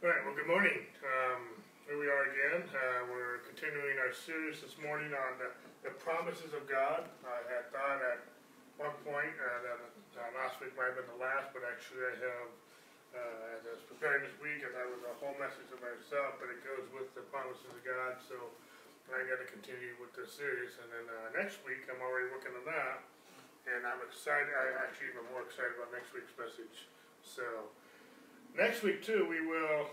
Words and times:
All 0.00 0.08
right, 0.08 0.24
well, 0.24 0.32
good 0.32 0.48
morning. 0.48 0.80
Um, 1.04 1.60
here 1.84 2.00
we 2.00 2.08
are 2.08 2.24
again. 2.32 2.64
Uh, 2.72 3.12
we're 3.12 3.44
continuing 3.44 4.00
our 4.00 4.16
series 4.16 4.64
this 4.64 4.72
morning 4.80 5.12
on 5.12 5.36
the, 5.36 5.52
the 5.84 5.92
promises 6.00 6.56
of 6.56 6.64
God. 6.64 7.04
I 7.20 7.40
had 7.52 7.68
thought 7.68 8.00
at 8.00 8.24
one 8.80 8.96
point 9.04 9.36
uh, 9.36 9.60
that 9.60 9.76
uh, 10.16 10.40
last 10.40 10.56
week 10.56 10.72
might 10.72 10.96
have 10.96 11.04
been 11.04 11.12
the 11.12 11.20
last, 11.20 11.52
but 11.52 11.68
actually 11.68 12.00
I 12.00 12.16
have, 12.16 12.48
uh, 13.12 13.56
as 13.60 13.62
I 13.68 13.72
was 13.76 13.84
preparing 13.92 14.24
this 14.24 14.32
week, 14.40 14.64
I 14.64 14.72
thought 14.72 14.88
it 14.88 14.96
was 14.96 15.04
a 15.04 15.16
whole 15.20 15.36
message 15.36 15.68
of 15.68 15.84
myself, 15.84 16.40
but 16.40 16.48
it 16.48 16.64
goes 16.64 16.88
with 16.96 17.12
the 17.12 17.28
promises 17.28 17.68
of 17.68 17.84
God, 17.84 18.16
so 18.24 18.40
I 19.12 19.20
got 19.28 19.36
to 19.44 19.48
continue 19.52 20.00
with 20.00 20.16
this 20.16 20.32
series. 20.32 20.80
And 20.80 20.88
then 20.96 21.12
uh, 21.12 21.44
next 21.44 21.60
week, 21.68 21.84
I'm 21.92 22.00
already 22.00 22.32
working 22.32 22.56
on 22.56 22.64
that, 22.72 23.04
and 23.68 23.84
I'm 23.84 24.00
excited. 24.08 24.48
I'm 24.48 24.80
actually 24.80 25.12
even 25.12 25.28
more 25.28 25.44
excited 25.44 25.76
about 25.76 25.92
next 25.92 26.16
week's 26.16 26.32
message. 26.40 26.88
So 27.20 27.68
next 28.56 28.82
week 28.82 29.02
too, 29.02 29.26
we 29.28 29.42
will 29.44 29.90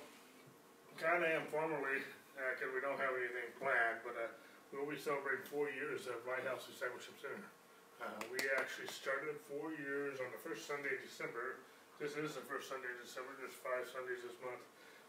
kind 0.98 1.22
of 1.22 1.30
informally, 1.46 2.02
because 2.34 2.72
we 2.74 2.82
don't 2.82 2.98
have 2.98 3.14
anything 3.14 3.50
planned, 3.62 4.02
but 4.02 4.18
uh, 4.18 4.30
we'll 4.74 4.90
be 4.90 4.98
celebrating 4.98 5.46
four 5.50 5.70
years 5.70 6.10
of 6.10 6.18
Lighthouse 6.26 6.66
Discipleship 6.66 7.18
Center. 7.22 7.46
Uh, 7.98 8.22
we 8.30 8.38
actually 8.58 8.90
started 8.90 9.34
four 9.50 9.74
years 9.74 10.22
on 10.22 10.30
the 10.30 10.42
first 10.42 10.70
Sunday 10.70 10.94
of 10.94 11.02
December. 11.02 11.62
This 11.98 12.14
is 12.14 12.38
the 12.38 12.46
first 12.46 12.70
Sunday 12.70 12.90
of 12.94 13.02
December. 13.02 13.34
There's 13.42 13.58
five 13.58 13.90
Sundays 13.90 14.22
this 14.22 14.38
month. 14.46 14.62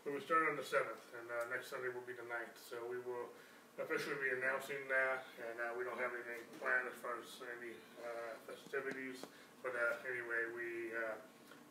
But 0.09 0.17
we 0.17 0.25
started 0.25 0.57
on 0.57 0.57
the 0.57 0.65
seventh, 0.65 1.05
and 1.21 1.29
uh, 1.29 1.53
next 1.53 1.69
Sunday 1.69 1.93
will 1.93 2.07
be 2.09 2.17
the 2.17 2.25
9th. 2.25 2.57
So 2.65 2.81
we 2.89 2.97
will 3.05 3.29
officially 3.77 4.17
be 4.25 4.33
announcing 4.41 4.81
that, 4.89 5.29
and 5.37 5.57
uh, 5.61 5.77
we 5.77 5.85
don't 5.85 6.01
have 6.01 6.17
anything 6.17 6.41
planned 6.57 6.89
as 6.89 6.97
far 7.05 7.13
as 7.21 7.29
any 7.61 7.77
uh, 8.01 8.33
festivities. 8.49 9.21
But 9.61 9.77
uh, 9.77 10.09
anyway, 10.09 10.49
we 10.57 10.97
uh, 10.97 11.21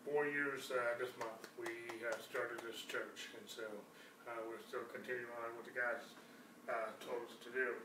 four 0.07 0.23
years 0.23 0.71
uh, 0.71 0.95
this 0.95 1.11
month 1.19 1.51
we 1.59 1.67
have 2.07 2.15
started 2.23 2.63
this 2.63 2.79
church, 2.87 3.27
and 3.35 3.43
so 3.43 3.67
uh, 4.23 4.39
we're 4.47 4.63
still 4.63 4.87
continuing 4.87 5.27
on 5.43 5.51
what 5.59 5.67
the 5.67 5.75
guys 5.75 6.15
uh, 6.71 6.95
told 7.03 7.27
us 7.27 7.35
to 7.43 7.51
do. 7.51 7.75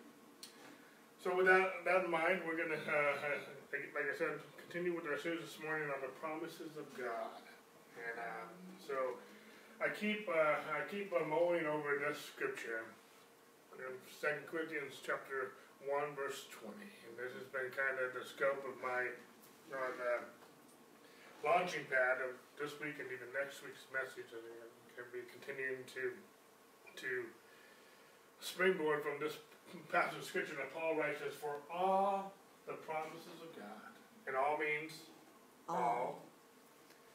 So 1.19 1.35
with 1.35 1.51
that, 1.51 1.83
that 1.83 2.07
in 2.07 2.11
mind, 2.11 2.47
we're 2.47 2.59
going 2.59 2.71
to, 2.75 2.79
uh, 2.79 3.19
like, 3.75 3.91
like 3.95 4.07
I 4.07 4.15
said, 4.15 4.39
continue 4.59 4.95
with 4.95 5.07
our 5.11 5.19
series 5.19 5.43
this 5.43 5.59
morning 5.59 5.91
on 5.91 5.99
the 5.99 6.15
promises 6.23 6.79
of 6.79 6.87
God. 6.95 7.43
And 7.99 8.17
um, 8.23 8.51
so 8.79 9.19
I 9.83 9.91
keep 9.91 10.27
uh, 10.31 10.63
I 10.63 10.87
keep 10.91 11.11
uh, 11.11 11.27
mulling 11.27 11.67
over 11.67 11.99
this 11.99 12.19
scripture 12.23 12.87
Second 14.23 14.47
Corinthians 14.47 14.99
chapter 15.03 15.59
one 15.87 16.15
verse 16.15 16.47
twenty, 16.55 16.91
and 17.07 17.15
this 17.19 17.35
has 17.35 17.47
been 17.51 17.71
kind 17.75 17.99
of 17.99 18.15
the 18.15 18.23
scope 18.23 18.63
of 18.63 18.79
my 18.79 19.11
uh, 19.75 20.23
launching 21.45 21.85
pad 21.91 22.23
of 22.23 22.39
this 22.59 22.79
week 22.79 22.99
and 23.03 23.11
even 23.11 23.29
next 23.35 23.63
week's 23.67 23.87
message, 23.91 24.31
and 24.31 24.43
can 24.95 25.07
be 25.11 25.27
continuing 25.31 25.83
to 25.95 26.15
to 27.03 27.27
springboard 28.41 29.03
from 29.03 29.19
this 29.19 29.39
passage 29.91 30.19
of 30.19 30.25
scripture 30.25 30.55
that 30.57 30.75
Paul 30.75 30.97
writes 30.97 31.21
as 31.27 31.35
for 31.35 31.63
all 31.73 32.33
the 32.67 32.75
promises 32.75 33.39
of 33.41 33.51
God. 33.57 33.91
And 34.27 34.37
all 34.37 34.59
means 34.59 34.93
all. 35.69 36.23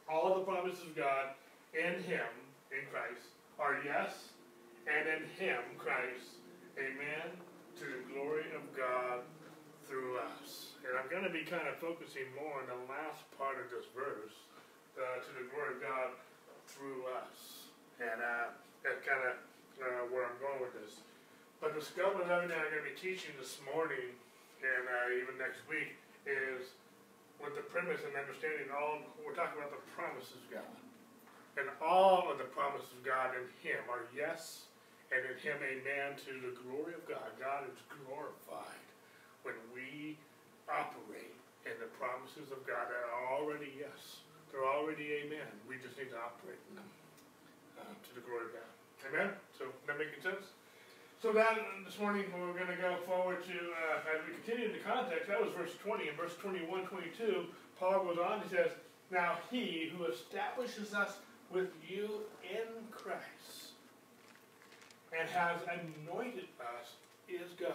All 0.09 0.35
the 0.39 0.45
promises 0.45 0.81
of 0.83 0.95
God 0.95 1.35
in 1.73 2.01
Him, 2.03 2.27
in 2.71 2.83
Christ, 2.91 3.27
are 3.59 3.77
yes, 3.85 4.31
and 4.87 5.07
in 5.07 5.29
Him, 5.37 5.59
Christ, 5.77 6.41
amen, 6.79 7.35
to 7.79 7.85
the 7.85 8.13
glory 8.13 8.45
of 8.55 8.63
God 8.75 9.21
through 9.87 10.19
us. 10.19 10.75
And 10.83 10.99
I'm 10.99 11.07
going 11.07 11.23
to 11.23 11.33
be 11.33 11.47
kind 11.47 11.67
of 11.67 11.79
focusing 11.79 12.27
more 12.35 12.59
on 12.59 12.67
the 12.67 12.81
last 12.91 13.23
part 13.39 13.59
of 13.59 13.71
this 13.71 13.87
verse, 13.95 14.35
uh, 14.99 15.23
to 15.23 15.29
the 15.39 15.47
glory 15.51 15.75
of 15.75 15.81
God 15.81 16.11
through 16.67 17.07
us. 17.23 17.71
And 18.03 18.19
uh, 18.19 18.51
that's 18.83 19.01
kind 19.07 19.23
of 19.23 19.35
uh, 19.79 20.03
where 20.11 20.27
I'm 20.27 20.37
going 20.43 20.59
with 20.59 20.75
this. 20.75 21.01
But 21.63 21.73
the 21.73 21.81
scope 21.81 22.19
of 22.19 22.29
everything 22.29 22.53
I'm 22.53 22.69
going 22.69 22.85
to 22.85 22.91
be 22.91 22.99
teaching 22.99 23.33
this 23.39 23.57
morning 23.65 24.13
and 24.61 24.83
uh, 24.85 25.21
even 25.21 25.37
next 25.37 25.61
week 25.69 25.97
is 26.25 26.73
with 27.37 27.53
the 27.53 27.65
premise 27.69 28.01
and 28.01 28.13
understanding 28.17 28.69
all 28.73 29.01
we're 29.21 29.37
talking 29.37 29.57
about 29.57 29.73
the 29.73 29.85
promises 29.93 30.37
of 30.37 30.61
God. 30.61 30.77
And 31.57 31.69
all 31.81 32.29
of 32.29 32.37
the 32.37 32.49
promises 32.53 32.89
of 32.93 33.01
God 33.01 33.33
in 33.33 33.45
Him 33.65 33.81
are 33.89 34.05
yes, 34.13 34.69
and 35.09 35.25
in 35.25 35.37
Him 35.41 35.57
amen 35.61 36.17
to 36.29 36.33
the 36.41 36.53
glory 36.65 36.93
of 36.93 37.05
God. 37.09 37.33
God 37.41 37.65
is 37.65 37.77
glorified 37.89 38.86
when 39.47 39.55
we 39.71 40.19
operate 40.67 41.31
in 41.63 41.79
the 41.79 41.87
promises 41.95 42.51
of 42.51 42.59
God 42.67 42.91
that 42.91 42.99
are 43.07 43.31
already 43.31 43.71
yes. 43.79 44.27
They're 44.51 44.67
already 44.67 45.23
amen. 45.23 45.47
We 45.63 45.79
just 45.79 45.95
need 45.95 46.11
to 46.11 46.19
operate 46.19 46.59
in 46.67 46.83
them 46.83 46.89
uh, 47.79 47.95
to 47.95 48.11
the 48.11 48.23
glory 48.27 48.51
of 48.51 48.59
God. 48.59 48.71
Amen? 49.07 49.29
So, 49.55 49.71
that 49.87 49.95
making 49.95 50.19
sense? 50.19 50.51
So 51.23 51.31
that 51.31 51.57
this 51.87 51.97
morning 51.97 52.27
we're 52.35 52.53
going 52.53 52.71
to 52.71 52.81
go 52.81 52.99
forward 53.07 53.43
to, 53.47 53.55
uh, 53.55 54.11
as 54.11 54.19
we 54.27 54.35
continue 54.43 54.67
in 54.67 54.73
the 54.75 54.83
context, 54.83 55.31
that 55.31 55.39
was 55.39 55.51
verse 55.55 55.73
20. 55.79 56.11
In 56.11 56.15
verse 56.15 56.35
21, 56.43 56.85
22, 56.91 57.47
Paul 57.79 58.03
goes 58.03 58.19
on, 58.19 58.43
he 58.43 58.49
says, 58.51 58.71
Now 59.11 59.39
he 59.49 59.91
who 59.95 60.05
establishes 60.05 60.93
us 60.93 61.17
with 61.51 61.71
you 61.87 62.27
in 62.43 62.67
Christ 62.91 63.71
and 65.17 65.29
has 65.29 65.59
anointed 65.63 66.51
us 66.59 66.99
is 67.27 67.51
God, 67.59 67.73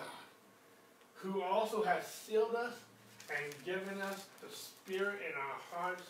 who 1.22 1.42
also 1.42 1.82
has 1.82 2.06
sealed 2.06 2.54
us 2.54 2.74
and 3.30 3.54
given 3.64 4.00
us 4.02 4.26
the 4.42 4.54
Spirit 4.54 5.20
in 5.26 5.34
our 5.38 5.58
hearts 5.70 6.02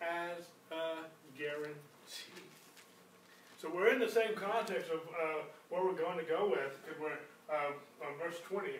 as 0.00 0.44
a 0.70 1.04
guarantee. 1.36 2.46
So 3.60 3.68
we're 3.68 3.92
in 3.92 3.98
the 3.98 4.08
same 4.08 4.34
context 4.34 4.90
of 4.90 5.00
uh, 5.00 5.42
where 5.68 5.84
we're 5.84 5.92
going 5.92 6.18
to 6.18 6.24
go 6.24 6.48
with, 6.48 6.78
because 6.84 7.00
we're 7.00 7.18
uh, 7.52 8.06
on 8.06 8.16
verse 8.22 8.38
20. 8.48 8.70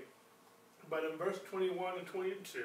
But 0.89 1.05
in 1.05 1.19
verse 1.19 1.39
21 1.51 1.99
and 1.99 2.07
22, 2.07 2.65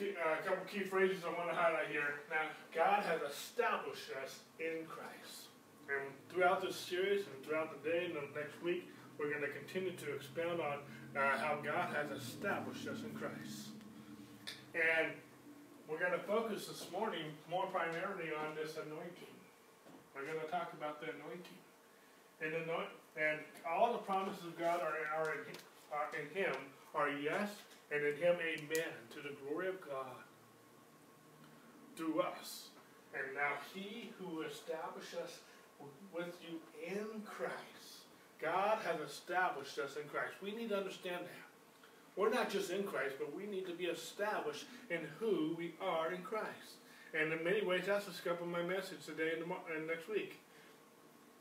uh, 0.00 0.04
a 0.04 0.42
couple 0.46 0.64
key 0.66 0.80
phrases 0.80 1.24
I 1.24 1.36
want 1.36 1.50
to 1.50 1.56
highlight 1.56 1.88
here. 1.90 2.20
Now, 2.30 2.48
God 2.74 3.02
has 3.02 3.20
established 3.28 4.08
us 4.22 4.40
in 4.60 4.86
Christ. 4.86 5.48
And 5.88 6.08
throughout 6.28 6.62
this 6.62 6.76
series 6.76 7.26
and 7.26 7.44
throughout 7.44 7.82
the 7.82 7.90
day 7.90 8.06
and 8.06 8.14
the 8.14 8.38
next 8.38 8.62
week, 8.62 8.88
we're 9.18 9.28
going 9.28 9.42
to 9.42 9.52
continue 9.52 9.92
to 9.92 10.14
expound 10.14 10.60
on 10.60 10.78
uh, 11.16 11.38
how 11.38 11.58
God 11.62 11.94
has 11.94 12.10
established 12.16 12.86
us 12.86 13.02
in 13.02 13.10
Christ. 13.10 13.74
And 14.74 15.12
we're 15.88 15.98
going 15.98 16.12
to 16.12 16.26
focus 16.26 16.66
this 16.66 16.86
morning 16.92 17.34
more 17.50 17.66
primarily 17.66 18.30
on 18.30 18.54
this 18.54 18.76
anointing. 18.76 19.34
We're 20.14 20.26
going 20.26 20.38
to 20.44 20.50
talk 20.50 20.72
about 20.72 21.00
the 21.00 21.08
anointing. 21.10 21.58
And, 22.40 22.54
anoint, 22.54 22.88
and 23.16 23.38
all 23.68 23.92
the 23.92 23.98
promises 23.98 24.44
of 24.44 24.58
God 24.58 24.80
are, 24.80 24.94
are, 25.18 25.32
in, 25.34 25.40
are 25.92 26.08
in 26.16 26.26
Him 26.34 26.54
are 26.94 27.10
yes, 27.10 27.50
and 27.92 28.04
in 28.04 28.16
Him 28.16 28.36
amen, 28.36 28.92
to 29.14 29.20
the 29.22 29.34
glory 29.42 29.68
of 29.68 29.80
God 29.80 30.22
through 31.96 32.20
us. 32.20 32.68
And 33.14 33.34
now 33.34 33.58
He 33.74 34.10
who 34.18 34.42
established 34.42 35.14
us 35.22 35.38
with 36.14 36.36
you 36.46 36.58
in 36.86 37.22
Christ, 37.24 37.54
God 38.40 38.78
has 38.84 39.00
established 39.00 39.78
us 39.78 39.96
in 39.96 40.08
Christ. 40.08 40.34
We 40.42 40.52
need 40.52 40.70
to 40.70 40.76
understand 40.78 41.24
that. 41.24 41.50
We're 42.16 42.30
not 42.30 42.50
just 42.50 42.70
in 42.70 42.84
Christ, 42.84 43.16
but 43.18 43.34
we 43.34 43.46
need 43.46 43.66
to 43.66 43.74
be 43.74 43.84
established 43.84 44.64
in 44.90 45.00
who 45.18 45.54
we 45.56 45.74
are 45.80 46.12
in 46.12 46.22
Christ. 46.22 46.80
And 47.18 47.32
in 47.32 47.44
many 47.44 47.64
ways, 47.64 47.84
that's 47.86 48.06
the 48.06 48.12
scope 48.12 48.40
of 48.40 48.48
my 48.48 48.62
message 48.62 49.04
today 49.04 49.32
and, 49.36 49.50
and 49.74 49.86
next 49.86 50.08
week. 50.08 50.40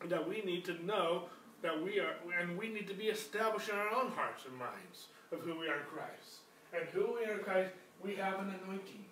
That 0.06 0.28
we 0.28 0.42
need 0.42 0.66
to 0.66 0.86
know 0.86 1.24
that 1.62 1.84
we 1.84 2.00
are, 2.00 2.16
and 2.40 2.58
we 2.58 2.70
need 2.70 2.88
to 2.88 2.94
be 2.94 3.06
established 3.06 3.70
in 3.70 3.76
our 3.76 3.90
own 3.90 4.12
hearts 4.12 4.46
and 4.46 4.56
minds 4.58 5.08
of 5.32 5.42
who 5.42 5.60
we 5.60 5.68
are 5.68 5.80
in 5.80 5.86
Christ. 5.92 6.40
And 6.74 6.88
who 6.90 7.16
we 7.16 7.26
are 7.26 7.38
in 7.38 7.44
Christ, 7.44 7.72
we 8.04 8.16
have 8.16 8.40
an 8.40 8.54
anointing. 8.64 9.04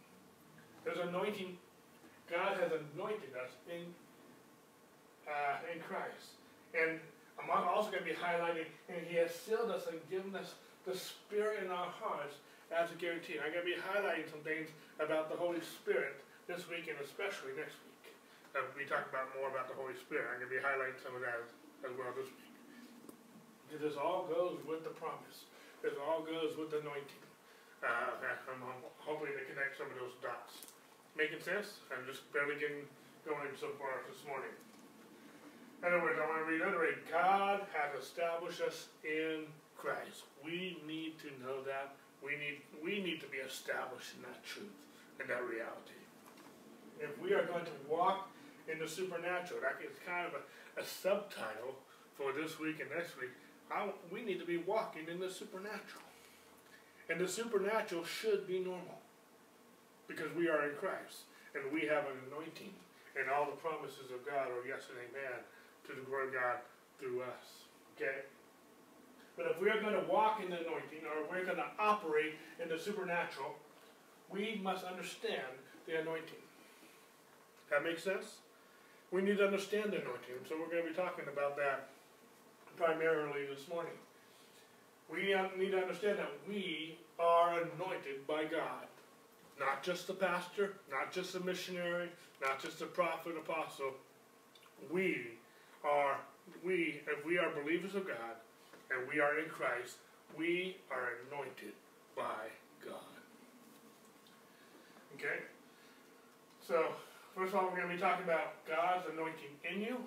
There's 0.86 1.00
anointing. 1.00 1.58
God 2.30 2.58
has 2.58 2.72
anointed 2.72 3.34
us 3.44 3.52
in 3.70 3.84
uh, 5.28 5.58
in 5.74 5.82
Christ. 5.82 6.40
And 6.74 7.00
I'm 7.38 7.50
also 7.70 7.94
going 7.94 8.04
to 8.04 8.10
be 8.10 8.18
highlighting, 8.18 8.68
and 8.90 9.06
He 9.06 9.16
has 9.22 9.32
sealed 9.32 9.70
us 9.70 9.86
and 9.88 10.02
given 10.10 10.36
us 10.36 10.58
the 10.84 10.98
Spirit 10.98 11.64
in 11.64 11.70
our 11.70 11.88
hearts 11.88 12.42
as 12.74 12.92
a 12.92 12.98
guarantee. 13.00 13.40
I'm 13.40 13.54
going 13.54 13.64
to 13.64 13.70
be 13.70 13.80
highlighting 13.80 14.28
some 14.28 14.44
things 14.44 14.68
about 15.00 15.30
the 15.32 15.38
Holy 15.38 15.62
Spirit 15.62 16.20
this 16.50 16.68
week 16.68 16.92
and 16.92 16.98
especially 17.00 17.56
next 17.56 17.80
week. 17.84 18.04
Uh, 18.56 18.64
we 18.76 18.88
talk 18.88 19.08
about 19.08 19.32
more 19.36 19.52
about 19.52 19.68
the 19.70 19.78
Holy 19.78 19.96
Spirit. 19.96 20.28
I'm 20.32 20.42
going 20.42 20.52
to 20.52 20.56
be 20.58 20.64
highlighting 20.64 21.00
some 21.00 21.16
of 21.16 21.22
that 21.24 21.40
as, 21.44 21.50
as 21.88 21.94
well 21.96 22.12
this 22.16 22.28
week. 22.28 22.56
Because 23.68 23.84
this 23.84 23.98
all 24.00 24.28
goes 24.28 24.60
with 24.64 24.88
the 24.88 24.96
promise. 24.96 25.48
This 25.84 25.96
all 26.00 26.24
goes 26.24 26.56
with 26.56 26.72
the 26.72 26.80
anointing. 26.80 27.24
Uh, 27.84 28.18
I'm 28.18 28.64
hoping 28.98 29.38
to 29.38 29.44
connect 29.46 29.78
some 29.78 29.92
of 29.92 29.98
those 30.00 30.16
dots. 30.24 30.66
Making 31.14 31.44
sense? 31.44 31.84
I'm 31.94 32.08
just 32.10 32.26
barely 32.34 32.58
getting 32.58 32.88
going 33.28 33.54
so 33.60 33.76
far 33.78 34.02
this 34.10 34.24
morning. 34.26 34.56
In 35.80 35.88
other 35.88 36.02
words, 36.02 36.20
I 36.22 36.26
want 36.28 36.46
to 36.46 36.52
reiterate, 36.52 37.10
God 37.12 37.62
has 37.74 38.04
established 38.04 38.62
us 38.62 38.88
in 39.04 39.46
Christ. 39.78 40.26
We 40.44 40.82
need 40.88 41.20
to 41.20 41.28
know 41.44 41.62
that. 41.64 41.94
We 42.24 42.32
need, 42.32 42.62
we 42.84 43.02
need 43.02 43.22
to 43.22 43.28
be 43.28 43.38
established 43.38 44.16
in 44.18 44.24
that 44.24 44.44
truth, 44.44 44.74
in 45.22 45.28
that 45.28 45.46
reality 45.46 45.98
if 47.00 47.18
we 47.22 47.34
are 47.34 47.46
going 47.46 47.66
to 47.66 47.78
walk 47.90 48.30
in 48.72 48.80
the 48.80 48.88
supernatural. 48.88 49.62
That 49.62 49.78
is 49.84 49.96
kind 50.06 50.28
of 50.28 50.34
a, 50.34 50.82
a 50.82 50.86
subtitle 50.86 51.78
for 52.16 52.34
this 52.34 52.60
week 52.60 52.80
and 52.80 52.90
next 52.90 53.18
week. 53.20 53.32
I, 53.72 53.90
we 54.12 54.24
need 54.24 54.40
to 54.40 54.46
be 54.46 54.58
walking 54.58 55.08
in 55.10 55.20
the 55.20 55.30
supernatural. 55.30 56.06
And 57.10 57.20
the 57.20 57.28
supernatural 57.28 58.04
should 58.04 58.48
be 58.48 58.60
normal 58.60 59.00
because 60.08 60.34
we 60.36 60.50
are 60.50 60.70
in 60.70 60.76
Christ 60.76 61.28
and 61.56 61.72
we 61.72 61.88
have 61.88 62.04
an 62.08 62.18
anointing 62.28 62.74
and 63.18 63.30
all 63.32 63.46
the 63.46 63.60
promises 63.60 64.12
of 64.14 64.26
God 64.26 64.52
are 64.52 64.68
yes 64.68 64.88
and 64.92 65.00
amen 65.10 65.40
to 65.88 65.96
the 65.96 66.02
glory 66.02 66.28
of 66.28 66.34
God 66.34 66.58
through 67.00 67.22
us. 67.22 67.66
Okay? 67.96 68.28
But 69.36 69.48
if 69.52 69.62
we 69.62 69.70
are 69.70 69.80
going 69.80 69.94
to 69.94 70.12
walk 70.12 70.42
in 70.44 70.50
the 70.50 70.58
anointing 70.58 71.06
or 71.06 71.30
we're 71.30 71.46
going 71.46 71.58
to 71.58 71.72
operate 71.80 72.34
in 72.62 72.70
the 72.70 72.78
supernatural, 72.78 73.56
we 74.30 74.60
must 74.64 74.84
understand 74.84 75.56
the 75.86 76.02
anointing. 76.02 76.42
That 77.70 77.84
makes 77.84 78.04
sense? 78.04 78.38
We 79.12 79.22
need 79.22 79.38
to 79.38 79.46
understand 79.46 79.92
the 79.92 80.02
anointing. 80.02 80.44
So 80.50 80.56
we're 80.60 80.70
going 80.70 80.84
to 80.84 80.90
be 80.90 80.96
talking 80.96 81.26
about 81.32 81.56
that 81.58 81.90
primarily 82.76 83.46
this 83.46 83.68
morning. 83.70 83.94
We 85.10 85.34
need 85.58 85.72
to 85.72 85.78
understand 85.78 86.20
that 86.20 86.32
we 86.48 86.98
are 87.20 87.62
anointed 87.62 88.28
by 88.28 88.44
God. 88.44 88.88
Not 89.60 89.82
just 89.82 90.08
the 90.08 90.14
pastor, 90.14 90.74
not 90.92 91.12
just 91.12 91.34
the 91.34 91.40
missionary, 91.40 92.10
not 92.42 92.62
just 92.62 92.80
the 92.80 92.86
prophet, 92.86 93.36
apostle. 93.38 93.94
We 94.92 95.30
are, 95.84 96.18
we, 96.64 97.02
if 97.08 97.26
we 97.26 97.38
are 97.38 97.50
believers 97.52 97.96
of 97.96 98.08
God 98.08 98.38
and 98.92 99.08
we 99.12 99.20
are 99.20 99.40
in 99.40 99.50
Christ, 99.50 99.98
we 100.38 100.78
are 100.92 101.20
anointed 101.28 101.74
by 102.16 102.50
God. 102.84 103.14
Okay? 105.16 105.44
So, 106.66 106.94
first 107.36 107.54
of 107.54 107.60
all, 107.60 107.70
we're 107.70 107.78
going 107.78 107.90
to 107.90 107.96
be 107.96 108.02
talking 108.02 108.26
about 108.26 108.66
God's 108.68 109.08
anointing 109.12 109.54
in 109.64 109.82
you, 109.82 109.98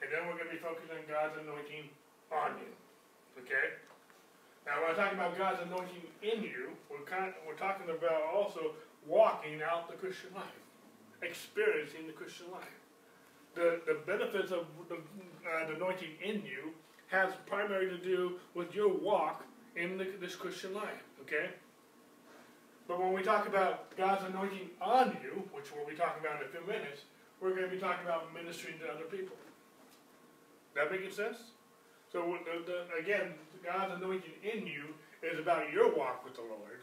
and 0.00 0.08
then 0.12 0.26
we're 0.28 0.38
going 0.38 0.50
to 0.50 0.56
be 0.56 0.62
focusing 0.62 0.94
on 0.94 1.04
God's 1.08 1.34
anointing 1.42 1.90
on 2.30 2.56
you. 2.60 2.72
Okay? 3.42 3.76
Now, 4.66 4.82
when 4.82 4.90
I 4.90 4.94
talk 4.94 5.12
about 5.12 5.38
God's 5.38 5.62
anointing 5.62 6.02
in 6.22 6.42
you, 6.42 6.74
we're, 6.90 7.06
kind 7.06 7.30
of, 7.30 7.34
we're 7.46 7.58
talking 7.58 7.86
about 7.90 8.22
also 8.34 8.74
walking 9.06 9.62
out 9.62 9.88
the 9.90 9.96
Christian 9.96 10.30
life, 10.34 10.60
experiencing 11.22 12.06
the 12.06 12.12
Christian 12.12 12.50
life. 12.50 12.78
The, 13.56 13.80
the 13.86 13.98
benefits 14.06 14.52
of 14.52 14.66
the, 14.88 14.96
uh, 14.96 15.66
the 15.66 15.76
anointing 15.76 16.10
in 16.22 16.42
you 16.42 16.74
has 17.08 17.32
primarily 17.46 17.88
to 17.88 17.98
do 17.98 18.34
with 18.54 18.74
your 18.74 18.92
walk 18.92 19.44
in 19.76 19.96
the, 19.96 20.06
this 20.20 20.36
Christian 20.36 20.74
life, 20.74 21.02
okay? 21.22 21.48
But 22.86 23.00
when 23.00 23.14
we 23.14 23.22
talk 23.22 23.48
about 23.48 23.96
God's 23.96 24.24
anointing 24.26 24.70
on 24.80 25.16
you, 25.22 25.42
which 25.52 25.74
we'll 25.74 25.86
be 25.86 25.94
talking 25.94 26.22
about 26.22 26.42
in 26.42 26.48
a 26.48 26.50
few 26.50 26.66
minutes, 26.66 27.04
we're 27.40 27.50
going 27.50 27.64
to 27.64 27.74
be 27.74 27.78
talking 27.78 28.04
about 28.04 28.32
ministering 28.34 28.78
to 28.80 28.92
other 28.92 29.04
people. 29.04 29.36
That 30.74 30.92
making 30.92 31.10
sense? 31.10 31.38
So 32.12 32.36
the, 32.44 32.70
the, 32.70 33.02
again, 33.02 33.32
God's 33.64 33.94
anointing 33.94 34.34
in 34.42 34.66
you 34.66 34.84
is 35.22 35.38
about 35.38 35.72
your 35.72 35.96
walk 35.96 36.24
with 36.24 36.34
the 36.34 36.42
Lord, 36.42 36.80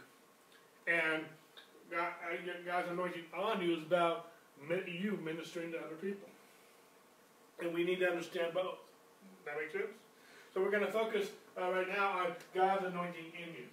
and 0.87 1.23
God, 1.91 2.09
uh, 2.31 2.51
God's 2.65 2.89
anointing 2.89 3.25
on 3.37 3.61
you 3.61 3.77
is 3.77 3.83
about 3.83 4.31
you 4.69 5.19
ministering 5.23 5.71
to 5.71 5.77
other 5.77 5.95
people. 6.01 6.29
And 7.63 7.73
we 7.73 7.83
need 7.83 7.99
to 7.99 8.07
understand 8.07 8.53
both. 8.53 8.75
That 9.45 9.55
makes 9.59 9.71
sense? 9.73 9.85
So 10.53 10.61
we're 10.61 10.71
going 10.71 10.85
to 10.85 10.91
focus 10.91 11.29
uh, 11.59 11.71
right 11.71 11.87
now 11.87 12.19
on 12.19 12.27
God's 12.53 12.85
anointing 12.85 13.31
in 13.33 13.53
you. 13.53 13.65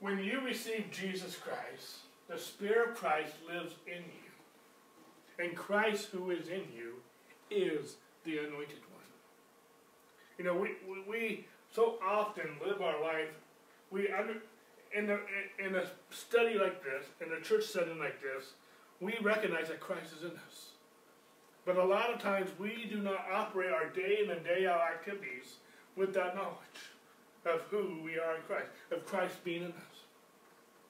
When 0.00 0.18
you 0.18 0.40
receive 0.40 0.90
Jesus 0.90 1.36
Christ, 1.36 1.98
the 2.28 2.38
Spirit 2.38 2.90
of 2.90 2.96
Christ 2.96 3.32
lives 3.48 3.74
in 3.86 4.02
you. 4.02 5.44
And 5.44 5.56
Christ 5.56 6.08
who 6.12 6.30
is 6.30 6.48
in 6.48 6.62
you 6.74 6.94
is 7.50 7.96
the 8.24 8.38
anointed 8.38 8.80
one. 8.92 9.04
You 10.38 10.44
know, 10.44 10.54
we, 10.54 10.70
we, 10.88 11.02
we 11.08 11.46
so 11.70 11.96
often 12.06 12.44
live 12.64 12.82
our 12.82 13.00
life, 13.00 13.28
we 13.90 14.10
under, 14.10 14.36
in, 14.94 15.10
a, 15.10 15.18
in 15.64 15.76
a 15.76 15.84
study 16.10 16.58
like 16.58 16.82
this, 16.82 17.04
in 17.24 17.32
a 17.32 17.40
church 17.40 17.64
setting 17.64 17.98
like 17.98 18.20
this, 18.20 18.52
we 19.00 19.14
recognize 19.22 19.68
that 19.68 19.80
Christ 19.80 20.12
is 20.18 20.24
in 20.24 20.36
us. 20.48 20.70
But 21.66 21.76
a 21.76 21.84
lot 21.84 22.14
of 22.14 22.22
times 22.22 22.50
we 22.60 22.86
do 22.88 22.98
not 22.98 23.26
operate 23.30 23.72
our 23.72 23.88
day 23.88 24.20
in 24.22 24.30
and 24.30 24.44
day 24.44 24.66
out 24.66 24.80
activities 24.80 25.56
with 25.96 26.14
that 26.14 26.36
knowledge 26.36 26.94
of 27.44 27.60
who 27.70 28.00
we 28.04 28.18
are 28.18 28.36
in 28.36 28.42
Christ, 28.42 28.68
of 28.92 29.04
Christ 29.04 29.42
being 29.42 29.64
in 29.64 29.70
us. 29.70 30.04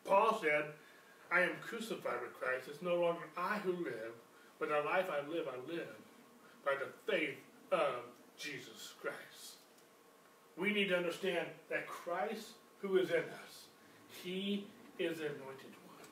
Paul 0.04 0.38
said, 0.40 0.66
I 1.32 1.40
am 1.40 1.52
crucified 1.62 2.20
with 2.22 2.34
Christ. 2.34 2.68
It's 2.68 2.82
no 2.82 2.96
longer 2.96 3.24
I 3.36 3.56
who 3.58 3.72
live, 3.72 4.12
but 4.60 4.68
the 4.68 4.82
life 4.82 5.06
I 5.10 5.26
live, 5.28 5.46
I 5.48 5.72
live 5.72 5.96
by 6.64 6.74
the 6.78 6.92
faith 7.10 7.38
of 7.72 8.04
Jesus 8.38 8.92
Christ. 9.00 9.56
We 10.58 10.72
need 10.72 10.88
to 10.88 10.96
understand 10.96 11.48
that 11.70 11.86
Christ, 11.86 12.50
who 12.80 12.98
is 12.98 13.10
in 13.10 13.16
us, 13.16 13.66
he 14.22 14.66
is 14.98 15.18
the 15.18 15.26
anointed 15.26 15.72
one. 15.86 16.06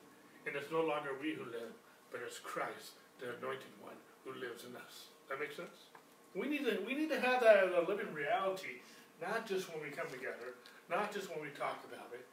And 0.47 0.57
it's 0.57 0.73
no 0.73 0.81
longer 0.81 1.11
we 1.21 1.35
who 1.35 1.45
live, 1.45 1.73
but 2.11 2.21
it's 2.27 2.39
Christ, 2.39 2.93
the 3.21 3.37
anointed 3.39 3.73
one, 3.83 3.95
who 4.25 4.33
lives 4.41 4.65
in 4.65 4.75
us. 4.77 5.13
That 5.29 5.41
makes 5.41 5.57
sense? 5.57 5.93
We 6.35 6.49
need 6.49 6.65
to, 6.65 6.83
we 6.87 6.95
need 6.95 7.11
to 7.11 7.21
have 7.21 7.41
that 7.43 7.65
a 7.65 7.85
living 7.87 8.13
reality, 8.13 8.83
not 9.23 9.47
just 9.47 9.73
when 9.73 9.83
we 9.83 9.91
come 9.91 10.09
together, 10.11 10.59
not 10.91 11.13
just 11.13 11.31
when 11.31 11.41
we 11.41 11.49
talk 11.57 11.79
about 11.87 12.11
it, 12.13 12.27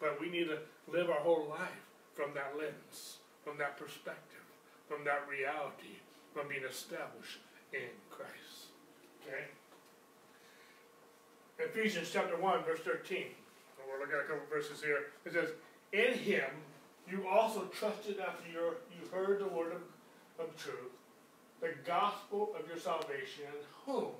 but 0.00 0.20
we 0.20 0.28
need 0.28 0.48
to 0.48 0.58
live 0.90 1.08
our 1.08 1.20
whole 1.20 1.46
life 1.48 1.84
from 2.14 2.34
that 2.34 2.58
lens, 2.58 3.18
from 3.44 3.56
that 3.58 3.78
perspective, 3.78 4.42
from 4.88 5.04
that 5.04 5.22
reality, 5.30 6.02
from 6.32 6.48
being 6.48 6.64
established 6.68 7.38
in 7.72 7.88
Christ. 8.10 8.74
Okay? 9.22 9.44
Ephesians 11.58 12.10
chapter 12.12 12.36
1, 12.36 12.64
verse 12.64 12.80
13. 12.80 13.26
We're 13.78 14.00
looking 14.00 14.16
at 14.16 14.24
a 14.24 14.28
couple 14.28 14.46
verses 14.50 14.82
here. 14.82 15.14
It 15.24 15.32
says, 15.32 15.50
In 15.92 16.18
him 16.18 16.50
you 17.08 17.28
also 17.28 17.64
trusted 17.72 18.18
after 18.18 18.50
your, 18.50 18.74
you 18.90 19.06
heard 19.12 19.38
the 19.38 19.48
word 19.48 19.72
of, 19.72 20.44
of 20.44 20.56
truth, 20.56 20.90
the 21.64 21.72
gospel 21.86 22.52
of 22.60 22.68
your 22.68 22.76
salvation, 22.76 23.48
whom 23.86 24.12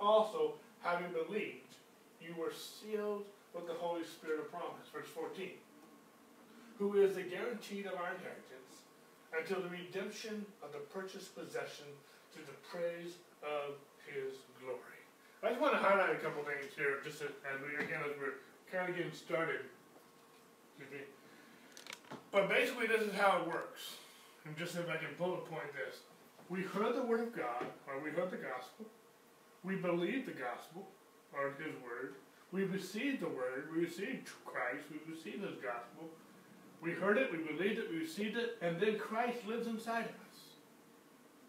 also, 0.00 0.54
having 0.82 1.14
believed, 1.14 1.78
you 2.20 2.34
were 2.34 2.50
sealed 2.50 3.22
with 3.54 3.68
the 3.68 3.74
Holy 3.74 4.02
Spirit 4.02 4.40
of 4.40 4.50
promise. 4.50 4.90
Verse 4.92 5.06
14. 5.14 5.50
Who 6.78 6.98
is 6.98 7.14
the 7.14 7.22
guarantee 7.22 7.86
of 7.86 7.94
our 7.94 8.10
inheritance 8.10 8.82
until 9.30 9.62
the 9.62 9.70
redemption 9.70 10.44
of 10.62 10.72
the 10.72 10.82
purchased 10.90 11.38
possession 11.38 11.86
to 12.34 12.40
the 12.42 12.56
praise 12.66 13.14
of 13.46 13.78
his 14.10 14.34
glory. 14.58 15.00
I 15.42 15.50
just 15.50 15.60
want 15.60 15.74
to 15.74 15.78
highlight 15.78 16.10
a 16.10 16.20
couple 16.20 16.42
things 16.42 16.74
here, 16.76 16.98
just 17.04 17.22
as, 17.22 17.30
as 17.46 17.62
we 17.62 17.78
again 17.78 18.00
as 18.04 18.12
we're 18.18 18.42
kind 18.70 18.90
of 18.90 18.96
getting 18.96 19.12
started. 19.12 19.60
But 22.30 22.48
basically, 22.48 22.86
this 22.86 23.02
is 23.02 23.14
how 23.14 23.40
it 23.40 23.46
works. 23.46 23.96
And 24.44 24.56
just 24.56 24.74
if 24.74 24.88
I 24.88 24.96
can 24.96 25.14
bullet 25.18 25.46
point 25.46 25.70
this, 25.72 26.02
we 26.52 26.60
heard 26.60 26.94
the 26.94 27.02
word 27.02 27.20
of 27.20 27.34
God, 27.34 27.64
or 27.88 27.98
we 28.04 28.10
heard 28.10 28.30
the 28.30 28.36
gospel. 28.36 28.84
We 29.64 29.76
believed 29.76 30.28
the 30.28 30.32
gospel, 30.32 30.86
or 31.32 31.54
His 31.58 31.72
word. 31.82 32.16
We 32.52 32.64
received 32.64 33.22
the 33.22 33.28
word. 33.28 33.70
We 33.74 33.80
received 33.80 34.28
Christ. 34.44 34.84
We 34.90 35.14
received 35.14 35.42
His 35.42 35.56
gospel. 35.62 36.10
We 36.82 36.90
heard 36.90 37.16
it. 37.16 37.32
We 37.32 37.38
believed 37.38 37.78
it. 37.78 37.90
We 37.90 38.00
received 38.00 38.36
it, 38.36 38.58
and 38.60 38.78
then 38.78 38.98
Christ 38.98 39.38
lives 39.46 39.66
inside 39.66 40.04
of 40.04 40.10
us. 40.10 40.40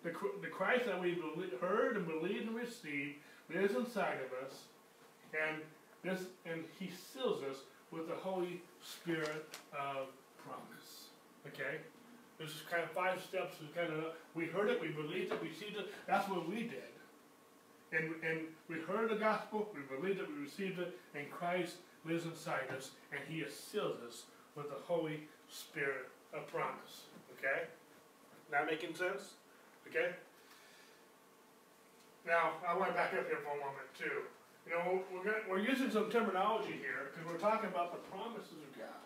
The, 0.04 0.12
the 0.42 0.48
Christ 0.48 0.86
that 0.86 1.02
we 1.02 1.22
heard 1.60 1.98
and 1.98 2.08
believed 2.08 2.48
and 2.48 2.56
received 2.56 3.16
lives 3.54 3.76
inside 3.76 4.20
of 4.24 4.48
us, 4.48 4.56
and 5.34 5.62
this 6.02 6.28
and 6.46 6.64
He 6.80 6.90
seals 6.90 7.44
us 7.44 7.58
with 7.92 8.08
the 8.08 8.16
Holy 8.16 8.62
Spirit 8.82 9.54
of 9.74 10.08
promise. 10.46 11.08
Okay, 11.48 11.80
this 12.44 12.56
is 12.56 12.62
kind 12.70 12.84
of 12.84 12.92
five 12.92 13.22
steps. 13.22 13.56
We 13.62 13.68
kind 13.72 13.92
of 13.94 14.14
we 14.36 14.46
heard 14.46 14.70
it, 14.70 14.82
we 14.82 14.90
believed 14.90 15.32
it, 15.32 15.42
we 15.42 15.50
received 15.50 15.78
it. 15.78 15.88
That's 16.08 16.28
what 16.30 16.48
we 16.48 16.64
did. 16.64 16.92
And, 17.94 18.16
and 18.24 18.42
we 18.68 18.80
heard 18.82 19.10
the 19.10 19.16
gospel, 19.16 19.70
we 19.74 19.82
believed 19.96 20.20
it, 20.20 20.28
we 20.28 20.44
received 20.44 20.80
it, 20.80 20.98
and 21.16 21.30
Christ 21.30 21.76
lives 22.06 22.26
inside 22.26 22.68
us, 22.76 22.92
and 23.12 23.22
He 23.30 23.42
has 23.42 23.54
sealed 23.54 23.98
us 24.08 24.24
with 24.56 24.70
the 24.70 24.82
Holy 24.84 25.22
Spirit 25.48 26.10
of 26.34 26.48
promise. 26.48 27.06
Okay? 27.38 27.70
That 28.52 28.66
making 28.66 28.96
sense? 28.96 29.38
Okay? 29.88 30.10
Now, 32.26 32.54
I 32.68 32.76
want 32.76 32.90
to 32.90 32.96
back 32.96 33.14
up 33.14 33.28
here 33.28 33.38
for 33.44 33.54
a 33.54 33.62
moment, 33.62 33.86
too. 33.98 34.26
You 34.66 34.74
know, 34.74 35.04
we're, 35.14 35.24
gonna, 35.24 35.44
we're 35.50 35.60
using 35.60 35.92
some 35.92 36.10
terminology 36.10 36.74
here 36.74 37.12
because 37.12 37.30
we're 37.30 37.38
talking 37.38 37.70
about 37.70 37.92
the 37.92 38.02
promises 38.10 38.58
of 38.58 38.80
God. 38.80 39.04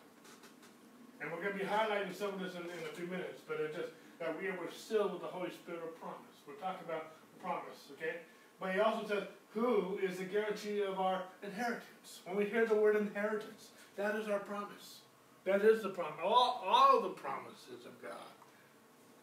And 1.22 1.32
we're 1.32 1.42
going 1.42 1.58
to 1.58 1.60
be 1.60 1.66
highlighting 1.66 2.14
some 2.14 2.34
of 2.34 2.40
this 2.40 2.54
in, 2.54 2.62
in 2.62 2.84
a 2.86 2.94
few 2.94 3.08
minutes, 3.08 3.42
but 3.48 3.58
it's 3.60 3.76
just 3.76 3.90
that 4.20 4.40
we 4.40 4.48
are 4.48 4.58
sealed 4.72 5.14
with 5.14 5.22
the 5.22 5.28
Holy 5.28 5.50
Spirit 5.50 5.82
of 5.84 6.00
promise. 6.00 6.38
We're 6.48 6.62
talking 6.62 6.86
about 6.86 7.18
promise, 7.42 7.90
okay? 7.98 8.22
But 8.60 8.74
he 8.74 8.80
also 8.80 9.08
says, 9.08 9.24
who 9.54 10.00
is 10.02 10.18
the 10.18 10.26
guarantee 10.26 10.84
of 10.84 11.00
our 11.00 11.24
inheritance? 11.44 12.22
When 12.26 12.38
we 12.38 12.46
hear 12.46 12.66
the 12.66 12.76
word 12.76 12.96
inheritance, 12.96 13.70
that 13.96 14.16
is 14.16 14.28
our 14.28 14.40
promise. 14.40 15.00
That 15.46 15.62
is 15.62 15.82
the 15.82 15.90
promise. 15.90 16.20
All, 16.24 16.64
all 16.66 17.02
the 17.02 17.10
promises 17.10 17.86
of 17.86 18.02
God 18.02 18.30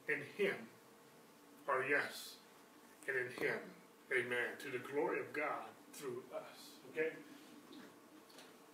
in 0.09 0.21
Him 0.37 0.57
are 1.69 1.85
yes, 1.89 2.35
and 3.07 3.17
in 3.17 3.47
Him. 3.47 3.59
Amen. 4.13 4.57
To 4.65 4.71
the 4.71 4.83
glory 4.93 5.21
of 5.21 5.33
God 5.33 5.69
through 5.93 6.23
us. 6.35 6.71
Okay? 6.93 7.11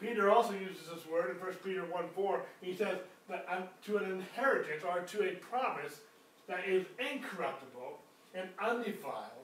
Peter 0.00 0.30
also 0.30 0.52
uses 0.54 0.88
this 0.92 1.06
word 1.06 1.30
in 1.30 1.36
1 1.36 1.54
Peter 1.64 1.84
1 1.84 2.04
4. 2.14 2.42
He 2.62 2.74
says 2.74 2.98
that 3.28 3.82
to 3.84 3.98
an 3.98 4.10
inheritance 4.10 4.82
or 4.84 5.00
to 5.00 5.28
a 5.28 5.34
promise 5.34 6.00
that 6.48 6.66
is 6.66 6.86
incorruptible 6.98 7.98
and 8.34 8.48
undefiled 8.58 9.40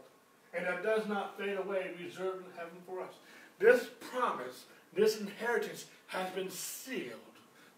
and 0.54 0.66
that 0.66 0.82
does 0.82 1.06
not 1.06 1.38
fade 1.38 1.58
away, 1.58 1.90
reserved 2.02 2.44
in 2.46 2.52
heaven 2.56 2.78
for 2.86 3.02
us. 3.02 3.14
This 3.58 3.88
promise, 4.10 4.64
this 4.94 5.20
inheritance 5.20 5.86
has 6.08 6.30
been 6.30 6.50
sealed 6.50 7.20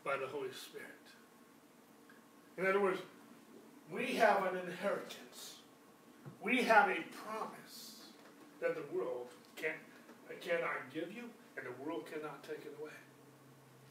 by 0.05 0.17
the 0.17 0.27
Holy 0.27 0.53
Spirit. 0.53 0.87
In 2.57 2.67
other 2.67 2.81
words, 2.81 3.01
we 3.93 4.15
have 4.15 4.45
an 4.45 4.59
inheritance. 4.59 5.57
We 6.43 6.63
have 6.63 6.89
a 6.89 7.03
promise 7.25 7.97
that 8.61 8.75
the 8.75 8.97
world 8.97 9.29
can, 9.57 9.75
cannot 10.41 10.93
give 10.93 11.13
you 11.13 11.25
and 11.59 11.67
the 11.67 11.83
world 11.83 12.07
cannot 12.07 12.43
take 12.43 12.65
it 12.65 12.75
away. 12.81 12.93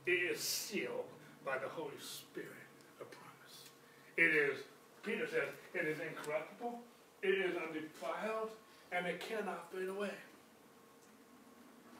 It 0.05 0.31
is 0.31 0.39
sealed 0.39 1.05
by 1.45 1.57
the 1.57 1.67
Holy 1.67 1.99
Spirit, 1.99 2.49
a 3.01 3.05
promise. 3.05 3.69
It 4.15 4.33
is, 4.33 4.63
Peter 5.03 5.27
says, 5.27 5.49
it 5.73 5.85
is 5.87 5.99
incorruptible, 5.99 6.79
it 7.21 7.27
is 7.27 7.55
undefiled, 7.55 8.51
and 8.91 9.05
it 9.05 9.19
cannot 9.19 9.71
fade 9.71 9.89
away. 9.89 10.11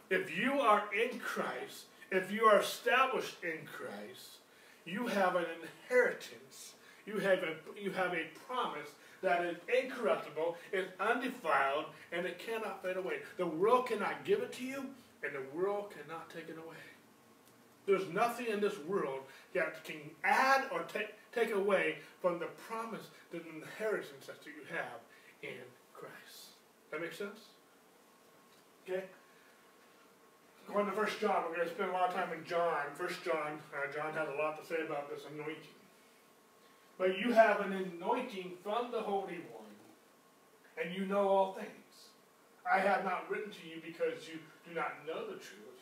If 0.10 0.38
you 0.38 0.54
are 0.54 0.84
in 0.94 1.20
Christ, 1.20 1.86
if 2.12 2.32
you 2.32 2.46
are 2.46 2.62
established 2.62 3.36
in 3.44 3.66
Christ, 3.66 4.38
you 4.86 5.08
have 5.08 5.36
an 5.36 5.46
inheritance. 5.62 6.74
You 7.06 7.18
have 7.20 7.40
a, 7.40 7.56
you 7.82 7.92
have 7.92 8.14
a 8.14 8.26
promise 8.48 8.90
that 9.22 9.46
is 9.46 9.58
incorruptible, 9.84 10.56
is 10.72 10.86
undefiled, 11.00 11.86
and 12.12 12.26
it 12.26 12.40
cannot 12.40 12.82
fade 12.84 12.98
away. 12.98 13.20
The 13.38 13.46
world 13.46 13.88
cannot 13.88 14.24
give 14.24 14.42
it 14.42 14.54
to 14.54 14.64
you, 14.64 14.86
and 15.28 15.36
the 15.36 15.58
world 15.58 15.92
cannot 15.92 16.30
take 16.30 16.50
it 16.50 16.58
away. 16.58 16.78
There's 17.86 18.08
nothing 18.10 18.48
in 18.48 18.60
this 18.60 18.78
world 18.80 19.22
that 19.54 19.84
can 19.84 20.02
add 20.24 20.66
or 20.72 20.84
take, 20.84 21.14
take 21.34 21.52
away 21.52 22.00
from 22.22 22.40
the 22.40 22.48
promise, 22.68 23.08
the 23.32 23.38
inheritance 23.38 24.26
that 24.26 24.46
you 24.46 24.54
have 24.70 25.00
in 25.42 25.64
Christ. 25.94 26.48
That 26.92 27.02
makes 27.02 27.18
sense? 27.18 27.40
Okay? 28.88 29.04
Going 30.68 30.86
to 30.86 30.92
First 30.92 31.22
John, 31.22 31.46
we're 31.48 31.56
going 31.56 31.68
to 31.70 31.74
spend 31.74 31.92
a 31.92 31.94
lot 31.94 32.10
of 32.10 32.16
time 32.16 32.34
in 32.38 32.44
John. 32.46 32.78
First 32.94 33.24
John, 33.24 33.60
uh, 33.74 33.94
John 33.94 34.14
has 34.14 34.28
a 34.28 34.38
lot 34.38 34.62
to 34.62 34.68
say 34.68 34.86
about 34.86 35.10
this 35.10 35.24
anointing. 35.34 35.56
But 36.98 37.18
you 37.18 37.32
have 37.32 37.62
an 37.62 37.72
anointing 37.72 38.54
from 38.64 38.92
the 38.92 39.00
Holy 39.00 39.40
One, 39.54 39.72
and 40.84 40.94
you 40.94 41.06
know 41.06 41.30
all 41.30 41.54
things. 41.54 41.87
I 42.72 42.80
have 42.80 43.06
not 43.06 43.30
written 43.30 43.52
to 43.52 43.64
you 43.68 43.82
because 43.84 44.28
you 44.28 44.40
do 44.68 44.76
not 44.76 44.92
know 45.08 45.26
the 45.28 45.40
truth, 45.40 45.80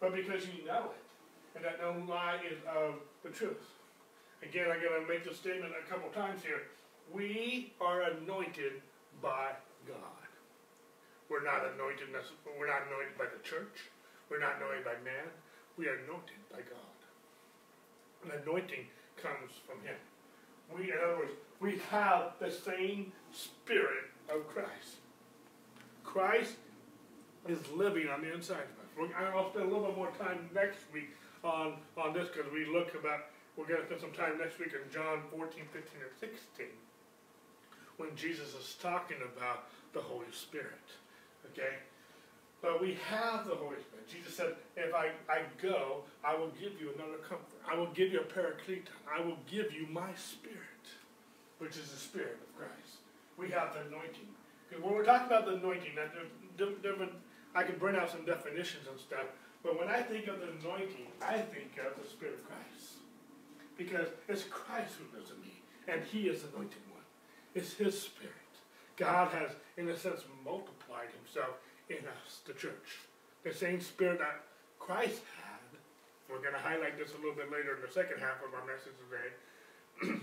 but 0.00 0.14
because 0.14 0.46
you 0.46 0.66
know 0.66 0.92
it, 0.92 1.56
and 1.56 1.64
that 1.64 1.80
no 1.80 2.04
lie 2.06 2.38
is 2.44 2.58
of 2.68 2.96
the 3.22 3.30
truth. 3.30 3.64
Again, 4.42 4.66
I'm 4.70 4.80
going 4.82 5.00
to 5.00 5.08
make 5.08 5.24
this 5.24 5.36
statement 5.38 5.72
a 5.72 5.88
couple 5.88 6.10
times 6.10 6.42
here. 6.42 6.68
We 7.12 7.72
are 7.80 8.02
anointed 8.02 8.82
by 9.22 9.52
God. 9.86 10.28
We're 11.30 11.44
not 11.44 11.64
anointed. 11.74 12.08
We're 12.58 12.66
not 12.66 12.82
anointed 12.88 13.16
by 13.16 13.24
the 13.24 13.42
church. 13.48 13.88
We're 14.28 14.40
not 14.40 14.56
anointed 14.56 14.84
by 14.84 14.98
man. 15.04 15.30
We 15.78 15.86
are 15.88 15.94
anointed 16.04 16.40
by 16.50 16.58
God. 16.58 16.98
An 18.24 18.42
anointing 18.42 18.86
comes 19.16 19.52
from 19.66 19.80
Him. 19.86 19.96
We, 20.74 20.90
in 20.90 20.98
other 21.02 21.18
words, 21.18 21.32
we 21.60 21.80
have 21.90 22.32
the 22.40 22.50
same 22.50 23.12
Spirit 23.30 24.10
of 24.28 24.46
Christ. 24.48 25.01
Christ 26.04 26.54
is 27.48 27.58
living 27.74 28.08
on 28.08 28.22
the 28.22 28.32
inside 28.32 28.66
of 28.98 29.04
us. 29.04 29.10
I'll 29.34 29.50
spend 29.50 29.64
a 29.64 29.68
little 29.68 29.86
bit 29.86 29.96
more 29.96 30.10
time 30.18 30.48
next 30.54 30.80
week 30.92 31.10
on, 31.42 31.74
on 31.96 32.12
this 32.12 32.28
because 32.28 32.50
we 32.52 32.66
look 32.66 32.94
about, 32.94 33.26
we're 33.56 33.66
going 33.66 33.80
to 33.80 33.86
spend 33.86 34.00
some 34.00 34.12
time 34.12 34.38
next 34.38 34.58
week 34.58 34.72
in 34.72 34.92
John 34.92 35.22
14, 35.30 35.64
15, 35.72 35.82
and 36.02 36.12
16 36.20 36.66
when 37.96 38.14
Jesus 38.16 38.54
is 38.54 38.76
talking 38.80 39.18
about 39.34 39.64
the 39.92 40.00
Holy 40.00 40.30
Spirit. 40.32 40.86
Okay? 41.52 41.76
But 42.60 42.80
we 42.80 42.96
have 43.10 43.46
the 43.46 43.54
Holy 43.54 43.76
Spirit. 43.76 44.08
Jesus 44.08 44.34
said, 44.34 44.54
if 44.76 44.94
I, 44.94 45.10
I 45.28 45.42
go, 45.60 46.02
I 46.24 46.34
will 46.34 46.50
give 46.60 46.80
you 46.80 46.90
another 46.94 47.18
comfort. 47.18 47.58
I 47.68 47.76
will 47.76 47.90
give 47.94 48.12
you 48.12 48.20
a 48.20 48.24
paracleton. 48.24 48.86
I 49.10 49.20
will 49.20 49.38
give 49.50 49.72
you 49.72 49.86
my 49.90 50.14
spirit, 50.14 50.84
which 51.58 51.76
is 51.76 51.90
the 51.90 51.98
spirit 51.98 52.38
of 52.40 52.56
Christ. 52.56 53.02
We 53.36 53.50
have 53.50 53.74
the 53.74 53.80
anointing. 53.80 54.28
When 54.80 54.94
we're 54.94 55.04
talking 55.04 55.26
about 55.26 55.46
the 55.46 55.54
anointing, 55.54 55.92
that 55.96 56.12
different, 56.56 57.12
I 57.54 57.62
can 57.62 57.78
bring 57.78 57.96
out 57.96 58.10
some 58.10 58.24
definitions 58.24 58.86
and 58.90 58.98
stuff, 58.98 59.26
but 59.62 59.78
when 59.78 59.88
I 59.88 60.02
think 60.02 60.26
of 60.26 60.40
the 60.40 60.48
anointing, 60.60 61.06
I 61.20 61.38
think 61.38 61.78
of 61.78 62.02
the 62.02 62.08
Spirit 62.08 62.34
of 62.34 62.46
Christ. 62.46 62.94
Because 63.76 64.08
it's 64.28 64.44
Christ 64.44 64.94
who 64.98 65.16
lives 65.16 65.30
in 65.30 65.40
me, 65.40 65.62
and 65.88 66.02
He 66.04 66.28
is 66.28 66.42
the 66.42 66.48
anointed 66.48 66.82
one. 66.90 67.02
It's 67.54 67.74
His 67.74 68.00
Spirit. 68.00 68.32
God 68.96 69.32
has, 69.32 69.50
in 69.76 69.88
a 69.88 69.96
sense, 69.96 70.24
multiplied 70.44 71.08
Himself 71.18 71.56
in 71.88 71.98
us, 71.98 72.40
the 72.46 72.52
church. 72.52 73.00
The 73.44 73.52
same 73.52 73.80
Spirit 73.80 74.18
that 74.18 74.42
Christ 74.78 75.22
had, 75.42 75.78
we're 76.28 76.42
going 76.42 76.54
to 76.54 76.60
highlight 76.60 76.98
this 76.98 77.12
a 77.12 77.16
little 77.16 77.34
bit 77.34 77.50
later 77.50 77.76
in 77.76 77.82
the 77.82 77.92
second 77.92 78.20
half 78.20 78.38
of 78.46 78.54
our 78.54 78.64
message 78.66 78.94
today. 79.04 80.20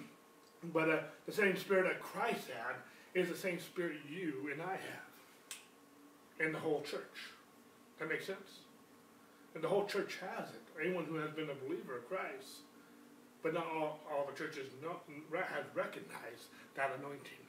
but 0.74 0.90
uh, 0.90 1.00
the 1.26 1.32
same 1.32 1.58
Spirit 1.58 1.86
that 1.86 2.02
Christ 2.02 2.48
had 2.48 2.76
is 3.14 3.30
the 3.30 3.36
same 3.36 3.60
Spirit 3.60 3.98
you 4.10 4.50
and 4.52 4.62
I 4.62 4.74
have 4.74 6.46
in 6.46 6.54
the 6.54 6.60
whole 6.60 6.82
church. 6.82 7.34
That 8.00 8.10
makes 8.10 8.26
sense? 8.26 8.64
And 9.56 9.64
the 9.64 9.68
whole 9.68 9.86
church 9.86 10.18
has 10.22 10.50
it. 10.50 10.62
Anyone 10.80 11.06
who 11.06 11.16
has 11.16 11.32
been 11.32 11.50
a 11.50 11.66
believer 11.68 11.98
of 11.98 12.08
Christ. 12.08 12.64
But 13.42 13.54
not 13.54 13.66
all, 13.68 14.00
all 14.12 14.28
the 14.30 14.38
churches 14.38 14.70
have 14.84 15.66
recognized 15.74 16.52
that 16.76 16.92
anointing. 17.00 17.44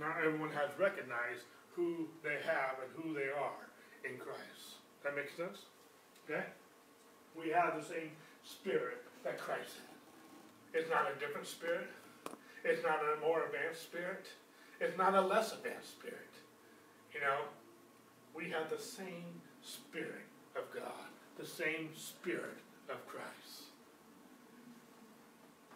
Not 0.00 0.16
everyone 0.24 0.50
has 0.50 0.70
recognized 0.78 1.44
who 1.76 2.08
they 2.22 2.40
have 2.44 2.80
and 2.82 2.90
who 2.96 3.14
they 3.14 3.28
are 3.28 3.68
in 4.04 4.18
Christ. 4.18 4.80
That 5.04 5.16
makes 5.16 5.36
sense? 5.36 5.68
Okay? 6.24 6.44
We 7.36 7.50
have 7.50 7.76
the 7.76 7.86
same 7.86 8.10
spirit 8.42 9.04
that 9.22 9.38
Christ 9.38 9.80
had. 9.84 10.80
It's 10.80 10.90
not 10.90 11.06
a 11.14 11.18
different 11.20 11.46
spirit. 11.46 11.88
It's 12.64 12.82
not 12.82 12.98
a 12.98 13.20
more 13.20 13.44
advanced 13.46 13.82
spirit. 13.82 14.26
It's 14.80 14.96
not 14.98 15.14
a 15.14 15.20
less 15.20 15.52
advanced 15.52 15.92
spirit. 15.92 16.18
You 17.12 17.20
know, 17.20 17.38
we 18.34 18.50
have 18.50 18.70
the 18.70 18.82
same 18.82 19.40
spirit 19.62 20.26
of 20.56 20.64
God 20.74 21.14
the 21.38 21.46
same 21.46 21.90
Spirit 21.96 22.58
of 22.88 23.02
Christ. 23.06 23.74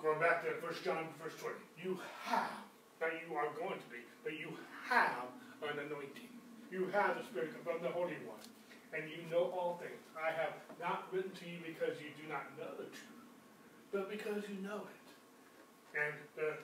Going 0.03 0.21
back 0.21 0.43
to 0.47 0.55
1 0.63 0.75
John 0.85 1.11
verse 1.23 1.35
20. 1.41 1.59
You 1.83 1.99
have, 2.23 2.63
that 3.01 3.19
you 3.27 3.35
are 3.35 3.51
going 3.59 3.79
to 3.79 3.89
be, 3.91 4.07
but 4.23 4.39
you 4.39 4.55
have 4.87 5.27
an 5.63 5.79
anointing. 5.79 6.31
You 6.71 6.87
have 6.95 7.19
the 7.19 7.25
Spirit 7.25 7.51
from 7.65 7.83
the 7.83 7.91
Holy 7.91 8.19
One. 8.23 8.43
And 8.95 9.11
you 9.11 9.27
know 9.31 9.51
all 9.51 9.83
things. 9.83 9.99
I 10.15 10.31
have 10.31 10.55
not 10.81 11.11
written 11.13 11.33
to 11.43 11.45
you 11.45 11.59
because 11.67 11.99
you 11.99 12.15
do 12.15 12.31
not 12.31 12.47
know 12.57 12.71
the 12.79 12.89
truth, 12.89 13.27
but 13.93 14.09
because 14.09 14.47
you 14.49 14.63
know 14.63 14.87
it. 14.87 15.09
And 15.99 16.15
the, 16.37 16.57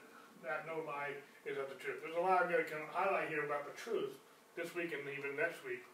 that 0.46 0.64
no 0.70 0.86
lie 0.86 1.18
is 1.46 1.58
of 1.58 1.68
the 1.68 1.76
truth. 1.76 2.00
There's 2.02 2.16
a 2.16 2.20
lot 2.20 2.42
I'm 2.42 2.50
highlight 2.92 3.28
here 3.28 3.44
about 3.44 3.66
the 3.66 3.80
truth 3.80 4.10
this 4.56 4.74
week 4.74 4.92
and 4.92 5.02
even 5.08 5.36
next 5.36 5.64
week. 5.64 5.84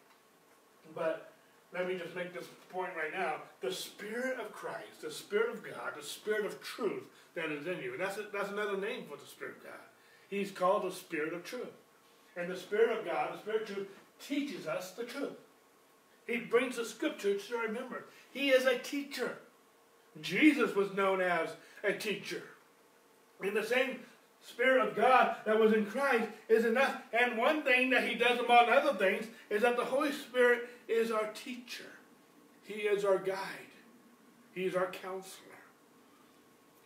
But 0.95 1.31
let 1.73 1.87
me 1.87 1.97
just 1.97 2.15
make 2.15 2.33
this 2.33 2.47
point 2.69 2.91
right 2.95 3.13
now. 3.13 3.35
The 3.61 3.71
Spirit 3.71 4.39
of 4.39 4.51
Christ, 4.51 5.01
the 5.01 5.11
Spirit 5.11 5.49
of 5.49 5.63
God, 5.63 5.93
the 5.97 6.03
Spirit 6.03 6.45
of 6.45 6.61
truth 6.61 7.03
that 7.35 7.51
is 7.51 7.67
in 7.67 7.81
you. 7.81 7.93
And 7.93 8.01
that's, 8.01 8.17
a, 8.17 8.25
that's 8.33 8.49
another 8.49 8.77
name 8.77 9.05
for 9.09 9.17
the 9.17 9.25
Spirit 9.25 9.57
of 9.57 9.63
God. 9.63 9.81
He's 10.29 10.51
called 10.51 10.83
the 10.83 10.95
Spirit 10.95 11.33
of 11.33 11.43
truth. 11.43 11.71
And 12.35 12.49
the 12.49 12.57
Spirit 12.57 12.97
of 12.97 13.05
God, 13.05 13.33
the 13.33 13.39
Spirit 13.39 13.61
of 13.69 13.75
truth, 13.75 13.87
teaches 14.25 14.67
us 14.67 14.91
the 14.91 15.03
truth. 15.03 15.37
He 16.27 16.37
brings 16.37 16.77
the 16.77 16.85
scriptures 16.85 17.47
to 17.47 17.57
our 17.57 17.67
remember. 17.67 18.05
He 18.31 18.49
is 18.49 18.65
a 18.65 18.77
teacher. 18.77 19.37
Jesus 20.21 20.75
was 20.75 20.93
known 20.93 21.21
as 21.21 21.49
a 21.83 21.93
teacher. 21.93 22.43
In 23.43 23.53
the 23.53 23.63
same 23.63 23.99
Spirit 24.41 24.87
of 24.87 24.95
God 24.95 25.35
that 25.45 25.59
was 25.59 25.73
in 25.73 25.85
Christ 25.85 26.27
is 26.49 26.65
enough. 26.65 27.01
And 27.13 27.37
one 27.37 27.63
thing 27.63 27.91
that 27.91 28.07
he 28.07 28.15
does 28.15 28.39
among 28.39 28.69
other 28.69 28.97
things 28.97 29.25
is 29.49 29.61
that 29.61 29.77
the 29.77 29.85
Holy 29.85 30.11
Spirit 30.11 30.69
is 30.87 31.11
our 31.11 31.27
teacher. 31.33 31.85
He 32.63 32.81
is 32.81 33.05
our 33.05 33.17
guide. 33.17 33.37
He 34.53 34.65
is 34.65 34.75
our 34.75 34.87
counselor. 34.87 35.47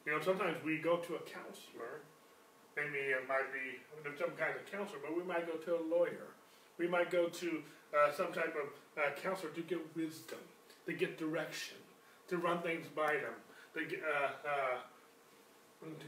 You 0.05 0.11
know, 0.11 0.21
sometimes 0.21 0.57
we 0.63 0.77
go 0.77 0.97
to 0.97 1.15
a 1.15 1.19
counselor. 1.19 2.01
Maybe 2.75 2.97
it 2.97 3.27
might 3.27 3.51
be 3.53 3.79
some 4.19 4.31
kind 4.31 4.53
of 4.55 4.71
counselor, 4.71 4.99
but 5.01 5.15
we 5.15 5.23
might 5.23 5.47
go 5.47 5.53
to 5.53 5.81
a 5.81 5.83
lawyer. 5.83 6.35
We 6.77 6.87
might 6.87 7.09
go 7.09 7.29
to 7.29 7.63
uh, 7.93 8.11
some 8.11 8.33
type 8.33 8.55
of 8.55 9.01
uh, 9.01 9.15
counselor 9.21 9.51
to 9.53 9.61
get 9.61 9.79
wisdom, 9.95 10.39
to 10.85 10.93
get 10.93 11.17
direction, 11.17 11.77
to 12.27 12.37
run 12.37 12.61
things 12.61 12.85
by 12.93 13.13
them, 13.13 13.33
to 13.73 13.85
get, 13.85 14.01
uh, 14.03 14.47
uh 14.47 14.77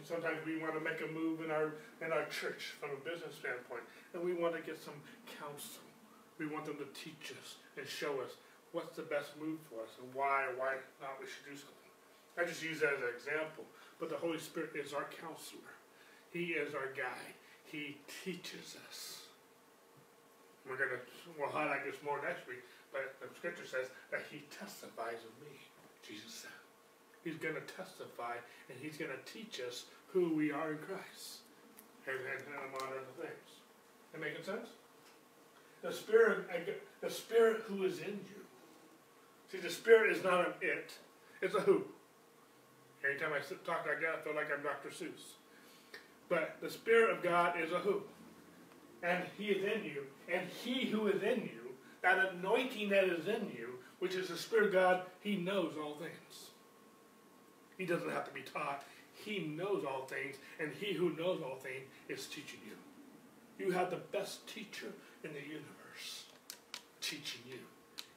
Sometimes 0.03 0.39
we 0.45 0.57
want 0.57 0.73
to 0.73 0.79
make 0.79 1.01
a 1.01 1.11
move 1.11 1.43
in 1.43 1.51
our 1.51 1.75
in 2.01 2.11
our 2.11 2.25
church 2.31 2.73
from 2.79 2.91
a 2.95 2.99
business 3.03 3.35
standpoint, 3.35 3.83
and 4.13 4.23
we 4.23 4.33
want 4.33 4.55
to 4.55 4.61
get 4.63 4.79
some 4.79 4.97
counsel. 5.39 5.83
We 6.39 6.47
want 6.47 6.65
them 6.65 6.77
to 6.77 6.87
teach 6.97 7.33
us 7.35 7.57
and 7.77 7.85
show 7.85 8.21
us 8.21 8.37
what's 8.71 8.95
the 8.95 9.03
best 9.03 9.35
move 9.37 9.59
for 9.69 9.83
us 9.83 9.93
and 10.01 10.07
why 10.13 10.47
why 10.57 10.79
not 11.01 11.19
we 11.19 11.27
should 11.27 11.45
do 11.45 11.57
something. 11.57 11.91
I 12.37 12.45
just 12.45 12.63
use 12.63 12.79
that 12.81 12.93
as 12.93 13.01
an 13.01 13.13
example. 13.13 13.65
But 13.99 14.09
the 14.09 14.17
Holy 14.17 14.37
Spirit 14.37 14.71
is 14.77 14.93
our 14.93 15.09
counselor. 15.09 15.73
He 16.31 16.53
is 16.53 16.73
our 16.73 16.93
guide. 16.93 17.35
He 17.65 17.97
teaches 18.23 18.77
us. 18.87 19.25
We're 20.69 20.77
gonna 20.77 21.01
we'll 21.37 21.49
highlight 21.49 21.85
this 21.85 21.97
more 22.03 22.21
next 22.21 22.47
week, 22.47 22.63
but 22.91 23.15
the 23.19 23.27
scripture 23.35 23.65
says 23.65 23.87
that 24.11 24.21
he 24.29 24.43
testifies 24.51 25.21
of 25.25 25.33
me. 25.43 25.55
Jesus 26.05 26.45
said. 26.45 26.66
He's 27.27 27.35
going 27.35 27.55
to 27.55 27.73
testify 27.75 28.35
and 28.69 28.79
he's 28.81 28.95
going 28.95 29.11
to 29.11 29.31
teach 29.31 29.59
us 29.59 29.83
who 30.13 30.33
we 30.33 30.49
are 30.49 30.71
in 30.71 30.77
Christ 30.77 31.43
and, 32.07 32.15
and, 32.15 32.39
and 32.39 32.69
among 32.69 32.87
other 32.87 33.03
things. 33.19 33.49
That 34.13 34.21
making 34.21 34.45
sense? 34.45 34.69
The 35.81 35.91
Spirit, 35.91 36.47
the 37.01 37.09
Spirit 37.09 37.63
who 37.67 37.83
is 37.83 37.99
in 37.99 38.13
you. 38.31 38.41
See, 39.51 39.57
the 39.57 39.69
Spirit 39.69 40.15
is 40.15 40.23
not 40.23 40.39
an 40.39 40.53
it, 40.61 40.93
it's 41.41 41.53
a 41.53 41.59
who. 41.59 41.83
Anytime 43.05 43.31
I 43.33 43.39
talk 43.65 43.85
like 43.85 43.99
that, 43.99 44.19
I 44.19 44.23
feel 44.23 44.33
like 44.33 44.47
I'm 44.49 44.63
Dr. 44.63 44.89
Seuss. 44.89 45.35
But 46.29 46.55
the 46.61 46.69
Spirit 46.69 47.11
of 47.11 47.21
God 47.21 47.59
is 47.61 47.73
a 47.73 47.79
who. 47.79 48.03
And 49.03 49.25
He 49.37 49.47
is 49.47 49.65
in 49.65 49.83
you. 49.83 50.03
And 50.33 50.47
He 50.63 50.85
who 50.85 51.07
is 51.07 51.21
in 51.21 51.41
you, 51.41 51.73
that 52.03 52.33
anointing 52.33 52.87
that 52.89 53.03
is 53.03 53.27
in 53.27 53.51
you, 53.53 53.79
which 53.99 54.15
is 54.15 54.29
the 54.29 54.37
Spirit 54.37 54.67
of 54.67 54.71
God, 54.71 55.01
He 55.19 55.35
knows 55.35 55.73
all 55.77 55.95
things. 55.95 56.46
He 57.77 57.85
doesn't 57.85 58.09
have 58.09 58.25
to 58.27 58.33
be 58.33 58.41
taught. 58.41 58.83
He 59.13 59.39
knows 59.39 59.83
all 59.83 60.05
things, 60.05 60.35
and 60.59 60.71
he 60.79 60.93
who 60.93 61.15
knows 61.15 61.41
all 61.43 61.55
things 61.55 61.85
is 62.07 62.25
teaching 62.25 62.59
you. 62.65 63.65
You 63.65 63.71
have 63.71 63.89
the 63.89 63.97
best 64.11 64.47
teacher 64.47 64.87
in 65.23 65.31
the 65.33 65.41
universe 65.41 66.25
teaching 67.01 67.41
you. 67.47 67.59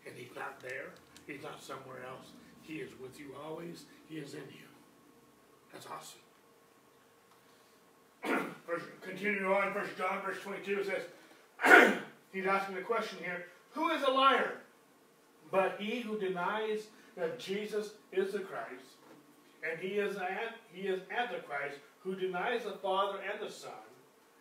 And 0.07 0.14
he's 0.17 0.35
not 0.35 0.61
there. 0.61 0.90
He's 1.26 1.43
not 1.43 1.62
somewhere 1.62 2.05
else. 2.07 2.29
He 2.62 2.75
is 2.75 2.90
with 3.00 3.19
you 3.19 3.35
always. 3.45 3.85
He 4.09 4.19
is 4.19 4.35
in 4.35 4.40
you. 4.40 4.69
That's 5.73 5.87
awesome. 5.87 6.21
Continue 9.02 9.52
on, 9.52 9.73
First 9.73 9.97
John, 9.97 10.23
verse 10.25 10.40
22 10.43 10.85
says, 10.85 11.02
he's 12.33 12.47
asking 12.47 12.75
the 12.76 12.83
question 12.83 13.19
here, 13.23 13.47
who 13.73 13.90
is 13.90 14.02
a 14.02 14.11
liar? 14.11 14.52
But 15.50 15.76
he 15.79 16.00
who 16.00 16.19
denies 16.19 16.87
that 17.17 17.38
Jesus 17.38 17.93
is 18.12 18.33
the 18.33 18.40
Christ, 18.40 19.00
and 19.69 19.79
he 19.79 19.99
is, 19.99 20.17
he 20.73 20.88
is 20.88 21.00
Antichrist, 21.11 21.79
who 22.00 22.14
denies 22.14 22.64
the 22.64 22.73
Father 22.83 23.19
and 23.19 23.47
the 23.47 23.52
Son. 23.52 23.71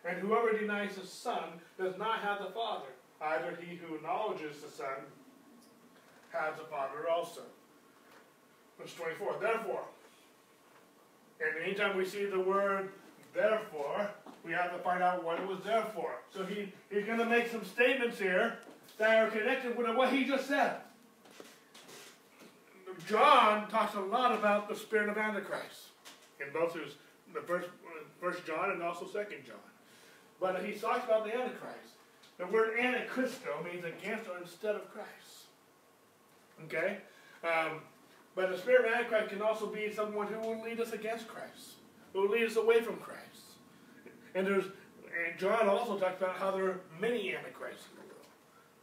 And 0.04 0.18
whoever 0.18 0.56
denies 0.56 0.96
the 0.96 1.06
Son 1.06 1.60
does 1.78 1.98
not 1.98 2.20
have 2.20 2.38
the 2.38 2.50
Father. 2.52 2.86
Either 3.20 3.58
he 3.60 3.76
who 3.76 3.96
acknowledges 3.96 4.60
the 4.62 4.70
Son 4.70 5.04
has 6.32 6.56
the 6.56 6.64
Father 6.64 7.08
also. 7.10 7.42
Verse 8.78 8.94
24. 8.94 9.36
Therefore, 9.40 9.82
and 11.40 11.64
anytime 11.64 11.96
we 11.96 12.06
see 12.06 12.24
the 12.26 12.40
word 12.40 12.90
therefore, 13.34 14.10
we 14.44 14.52
have 14.52 14.72
to 14.72 14.78
find 14.78 15.02
out 15.02 15.22
what 15.24 15.38
it 15.38 15.46
was 15.46 15.60
there 15.64 15.84
for. 15.94 16.12
So 16.32 16.44
he, 16.44 16.72
he's 16.90 17.04
going 17.04 17.18
to 17.18 17.26
make 17.26 17.48
some 17.50 17.64
statements 17.64 18.18
here 18.18 18.58
that 18.98 19.16
are 19.16 19.30
connected 19.30 19.76
with 19.76 19.94
what 19.94 20.12
he 20.12 20.24
just 20.24 20.46
said. 20.46 20.76
John 23.08 23.68
talks 23.68 23.94
a 23.94 24.00
lot 24.00 24.36
about 24.36 24.68
the 24.68 24.76
spirit 24.76 25.08
of 25.08 25.18
Antichrist 25.18 25.88
in 26.40 26.52
both 26.52 26.74
his 26.74 26.94
the 27.32 27.40
first 27.40 27.68
first 28.20 28.44
John 28.46 28.70
and 28.70 28.82
also 28.82 29.06
second 29.06 29.44
John. 29.46 29.56
But 30.40 30.64
he 30.64 30.72
talks 30.72 31.04
about 31.04 31.24
the 31.24 31.34
Antichrist. 31.34 31.94
The 32.38 32.46
word 32.46 32.78
Antichristo 32.78 33.62
means 33.64 33.84
against 33.84 34.28
or 34.28 34.38
instead 34.38 34.74
of 34.74 34.90
Christ. 34.90 35.44
Okay? 36.64 36.98
Um, 37.44 37.80
but 38.34 38.50
the 38.50 38.58
spirit 38.58 38.86
of 38.86 38.94
Antichrist 38.94 39.28
can 39.28 39.42
also 39.42 39.66
be 39.66 39.92
someone 39.92 40.26
who 40.26 40.40
will 40.40 40.62
lead 40.62 40.80
us 40.80 40.92
against 40.92 41.28
Christ, 41.28 41.74
who 42.12 42.22
will 42.22 42.30
lead 42.30 42.46
us 42.46 42.56
away 42.56 42.80
from 42.80 42.96
Christ. 42.96 43.20
And 44.34 44.46
there's 44.46 44.64
and 45.10 45.38
John 45.38 45.68
also 45.68 45.98
talks 45.98 46.20
about 46.20 46.36
how 46.36 46.50
there 46.50 46.66
are 46.66 46.80
many 47.00 47.34
Antichrists 47.34 47.86
in 47.90 47.96
the 47.96 48.14
world. 48.14 48.26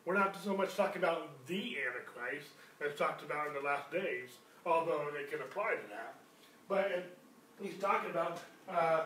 We're 0.05 0.17
not 0.17 0.35
so 0.43 0.55
much 0.55 0.75
talking 0.75 1.01
about 1.01 1.29
the 1.47 1.77
Antichrist, 1.87 2.49
as 2.85 2.97
talked 2.97 3.23
about 3.23 3.47
in 3.47 3.53
the 3.53 3.61
last 3.61 3.91
days, 3.91 4.29
although 4.65 5.07
they 5.13 5.29
can 5.29 5.41
apply 5.41 5.75
to 5.75 5.89
that. 5.89 6.15
But 6.67 7.05
he's 7.61 7.77
talking 7.79 8.11
about 8.11 8.39
uh, 8.69 9.05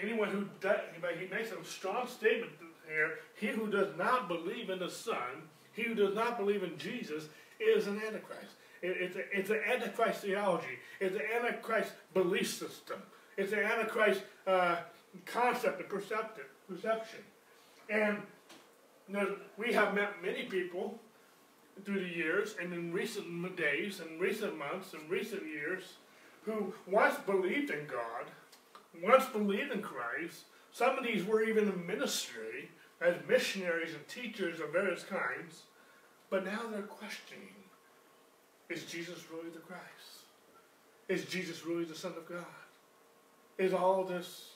anyone 0.00 0.28
who 0.30 0.46
does, 0.60 0.80
but 1.00 1.16
he 1.18 1.26
makes 1.26 1.50
a 1.52 1.64
strong 1.64 2.06
statement 2.06 2.52
here. 2.88 3.18
He 3.34 3.48
who 3.48 3.70
does 3.70 3.96
not 3.96 4.28
believe 4.28 4.70
in 4.70 4.78
the 4.78 4.90
Son, 4.90 5.48
he 5.72 5.82
who 5.82 5.94
does 5.94 6.14
not 6.14 6.38
believe 6.38 6.62
in 6.62 6.76
Jesus, 6.78 7.24
is 7.60 7.86
an 7.86 8.00
Antichrist. 8.04 8.54
It, 8.82 8.96
it's, 8.98 9.16
a, 9.16 9.38
it's 9.38 9.50
an 9.50 9.60
Antichrist 9.70 10.22
theology. 10.22 10.78
It's 11.00 11.14
an 11.14 11.22
Antichrist 11.36 11.92
belief 12.14 12.48
system. 12.48 13.02
It's 13.36 13.52
an 13.52 13.60
Antichrist 13.60 14.22
uh, 14.46 14.76
concept 15.26 15.80
of 15.80 15.88
perception. 15.88 17.20
And 17.88 18.22
we 19.58 19.72
have 19.72 19.94
met 19.94 20.22
many 20.22 20.44
people 20.44 20.98
through 21.84 22.00
the 22.00 22.14
years 22.14 22.56
and 22.60 22.72
in 22.72 22.92
recent 22.92 23.56
days 23.56 24.00
and 24.00 24.20
recent 24.20 24.56
months 24.58 24.92
and 24.94 25.10
recent 25.10 25.46
years 25.46 25.94
who 26.44 26.72
once 26.86 27.16
believed 27.26 27.70
in 27.70 27.86
God, 27.86 28.30
once 29.02 29.26
believed 29.26 29.72
in 29.72 29.82
Christ. 29.82 30.44
Some 30.72 30.96
of 30.96 31.04
these 31.04 31.24
were 31.24 31.42
even 31.42 31.68
in 31.68 31.86
ministry 31.86 32.70
as 33.00 33.14
missionaries 33.28 33.94
and 33.94 34.06
teachers 34.08 34.60
of 34.60 34.72
various 34.72 35.02
kinds. 35.02 35.62
But 36.28 36.44
now 36.44 36.60
they're 36.70 36.82
questioning 36.82 37.54
is 38.68 38.84
Jesus 38.84 39.24
really 39.32 39.50
the 39.50 39.58
Christ? 39.58 39.82
Is 41.08 41.24
Jesus 41.24 41.66
really 41.66 41.84
the 41.84 41.94
Son 41.94 42.12
of 42.16 42.28
God? 42.28 42.44
Is 43.58 43.74
all 43.74 44.04
this 44.04 44.50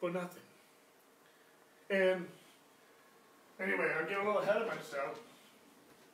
for 0.00 0.10
nothing? 0.10 0.42
And 1.90 2.26
anyway, 3.60 3.92
I'm 3.96 4.08
getting 4.08 4.24
a 4.24 4.26
little 4.26 4.42
ahead 4.42 4.62
of 4.62 4.66
myself. 4.66 5.20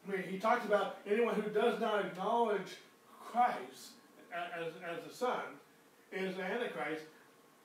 I 0.07 0.11
mean, 0.11 0.23
he 0.29 0.39
talks 0.39 0.65
about 0.65 0.99
anyone 1.07 1.35
who 1.35 1.49
does 1.51 1.81
not 1.81 2.05
acknowledge 2.05 2.77
Christ 3.25 3.91
as, 4.33 4.73
as 4.89 5.03
the 5.09 5.15
Son 5.15 5.41
is 6.11 6.37
the 6.37 6.43
Antichrist. 6.43 7.05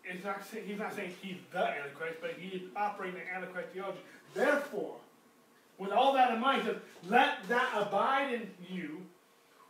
It's 0.04 0.24
not, 0.24 0.42
he's 0.66 0.80
not 0.80 0.96
saying 0.96 1.14
he's 1.22 1.38
the 1.52 1.68
Antichrist, 1.68 2.18
but 2.22 2.32
he's 2.40 2.62
operating 2.76 3.20
the 3.20 3.36
Antichrist 3.36 3.70
theology. 3.74 4.00
Therefore, 4.34 4.96
with 5.78 5.92
all 5.92 6.14
that 6.14 6.32
in 6.32 6.40
mind, 6.40 6.62
he 6.62 6.70
says, 6.70 6.78
let 7.08 7.48
that 7.50 7.70
abide 7.76 8.34
in 8.34 8.50
you, 8.70 9.02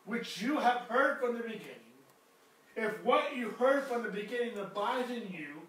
which 0.06 0.42
you 0.42 0.58
have 0.60 0.82
heard 0.82 1.20
from 1.20 1.36
the 1.36 1.44
beginning. 1.44 1.62
If 2.76 3.04
what 3.04 3.36
you 3.36 3.50
heard 3.52 3.86
from 3.86 4.04
the 4.04 4.10
beginning 4.10 4.58
abides 4.58 5.10
in 5.10 5.24
you, 5.32 5.62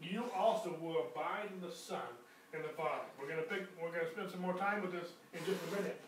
you 0.00 0.24
also 0.36 0.76
will 0.80 1.06
abide 1.10 1.48
in 1.54 1.66
the 1.66 1.74
Son 1.74 1.98
and 2.52 2.62
the 2.62 2.68
Father. 2.68 3.04
We're 3.18 3.28
going 3.28 3.38
to 3.38 3.48
pick, 3.48 3.62
we're 3.80 3.88
going 3.88 4.04
to 4.04 4.12
spend 4.12 4.30
some 4.30 4.40
more 4.40 4.56
time 4.56 4.82
with 4.82 4.92
this 4.92 5.08
in 5.32 5.40
just 5.46 5.58
a 5.68 5.76
minute. 5.76 6.00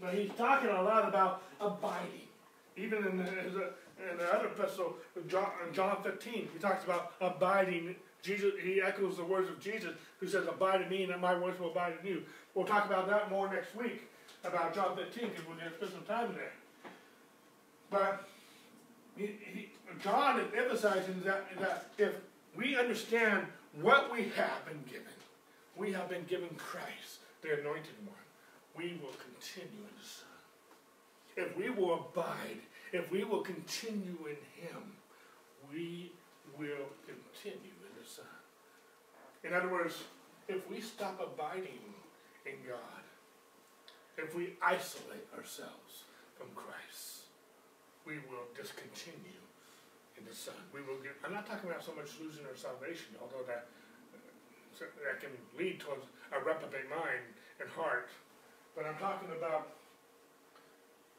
But 0.00 0.14
he's 0.14 0.30
talking 0.36 0.70
a 0.70 0.82
lot 0.82 1.08
about 1.08 1.42
abiding. 1.60 2.28
Even 2.76 3.06
in 3.06 3.16
the, 3.16 3.28
in 4.10 4.16
the 4.18 4.34
other 4.34 4.46
epistle, 4.46 4.96
John, 5.26 5.50
John 5.72 6.02
15, 6.02 6.48
he 6.52 6.58
talks 6.60 6.84
about 6.84 7.14
abiding. 7.20 7.96
Jesus, 8.22 8.52
he 8.62 8.80
echoes 8.80 9.16
the 9.16 9.24
words 9.24 9.48
of 9.48 9.60
Jesus, 9.60 9.94
who 10.18 10.28
says, 10.28 10.46
"Abide 10.46 10.82
in 10.82 10.88
me, 10.88 11.04
and 11.04 11.20
my 11.20 11.38
words 11.38 11.58
will 11.58 11.70
abide 11.70 11.94
in 12.00 12.06
you." 12.06 12.22
We'll 12.54 12.66
talk 12.66 12.86
about 12.86 13.08
that 13.08 13.30
more 13.30 13.52
next 13.52 13.74
week 13.74 14.08
about 14.44 14.74
John 14.74 14.96
15, 14.96 15.28
because 15.30 15.46
we're 15.46 15.56
going 15.56 15.70
to 15.70 15.76
spend 15.76 15.92
some 15.92 16.04
time 16.04 16.34
there. 16.34 16.52
But 17.90 18.28
he, 19.16 19.30
he, 19.52 19.68
John 20.02 20.40
is 20.40 20.46
emphasizing 20.56 21.20
that, 21.24 21.46
that 21.58 21.86
if 21.98 22.12
we 22.56 22.76
understand 22.76 23.46
what 23.80 24.12
we 24.12 24.30
have 24.36 24.64
been 24.66 24.82
given, 24.88 25.06
we 25.76 25.92
have 25.92 26.08
been 26.08 26.24
given 26.24 26.48
Christ, 26.56 27.20
the 27.42 27.60
Anointed 27.60 27.94
One 28.04 28.17
we 28.78 28.96
will 29.02 29.14
continue 29.18 29.82
in 29.82 29.94
the 29.98 30.06
Son. 30.06 30.38
If 31.36 31.56
we 31.56 31.68
will 31.68 32.06
abide, 32.06 32.62
if 32.92 33.10
we 33.10 33.24
will 33.24 33.40
continue 33.40 34.18
in 34.30 34.38
Him, 34.54 34.94
we 35.70 36.12
will 36.56 36.86
continue 37.04 37.74
in 37.82 37.92
the 38.00 38.08
Son. 38.08 38.38
In 39.42 39.52
other 39.52 39.68
words, 39.68 40.04
if 40.46 40.68
we 40.70 40.80
stop 40.80 41.18
abiding 41.20 41.82
in 42.46 42.54
God, 42.66 43.02
if 44.16 44.34
we 44.34 44.54
isolate 44.62 45.26
ourselves 45.36 46.06
from 46.38 46.46
Christ, 46.54 47.26
we 48.06 48.14
will 48.30 48.46
discontinue 48.54 49.42
in 50.16 50.24
the 50.24 50.34
Son. 50.34 50.54
We 50.72 50.82
will 50.82 51.02
get, 51.02 51.18
I'm 51.26 51.34
not 51.34 51.46
talking 51.46 51.68
about 51.68 51.84
so 51.84 51.92
much 51.94 52.14
losing 52.22 52.46
our 52.46 52.56
salvation, 52.56 53.18
although 53.20 53.44
that, 53.46 53.66
uh, 54.14 54.86
that 55.02 55.20
can 55.20 55.34
lead 55.58 55.80
towards 55.80 56.06
a 56.30 56.38
reprobate 56.38 56.88
mind 56.90 57.26
and 57.60 57.68
heart 57.70 58.08
but 58.78 58.86
I'm 58.86 58.96
talking 58.96 59.28
about 59.36 59.66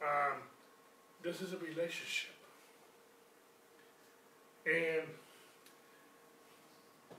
um, 0.00 0.40
this 1.22 1.42
is 1.42 1.52
a 1.52 1.58
relationship. 1.58 2.32
And 4.64 5.04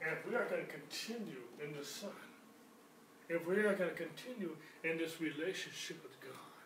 And 0.02 0.18
if 0.18 0.26
we 0.26 0.34
are 0.34 0.46
going 0.50 0.66
to 0.66 0.72
continue 0.72 1.46
in 1.62 1.78
the 1.78 1.86
Son, 1.86 2.10
if 3.30 3.46
we 3.46 3.56
are 3.58 3.76
going 3.78 3.92
to 3.92 3.96
continue 3.96 4.58
in 4.84 4.98
this 4.98 5.22
relationship 5.22 6.02
with 6.02 6.18
God, 6.22 6.58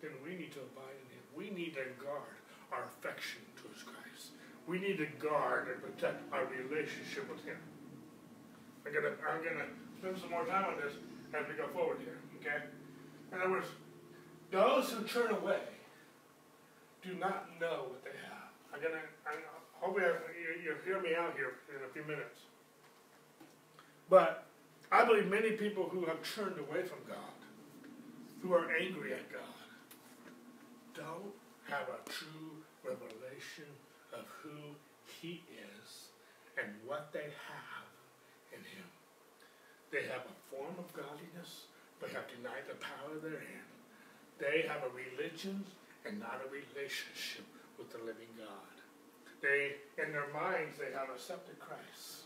then 0.00 0.12
we 0.24 0.30
need 0.30 0.52
to 0.56 0.60
abide 0.64 0.96
in 0.96 1.08
Him. 1.12 1.24
We 1.36 1.50
need 1.52 1.74
to 1.74 1.84
guard 2.00 2.40
our 2.72 2.84
affection 2.88 3.44
towards 3.60 3.82
Christ. 3.82 4.32
We 4.66 4.80
need 4.80 4.96
to 4.96 5.06
guard 5.20 5.68
and 5.68 5.82
protect 5.82 6.24
our 6.32 6.48
relationship 6.48 7.28
with 7.28 7.44
Him. 7.44 7.60
I'm 8.86 8.94
gonna, 8.94 9.12
I'm 9.28 9.44
gonna 9.44 9.68
spend 10.00 10.16
some 10.16 10.30
more 10.30 10.46
time 10.46 10.72
on 10.72 10.80
this 10.80 10.96
as 11.34 11.46
we 11.48 11.54
go 11.54 11.68
forward 11.68 11.98
here. 12.00 12.18
Okay. 12.40 12.64
In 13.32 13.40
other 13.40 13.50
words, 13.50 13.66
those 14.50 14.90
who 14.90 15.04
turn 15.04 15.32
away 15.32 15.60
do 17.02 17.14
not 17.14 17.48
know 17.60 17.86
what 17.90 18.04
they 18.04 18.10
have. 18.10 18.50
I'm 18.72 18.80
gonna, 18.80 19.02
I 19.26 19.34
hope 19.80 19.96
you, 19.96 20.62
you 20.62 20.74
hear 20.84 21.00
me 21.00 21.14
out 21.14 21.34
here 21.36 21.54
in 21.70 21.84
a 21.84 21.92
few 21.92 22.02
minutes. 22.02 22.40
But 24.08 24.44
I 24.90 25.04
believe 25.04 25.26
many 25.26 25.52
people 25.52 25.88
who 25.88 26.04
have 26.06 26.18
turned 26.22 26.58
away 26.58 26.82
from 26.82 26.98
God, 27.08 27.36
who 28.42 28.52
are 28.52 28.70
angry 28.76 29.12
at 29.12 29.32
God, 29.32 29.42
don't 30.94 31.34
have 31.68 31.88
a 31.88 32.08
true 32.08 32.62
revelation 32.84 33.66
of 34.12 34.24
who 34.42 34.74
He 35.20 35.42
is 35.52 36.08
and 36.62 36.72
what 36.86 37.12
they 37.12 37.18
have 37.50 37.90
in 38.52 38.60
Him. 38.60 38.86
They 39.90 40.02
have 40.08 40.22
a 40.22 40.35
form 40.56 40.72
of 40.80 40.88
godliness, 40.96 41.68
but 42.00 42.08
have 42.16 42.24
denied 42.32 42.64
the 42.64 42.80
power 42.80 43.20
therein. 43.20 43.68
They 44.40 44.64
have 44.64 44.80
a 44.84 44.92
religion 44.96 45.64
and 46.08 46.16
not 46.16 46.40
a 46.40 46.48
relationship 46.48 47.44
with 47.76 47.92
the 47.92 48.00
living 48.00 48.32
God. 48.40 48.72
They, 49.44 49.76
in 50.00 50.16
their 50.16 50.32
minds, 50.32 50.80
they 50.80 50.96
have 50.96 51.12
accepted 51.12 51.60
Christ, 51.60 52.24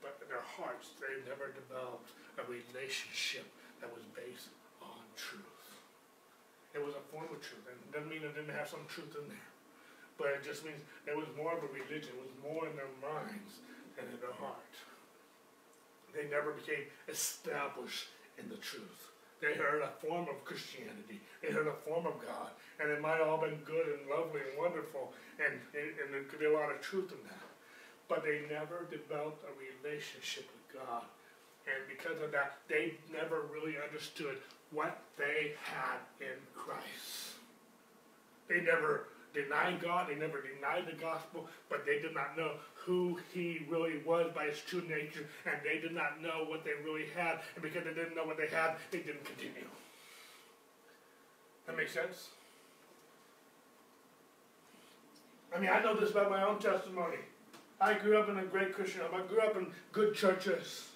but 0.00 0.16
in 0.24 0.28
their 0.32 0.44
hearts, 0.44 0.96
they 0.96 1.20
never 1.28 1.52
developed 1.52 2.16
a 2.40 2.44
relationship 2.48 3.44
that 3.84 3.92
was 3.92 4.04
based 4.16 4.48
on 4.80 5.04
truth. 5.20 5.44
It 6.72 6.80
was 6.80 6.96
a 6.96 7.04
form 7.12 7.28
of 7.28 7.40
truth, 7.44 7.66
and 7.68 7.76
it 7.76 7.90
doesn't 7.92 8.08
mean 8.08 8.24
it 8.24 8.32
didn't 8.32 8.56
have 8.56 8.68
some 8.72 8.88
truth 8.88 9.12
in 9.20 9.28
there, 9.28 9.50
but 10.16 10.32
it 10.32 10.40
just 10.40 10.64
means 10.64 10.80
it 11.04 11.16
was 11.16 11.28
more 11.36 11.52
of 11.52 11.60
a 11.60 11.70
religion. 11.72 12.16
It 12.16 12.24
was 12.24 12.32
more 12.40 12.64
in 12.68 12.74
their 12.76 12.92
minds 13.04 13.60
than 13.96 14.08
in 14.08 14.16
their 14.22 14.36
heart. 14.40 14.72
They 16.14 16.28
never 16.28 16.52
became 16.52 16.84
established 17.08 18.08
in 18.38 18.48
the 18.48 18.56
truth. 18.56 19.10
They 19.40 19.54
heard 19.54 19.82
a 19.82 19.88
form 20.04 20.28
of 20.28 20.44
Christianity. 20.44 21.20
They 21.42 21.50
heard 21.50 21.66
a 21.66 21.80
form 21.88 22.06
of 22.06 22.20
God. 22.20 22.50
And 22.78 22.90
it 22.90 23.00
might 23.00 23.18
have 23.18 23.28
all 23.28 23.40
been 23.40 23.60
good 23.64 23.86
and 23.88 24.08
lovely 24.08 24.40
and 24.40 24.58
wonderful. 24.58 25.12
And, 25.38 25.54
and 25.74 26.12
there 26.12 26.24
could 26.24 26.40
be 26.40 26.46
a 26.46 26.52
lot 26.52 26.70
of 26.70 26.80
truth 26.80 27.12
in 27.12 27.22
that. 27.24 27.48
But 28.08 28.22
they 28.24 28.42
never 28.50 28.86
developed 28.90 29.44
a 29.44 29.52
relationship 29.56 30.44
with 30.52 30.82
God. 30.82 31.04
And 31.64 31.88
because 31.88 32.20
of 32.20 32.32
that, 32.32 32.58
they 32.68 32.94
never 33.12 33.42
really 33.52 33.76
understood 33.80 34.36
what 34.72 34.98
they 35.16 35.52
had 35.62 36.00
in 36.20 36.36
Christ. 36.54 37.36
They 38.48 38.60
never 38.60 39.06
denied 39.34 39.80
God, 39.80 40.08
they 40.08 40.14
never 40.14 40.42
denied 40.42 40.86
the 40.86 41.00
gospel, 41.00 41.48
but 41.68 41.84
they 41.86 42.00
did 42.00 42.14
not 42.14 42.36
know 42.36 42.52
who 42.74 43.18
he 43.32 43.66
really 43.68 43.98
was 44.04 44.30
by 44.34 44.46
his 44.46 44.60
true 44.60 44.82
nature, 44.82 45.28
and 45.46 45.56
they 45.64 45.80
did 45.80 45.94
not 45.94 46.22
know 46.22 46.44
what 46.48 46.64
they 46.64 46.72
really 46.84 47.06
had, 47.14 47.40
and 47.54 47.62
because 47.62 47.84
they 47.84 47.94
didn't 47.94 48.16
know 48.16 48.24
what 48.24 48.36
they 48.36 48.48
had, 48.48 48.76
they 48.90 48.98
didn't 48.98 49.24
continue. 49.24 49.68
That 51.66 51.76
makes 51.76 51.92
sense? 51.92 52.28
I 55.54 55.60
mean, 55.60 55.70
I 55.70 55.80
know 55.82 55.94
this 55.94 56.12
by 56.12 56.28
my 56.28 56.44
own 56.44 56.58
testimony. 56.58 57.18
I 57.80 57.94
grew 57.94 58.18
up 58.18 58.28
in 58.28 58.38
a 58.38 58.44
great 58.44 58.74
Christian 58.74 59.00
home. 59.00 59.22
I 59.22 59.26
grew 59.26 59.40
up 59.40 59.56
in 59.56 59.68
good 59.92 60.14
churches. 60.14 60.88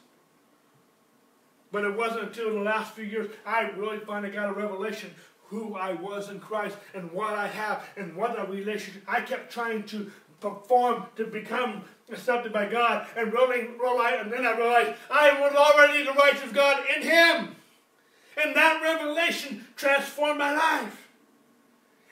But 1.72 1.84
it 1.84 1.96
wasn't 1.96 2.24
until 2.24 2.54
the 2.54 2.60
last 2.60 2.94
few 2.94 3.04
years 3.04 3.30
I 3.44 3.62
really 3.70 3.98
finally 3.98 4.30
got 4.30 4.48
a 4.48 4.52
revelation 4.52 5.12
who 5.46 5.74
I 5.74 5.92
was 5.92 6.30
in 6.30 6.40
Christ 6.40 6.76
and 6.94 7.10
what 7.12 7.34
I 7.34 7.46
have 7.46 7.84
and 7.96 8.16
what 8.16 8.38
a 8.38 8.50
relationship. 8.50 9.02
I 9.06 9.20
kept 9.20 9.52
trying 9.52 9.84
to 9.84 10.10
perform 10.40 11.06
to 11.16 11.26
become 11.26 11.84
accepted 12.10 12.52
by 12.52 12.66
God 12.66 13.06
and 13.16 13.32
rolling, 13.32 13.78
realize, 13.78 14.20
and 14.20 14.32
then 14.32 14.46
I 14.46 14.56
realized 14.56 14.92
I 15.10 15.40
was 15.40 15.54
already 15.54 16.04
the 16.04 16.12
righteous 16.12 16.52
God 16.52 16.82
in 16.96 17.02
Him. 17.02 17.56
And 18.42 18.54
that 18.56 18.82
revelation 18.82 19.66
transformed 19.76 20.38
my 20.38 20.54
life. 20.54 21.08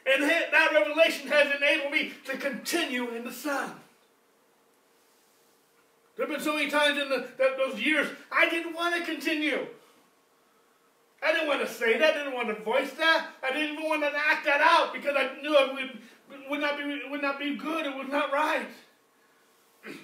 And 0.06 0.22
that 0.22 0.70
revelation 0.72 1.28
has 1.28 1.54
enabled 1.56 1.92
me 1.92 2.12
to 2.26 2.36
continue 2.36 3.10
in 3.10 3.24
the 3.24 3.32
Son. 3.32 3.72
There 6.16 6.26
have 6.26 6.36
been 6.36 6.44
so 6.44 6.54
many 6.54 6.70
times 6.70 6.98
in 6.98 7.08
the, 7.08 7.26
that, 7.38 7.56
those 7.56 7.80
years 7.80 8.08
I 8.30 8.48
didn't 8.48 8.74
want 8.74 8.96
to 8.96 9.02
continue. 9.10 9.66
I 11.22 11.32
didn't 11.32 11.48
want 11.48 11.60
to 11.60 11.72
say 11.72 11.98
that. 11.98 12.14
I 12.14 12.18
didn't 12.18 12.34
want 12.34 12.48
to 12.48 12.62
voice 12.62 12.92
that. 12.94 13.28
I 13.42 13.52
didn't 13.52 13.74
even 13.78 13.88
want 13.88 14.02
to 14.02 14.12
act 14.14 14.44
that 14.44 14.60
out 14.60 14.92
because 14.92 15.14
I 15.16 15.40
knew 15.40 15.56
it 15.56 15.72
would, 15.72 16.50
would, 16.50 16.60
not, 16.60 16.76
be, 16.76 17.02
would 17.08 17.22
not 17.22 17.38
be 17.38 17.56
good. 17.56 17.86
It 17.86 17.94
was 17.94 18.08
not 18.08 18.32
right. 18.32 18.66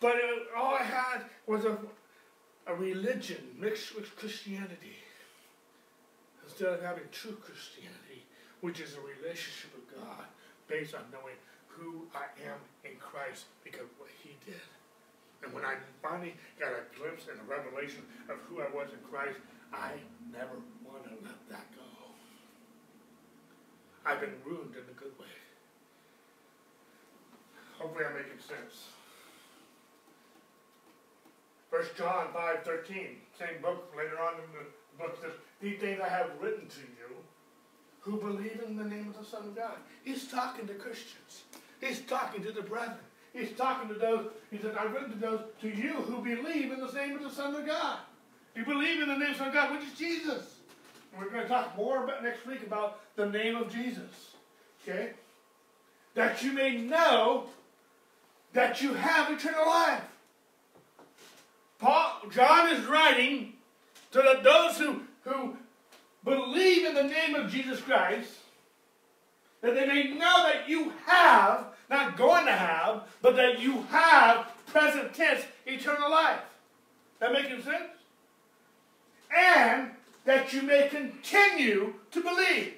But 0.00 0.16
it, 0.16 0.48
all 0.56 0.74
I 0.74 0.82
had 0.82 1.22
was 1.46 1.64
a, 1.64 1.78
a 2.66 2.74
religion 2.74 3.38
mixed 3.56 3.94
with 3.94 4.16
Christianity. 4.16 4.96
Instead 6.42 6.72
of 6.72 6.82
having 6.82 7.04
true 7.12 7.36
Christianity, 7.40 8.26
which 8.62 8.80
is 8.80 8.96
a 8.96 9.00
relationship 9.00 9.70
with 9.76 9.94
God 9.94 10.24
based 10.66 10.96
on 10.96 11.02
knowing 11.12 11.36
who 11.68 12.02
I 12.12 12.24
am 12.42 12.58
in 12.84 12.98
Christ 12.98 13.44
because 13.62 13.86
what 13.96 14.10
He 14.24 14.30
did. 14.44 14.60
And 15.42 15.52
when 15.52 15.64
I 15.64 15.74
finally 16.02 16.34
got 16.58 16.72
a 16.72 16.86
glimpse 16.98 17.26
and 17.30 17.38
a 17.40 17.46
revelation 17.50 18.02
of 18.28 18.36
who 18.48 18.60
I 18.60 18.68
was 18.70 18.88
in 18.92 19.02
Christ, 19.10 19.38
I 19.72 19.92
never 20.30 20.60
want 20.84 21.04
to 21.04 21.14
let 21.24 21.38
that 21.50 21.66
go. 21.74 21.82
I've 24.04 24.20
been 24.20 24.34
ruined 24.44 24.74
in 24.74 24.82
a 24.82 24.98
good 24.98 25.16
way. 25.18 25.26
Hopefully 27.78 28.04
I'm 28.04 28.14
making 28.14 28.38
sense. 28.38 28.86
First 31.70 31.96
John 31.96 32.26
5, 32.32 32.64
13, 32.64 33.16
same 33.38 33.62
book, 33.62 33.92
later 33.96 34.20
on 34.20 34.34
in 34.34 34.48
the 34.52 35.02
book 35.02 35.18
says, 35.22 35.32
These 35.60 35.80
things 35.80 36.00
I 36.04 36.08
have 36.08 36.30
written 36.40 36.68
to 36.68 36.80
you 36.80 37.16
who 38.00 38.18
believe 38.18 38.60
in 38.66 38.76
the 38.76 38.84
name 38.84 39.08
of 39.08 39.18
the 39.18 39.24
Son 39.24 39.42
of 39.42 39.56
God. 39.56 39.76
He's 40.04 40.26
talking 40.28 40.66
to 40.66 40.74
Christians. 40.74 41.44
He's 41.80 42.00
talking 42.00 42.42
to 42.42 42.52
the 42.52 42.62
brethren. 42.62 42.98
He's 43.32 43.52
talking 43.52 43.88
to 43.88 43.94
those, 43.94 44.26
he 44.50 44.58
said, 44.58 44.76
I've 44.78 44.92
written 44.92 45.12
to 45.12 45.18
those, 45.18 45.40
to 45.62 45.68
you 45.68 45.94
who 45.94 46.22
believe 46.22 46.70
in 46.70 46.80
the 46.80 46.92
name 46.92 47.16
of 47.16 47.22
the 47.22 47.30
Son 47.30 47.54
of 47.54 47.66
God. 47.66 47.98
You 48.54 48.64
believe 48.64 49.00
in 49.00 49.08
the 49.08 49.16
name 49.16 49.30
of 49.30 49.32
the 49.32 49.38
Son 49.38 49.48
of 49.48 49.54
God, 49.54 49.72
which 49.72 49.84
is 49.84 49.98
Jesus. 49.98 50.56
And 51.12 51.22
we're 51.22 51.30
going 51.30 51.42
to 51.42 51.48
talk 51.48 51.76
more 51.76 52.04
about 52.04 52.22
next 52.22 52.46
week 52.46 52.62
about 52.66 53.00
the 53.16 53.26
name 53.26 53.56
of 53.56 53.72
Jesus. 53.72 54.34
Okay? 54.82 55.12
That 56.14 56.42
you 56.42 56.52
may 56.52 56.76
know 56.76 57.46
that 58.52 58.82
you 58.82 58.92
have 58.94 59.30
eternal 59.30 59.66
life. 59.66 60.02
Paul, 61.78 62.20
John 62.30 62.70
is 62.70 62.84
writing 62.84 63.54
to 64.12 64.18
the, 64.18 64.40
those 64.42 64.78
who, 64.78 65.00
who 65.24 65.56
believe 66.22 66.86
in 66.86 66.94
the 66.94 67.02
name 67.04 67.34
of 67.34 67.50
Jesus 67.50 67.80
Christ, 67.80 68.30
that 69.62 69.74
they 69.74 69.86
may 69.86 70.08
know 70.08 70.44
that 70.44 70.68
you 70.68 70.92
have 71.06 71.71
not 71.92 72.16
going 72.16 72.46
to 72.46 72.52
have, 72.52 73.02
but 73.20 73.36
that 73.36 73.60
you 73.60 73.82
have, 73.90 74.46
present 74.66 75.14
tense, 75.14 75.42
eternal 75.66 76.10
life. 76.10 76.40
That 77.20 77.32
making 77.32 77.62
sense? 77.62 77.84
And 79.36 79.90
that 80.24 80.52
you 80.52 80.62
may 80.62 80.88
continue 80.88 81.94
to 82.10 82.20
believe. 82.20 82.74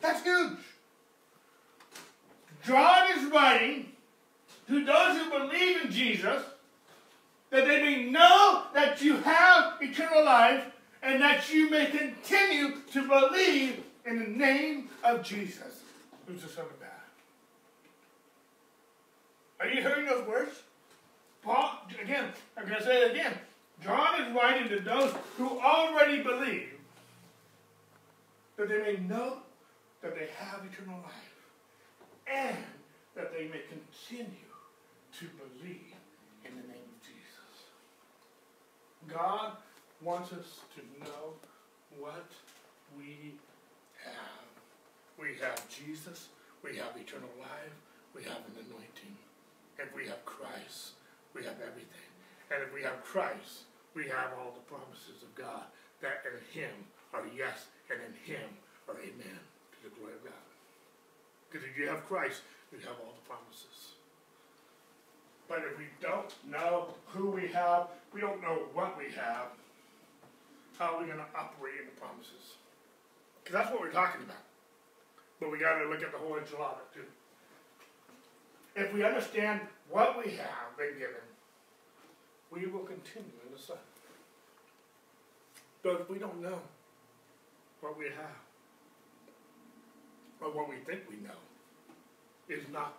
That's 0.00 0.22
huge. 0.22 0.58
John 2.64 3.10
is 3.16 3.30
writing 3.30 3.92
to 4.68 4.84
those 4.84 5.18
who 5.18 5.30
believe 5.30 5.84
in 5.84 5.90
Jesus 5.90 6.42
that 7.50 7.66
they 7.66 7.82
may 7.82 8.10
know 8.10 8.62
that 8.72 9.02
you 9.02 9.16
have 9.18 9.74
eternal 9.80 10.24
life 10.24 10.64
and 11.02 11.20
that 11.20 11.52
you 11.52 11.68
may 11.68 11.86
continue 11.86 12.76
to 12.92 13.06
believe 13.06 13.82
in 14.06 14.18
the 14.18 14.26
name 14.26 14.88
of 15.04 15.22
Jesus, 15.22 15.82
who's 16.26 16.42
the 16.42 16.48
Son 16.48 16.64
of 16.64 16.80
God. 16.80 17.01
Are 19.62 19.68
you 19.68 19.80
hearing 19.80 20.06
those 20.06 20.26
words? 20.26 20.50
Paul, 21.42 21.86
again, 22.02 22.32
I'm 22.56 22.66
going 22.66 22.78
to 22.78 22.84
say 22.84 23.02
it 23.02 23.12
again. 23.12 23.32
John 23.82 24.20
is 24.20 24.34
writing 24.34 24.68
to 24.70 24.80
those 24.80 25.14
who 25.36 25.60
already 25.60 26.20
believe 26.20 26.70
that 28.56 28.68
they 28.68 28.78
may 28.78 28.96
know 29.08 29.38
that 30.02 30.16
they 30.16 30.28
have 30.36 30.62
eternal 30.64 30.98
life 31.00 32.26
and 32.26 32.56
that 33.14 33.32
they 33.32 33.44
may 33.44 33.60
continue 33.68 34.50
to 35.18 35.26
believe 35.38 35.94
in 36.44 36.56
the 36.56 36.62
name 36.66 36.88
of 36.96 37.02
Jesus. 37.02 37.62
God 39.06 39.52
wants 40.00 40.32
us 40.32 40.60
to 40.74 41.04
know 41.04 41.34
what 42.00 42.26
we 42.98 43.34
have. 44.04 44.16
We 45.20 45.36
have 45.40 45.68
Jesus, 45.68 46.28
we 46.64 46.76
have 46.78 46.96
eternal 46.96 47.30
life, 47.38 47.74
we 48.12 48.22
have 48.24 48.38
an 48.38 48.66
anointing 48.66 49.16
and 49.80 49.88
we 49.94 50.06
have 50.06 50.24
Christ, 50.24 50.98
we 51.34 51.44
have 51.44 51.56
everything. 51.60 52.08
And 52.50 52.62
if 52.62 52.72
we 52.74 52.82
have 52.82 53.02
Christ, 53.04 53.68
we 53.94 54.08
have 54.08 54.32
all 54.38 54.52
the 54.52 54.66
promises 54.68 55.22
of 55.22 55.34
God, 55.34 55.64
that 56.00 56.24
in 56.28 56.36
him 56.52 56.72
are 57.12 57.24
yes, 57.36 57.66
and 57.90 58.00
in 58.00 58.12
him 58.24 58.48
are 58.88 58.96
amen, 58.96 59.40
to 59.72 59.78
the 59.84 59.94
glory 59.96 60.14
of 60.14 60.24
God. 60.24 60.46
Because 61.48 61.66
if 61.68 61.76
you 61.76 61.86
have 61.88 62.04
Christ, 62.04 62.42
you 62.72 62.78
have 62.80 62.96
all 63.04 63.14
the 63.16 63.28
promises. 63.28 63.96
But 65.48 65.60
if 65.68 65.78
we 65.78 65.84
don't 66.00 66.32
know 66.48 66.94
who 67.06 67.30
we 67.30 67.48
have, 67.48 67.88
we 68.12 68.20
don't 68.20 68.40
know 68.40 68.68
what 68.72 68.96
we 68.96 69.12
have, 69.12 69.52
how 70.78 70.96
are 70.96 71.00
we 71.00 71.06
going 71.06 71.18
to 71.18 71.30
operate 71.36 71.74
in 71.80 71.86
the 71.86 72.00
promises? 72.00 72.56
Because 73.44 73.60
that's 73.60 73.70
what 73.70 73.80
we're 73.80 73.92
talking 73.92 74.22
about. 74.22 74.44
But 75.40 75.50
we 75.50 75.58
got 75.58 75.78
to 75.78 75.88
look 75.88 76.02
at 76.02 76.12
the 76.12 76.18
whole 76.18 76.36
enchilada 76.36 76.88
too. 76.94 77.04
If 78.74 78.92
we 78.92 79.04
understand 79.04 79.60
what 79.90 80.16
we 80.24 80.32
have 80.32 80.76
been 80.78 80.98
given, 80.98 81.26
we 82.50 82.66
will 82.66 82.84
continue 82.84 83.36
in 83.46 83.52
the 83.54 83.60
Son. 83.60 83.76
But 85.82 86.00
if 86.00 86.10
we 86.10 86.18
don't 86.18 86.40
know 86.40 86.60
what 87.80 87.98
we 87.98 88.06
have, 88.06 88.40
or 90.40 90.48
what 90.50 90.68
we 90.68 90.76
think 90.86 91.02
we 91.08 91.16
know, 91.16 91.38
is 92.48 92.64
not 92.72 92.98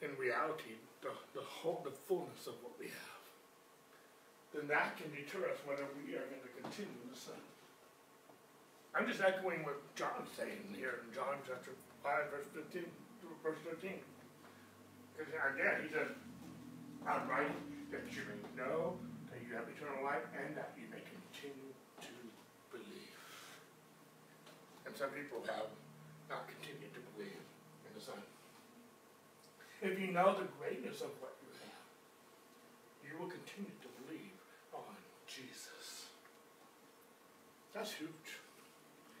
in 0.00 0.10
reality 0.18 0.78
the, 1.02 1.10
the 1.34 1.44
whole 1.44 1.82
the 1.84 1.90
fullness 1.90 2.46
of 2.46 2.54
what 2.62 2.72
we 2.78 2.86
have, 2.86 3.22
then 4.54 4.66
that 4.68 4.96
can 4.96 5.10
deter 5.10 5.44
us 5.50 5.58
whether 5.66 5.84
we 6.04 6.14
are 6.14 6.24
going 6.26 6.42
to 6.42 6.62
continue 6.62 6.96
in 7.04 7.10
the 7.12 7.18
Son. 7.18 7.38
I'm 8.94 9.06
just 9.06 9.20
echoing 9.20 9.62
what 9.62 9.76
John's 9.94 10.32
saying 10.36 10.74
here 10.74 11.04
in 11.04 11.14
John 11.14 11.36
chapter 11.46 11.70
5, 12.02 12.30
verse 12.32 12.48
15, 12.54 12.84
verse 13.44 13.58
13. 13.82 14.00
Because 15.18 15.34
again, 15.34 15.82
he 15.82 15.90
says, 15.90 16.14
I'm 17.02 17.26
writing 17.26 17.58
that 17.90 18.06
you 18.14 18.22
may 18.30 18.38
know 18.54 18.94
that 19.34 19.42
you 19.42 19.50
have 19.58 19.66
eternal 19.66 20.06
life 20.06 20.22
and 20.30 20.54
that 20.54 20.78
you 20.78 20.86
may 20.94 21.02
continue 21.02 21.74
to 22.06 22.14
believe. 22.70 23.18
And 24.86 24.94
some 24.94 25.10
people 25.10 25.42
have 25.50 25.74
not 26.30 26.46
continued 26.46 26.94
to 26.94 27.02
believe 27.10 27.42
in 27.82 27.90
the 27.98 28.02
Son. 28.02 28.22
If 29.82 29.98
you 29.98 30.14
know 30.14 30.38
the 30.38 30.46
greatness 30.54 31.02
of 31.02 31.10
what 31.18 31.34
you 31.42 31.50
have, 31.66 31.82
you 33.02 33.18
will 33.18 33.30
continue 33.30 33.74
to 33.74 33.90
believe 34.06 34.38
on 34.70 34.94
Jesus. 35.26 36.06
That's 37.74 37.90
huge. 37.90 38.38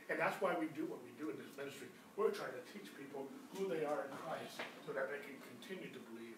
And 0.06 0.18
that's 0.18 0.38
why 0.38 0.54
we 0.54 0.70
do 0.78 0.86
what 0.86 1.02
we 1.02 1.10
do 1.18 1.34
in 1.34 1.36
this 1.42 1.50
ministry. 1.58 1.90
We're 2.18 2.34
trying 2.34 2.58
to 2.58 2.66
teach 2.74 2.90
people 2.98 3.30
who 3.54 3.70
they 3.70 3.86
are 3.86 4.10
in 4.10 4.12
Christ 4.26 4.58
so 4.82 4.90
that 4.92 5.06
they 5.06 5.22
can 5.22 5.38
continue 5.54 5.86
to 5.94 6.02
believe. 6.10 6.34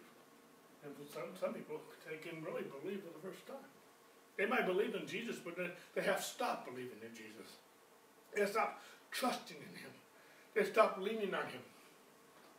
And 0.84 0.92
for 0.92 1.08
some, 1.08 1.32
some 1.40 1.54
people, 1.56 1.80
they 2.04 2.20
can 2.20 2.44
really 2.44 2.68
believe 2.68 3.00
for 3.00 3.16
the 3.16 3.24
first 3.24 3.46
time. 3.48 3.64
They 4.36 4.44
might 4.44 4.66
believe 4.66 4.94
in 4.94 5.08
Jesus, 5.08 5.36
but 5.42 5.56
they, 5.56 5.72
they 5.96 6.02
have 6.04 6.22
stopped 6.22 6.68
believing 6.68 7.00
in 7.00 7.16
Jesus. 7.16 7.56
They 8.36 8.44
stopped 8.44 8.84
trusting 9.10 9.56
in 9.56 9.74
Him. 9.80 9.90
They 10.54 10.64
stopped 10.64 11.00
leaning 11.00 11.32
on 11.32 11.48
Him. 11.48 11.64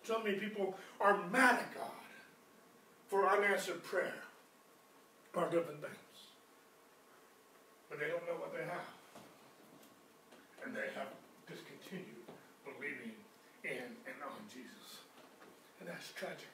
So 0.02 0.18
many 0.24 0.38
people 0.38 0.74
are 1.00 1.22
mad 1.30 1.60
at 1.62 1.76
God 1.76 2.02
for 3.08 3.30
unanswered 3.30 3.84
prayer 3.84 4.18
or 5.36 5.46
different 5.46 5.82
things. 5.82 6.18
But 7.88 8.00
they 8.00 8.08
don't 8.08 8.26
know 8.26 8.42
what 8.42 8.52
they 8.52 8.66
have 8.66 8.90
and 10.66 10.76
they 10.76 10.90
have 10.98 11.10
discontinued 11.46 12.22
believing 12.66 13.14
in 13.64 13.94
and 14.06 14.18
on 14.26 14.42
Jesus. 14.50 15.06
And 15.80 15.81
that's 15.92 16.12
tragic. 16.14 16.48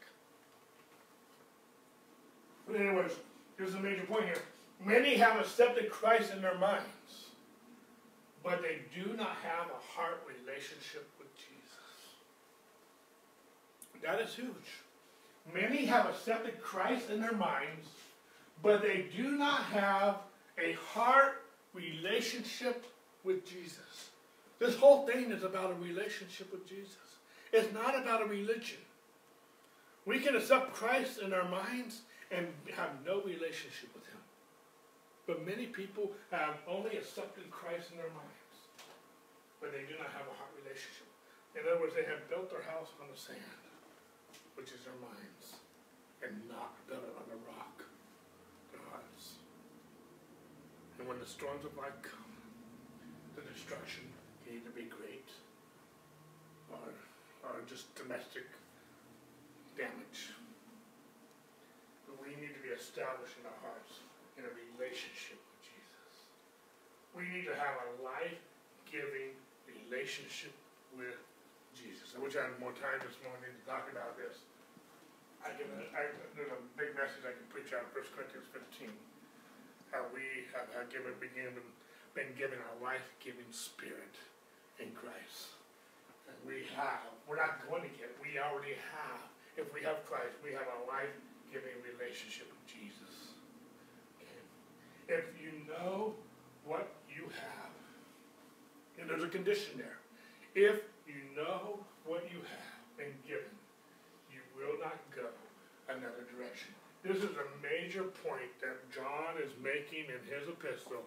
But 2.68 2.82
anyways, 2.82 3.12
here's 3.58 3.74
a 3.76 3.80
major 3.80 4.04
point 4.04 4.26
here. 4.26 4.42
Many 4.84 5.16
have 5.16 5.40
accepted 5.40 5.90
Christ 5.90 6.34
in 6.34 6.42
their 6.42 6.58
minds, 6.58 7.30
but 8.44 8.62
they 8.62 8.80
do 8.94 9.16
not 9.16 9.38
have 9.44 9.68
a 9.68 9.96
heart 9.96 10.22
relationship 10.28 11.08
with 11.18 11.28
Jesus. 11.36 11.58
That 14.04 14.22
is 14.22 14.34
huge. 14.36 14.82
Many 15.54 15.86
have 15.86 16.08
accepted 16.08 16.62
Christ 16.62 17.10
in 17.10 17.22
their 17.22 17.34
minds, 17.34 17.88
but 18.62 18.82
they 18.82 19.08
do 19.16 19.32
not 19.32 19.62
have 19.64 20.18
a 20.58 20.74
heart 20.74 21.44
relationship 21.74 22.86
with 23.24 23.46
Jesus. 23.46 24.10
This 24.60 24.76
whole 24.76 25.06
thing 25.08 25.32
is 25.32 25.44
about 25.44 25.72
a 25.72 25.76
relationship 25.76 26.52
with 26.52 26.68
Jesus. 26.68 26.96
It's 27.54 27.74
not 27.74 28.00
about 28.00 28.22
a 28.22 28.26
religion. 28.26 28.78
We 30.08 30.24
can 30.24 30.40
accept 30.40 30.72
Christ 30.72 31.20
in 31.20 31.36
our 31.36 31.44
minds 31.52 32.08
and 32.32 32.48
have 32.80 33.04
no 33.04 33.20
relationship 33.28 33.92
with 33.92 34.08
Him. 34.08 34.24
But 35.28 35.44
many 35.44 35.68
people 35.68 36.16
have 36.32 36.64
only 36.64 36.96
accepted 36.96 37.52
Christ 37.52 37.92
in 37.92 38.00
their 38.00 38.16
minds, 38.16 38.56
but 39.60 39.76
they 39.76 39.84
do 39.84 40.00
not 40.00 40.08
have 40.16 40.24
a 40.24 40.36
heart 40.40 40.56
relationship. 40.64 41.12
In 41.60 41.68
other 41.68 41.84
words, 41.84 41.92
they 41.92 42.08
have 42.08 42.24
built 42.32 42.48
their 42.48 42.64
house 42.64 42.96
on 43.04 43.12
the 43.12 43.20
sand, 43.20 43.60
which 44.56 44.72
is 44.72 44.80
their 44.88 44.96
minds, 45.04 45.60
and 46.24 46.40
not 46.48 46.80
built 46.88 47.04
it 47.04 47.12
on 47.20 47.28
the 47.28 47.44
rock, 47.52 47.84
their 48.72 48.88
hearts. 48.88 49.44
And 50.96 51.04
when 51.04 51.20
the 51.20 51.28
storms 51.28 51.68
of 51.68 51.76
life 51.76 52.00
come, 52.00 52.32
the 53.36 53.44
destruction 53.44 54.08
can 54.48 54.56
either 54.56 54.72
be 54.72 54.88
great 54.88 55.28
or, 56.72 56.96
or 57.44 57.60
just 57.68 57.92
domestic 58.00 58.48
damage. 59.78 60.34
But 62.10 62.18
we 62.18 62.34
need 62.42 62.58
to 62.58 62.64
be 62.66 62.74
established 62.74 63.38
in 63.38 63.46
our 63.46 63.62
hearts 63.62 64.02
in 64.36 64.44
a 64.44 64.52
relationship 64.74 65.38
with 65.38 65.62
Jesus. 65.62 66.14
We 67.14 67.30
need 67.30 67.46
to 67.46 67.56
have 67.56 67.78
a 67.86 67.90
life-giving 68.02 69.38
relationship 69.70 70.54
with 70.98 71.18
Jesus. 71.78 72.18
I 72.18 72.20
wish 72.20 72.34
I 72.34 72.50
had 72.50 72.58
more 72.58 72.74
time 72.74 72.98
this 73.06 73.18
morning 73.22 73.54
to 73.54 73.64
talk 73.70 73.86
about 73.94 74.18
this. 74.18 74.42
I 75.46 75.54
can, 75.54 75.70
I, 75.94 76.10
there's 76.34 76.50
a 76.50 76.62
big 76.74 76.98
message 76.98 77.22
I 77.22 77.38
can 77.38 77.46
preach 77.54 77.70
out 77.72 77.86
of 77.86 77.94
1 77.94 78.18
Corinthians 78.18 78.50
15. 78.50 78.90
How 79.94 80.10
we 80.10 80.50
have, 80.52 80.68
given, 80.90 81.14
been 81.22 81.32
given, 81.38 81.64
been 82.18 82.34
given 82.34 82.58
a 82.58 82.74
life-giving 82.82 83.48
spirit 83.54 84.18
in 84.82 84.92
Christ. 84.98 85.54
And 86.28 86.36
we 86.44 86.66
have, 86.76 87.08
we're 87.30 87.40
not 87.40 87.64
going 87.70 87.86
to 87.86 87.94
get, 87.96 88.12
we 88.20 88.42
already 88.42 88.76
have. 88.92 89.37
If 89.58 89.74
we 89.74 89.82
have 89.82 90.06
Christ, 90.06 90.38
we 90.44 90.54
have 90.54 90.70
a 90.70 90.80
life-giving 90.88 91.82
relationship 91.82 92.48
with 92.48 92.64
Jesus. 92.70 93.34
If 95.08 95.26
you 95.42 95.52
know 95.66 96.14
what 96.64 96.94
you 97.10 97.24
have, 97.24 97.74
and 99.00 99.10
there's 99.10 99.24
a 99.24 99.30
condition 99.30 99.78
there. 99.78 99.98
If 100.54 100.82
you 101.08 101.22
know 101.36 101.80
what 102.06 102.24
you 102.30 102.38
have 102.38 102.98
been 102.98 103.16
given, 103.26 103.56
you 104.30 104.42
will 104.54 104.78
not 104.80 104.98
go 105.16 105.30
another 105.90 106.28
direction. 106.36 106.74
This 107.04 107.18
is 107.18 107.38
a 107.38 107.48
major 107.64 108.04
point 108.04 108.52
that 108.62 108.78
John 108.92 109.42
is 109.42 109.52
making 109.64 110.12
in 110.12 110.22
his 110.28 110.50
epistle. 110.50 111.06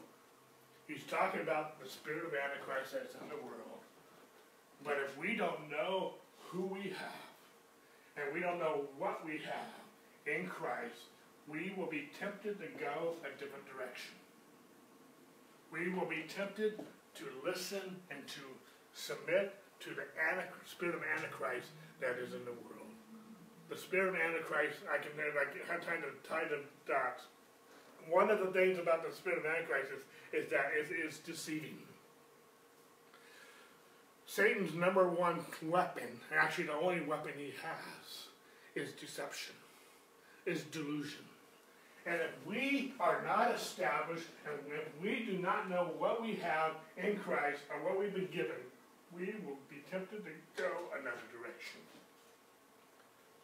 He's 0.88 1.04
talking 1.04 1.42
about 1.42 1.78
the 1.82 1.88
spirit 1.88 2.24
of 2.24 2.32
Antichrist 2.32 2.94
that's 2.94 3.14
in 3.14 3.28
the 3.28 3.36
world. 3.44 3.84
But 4.82 4.96
if 5.04 5.16
we 5.18 5.36
don't 5.36 5.70
know 5.70 6.14
who 6.48 6.62
we 6.62 6.90
have, 6.96 7.29
and 8.16 8.34
we 8.34 8.40
don't 8.40 8.58
know 8.58 8.82
what 8.98 9.24
we 9.24 9.40
have 9.44 9.80
in 10.26 10.46
Christ, 10.46 11.10
we 11.48 11.72
will 11.76 11.86
be 11.86 12.08
tempted 12.18 12.58
to 12.60 12.66
go 12.78 13.14
a 13.22 13.30
different 13.38 13.66
direction. 13.66 14.14
We 15.72 15.90
will 15.90 16.06
be 16.06 16.24
tempted 16.28 16.78
to 17.14 17.24
listen 17.44 17.96
and 18.10 18.26
to 18.26 18.42
submit 18.92 19.54
to 19.80 19.90
the 19.90 20.04
spirit 20.66 20.94
of 20.94 21.02
Antichrist 21.16 21.68
that 22.00 22.18
is 22.18 22.34
in 22.34 22.44
the 22.44 22.52
world. 22.52 22.90
The 23.68 23.76
spirit 23.76 24.08
of 24.08 24.14
Antichrist, 24.16 24.78
I 24.90 24.98
can 24.98 25.12
I 25.16 25.72
have 25.72 25.84
time 25.86 26.02
to 26.02 26.28
tie 26.28 26.44
the 26.44 26.60
dots. 26.86 27.24
One 28.08 28.30
of 28.30 28.40
the 28.40 28.50
things 28.52 28.78
about 28.78 29.08
the 29.08 29.14
spirit 29.14 29.38
of 29.38 29.46
Antichrist 29.46 29.92
is, 29.92 30.44
is 30.44 30.50
that 30.50 30.72
it 30.74 30.90
is 30.90 31.18
deceiving. 31.18 31.78
Satan's 34.30 34.74
number 34.74 35.08
one 35.08 35.44
weapon, 35.60 36.06
actually 36.30 36.70
the 36.70 36.78
only 36.78 37.00
weapon 37.00 37.32
he 37.36 37.50
has, 37.66 38.30
is 38.76 38.92
deception, 38.92 39.56
is 40.46 40.62
delusion. 40.70 41.26
And 42.06 42.14
if 42.14 42.46
we 42.46 42.94
are 43.00 43.24
not 43.26 43.50
established, 43.50 44.30
and 44.46 44.54
if 44.70 44.86
we 45.02 45.26
do 45.26 45.42
not 45.42 45.68
know 45.68 45.90
what 45.98 46.22
we 46.22 46.36
have 46.36 46.78
in 46.96 47.18
Christ 47.18 47.58
or 47.74 47.82
what 47.82 47.98
we've 47.98 48.14
been 48.14 48.30
given, 48.30 48.62
we 49.10 49.34
will 49.42 49.58
be 49.66 49.82
tempted 49.90 50.22
to 50.22 50.30
go 50.62 50.70
another 50.94 51.26
direction. 51.34 51.82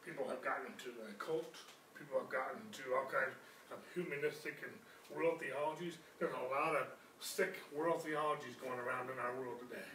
People 0.07 0.29
have 0.29 0.39
gotten 0.39 0.71
into 0.71 0.95
the 0.95 1.11
cult. 1.19 1.51
People 1.99 2.21
have 2.23 2.31
gotten 2.31 2.63
into 2.63 2.95
all 2.95 3.11
kinds 3.11 3.35
of 3.75 3.83
humanistic 3.91 4.55
and 4.63 4.71
world 5.11 5.43
theologies. 5.43 5.99
There's 6.21 6.31
a 6.31 6.55
lot 6.55 6.79
of 6.79 6.87
sick 7.19 7.59
world 7.75 8.07
theologies 8.07 8.55
going 8.63 8.79
around 8.79 9.11
in 9.11 9.19
our 9.19 9.35
world 9.35 9.59
today. 9.67 9.91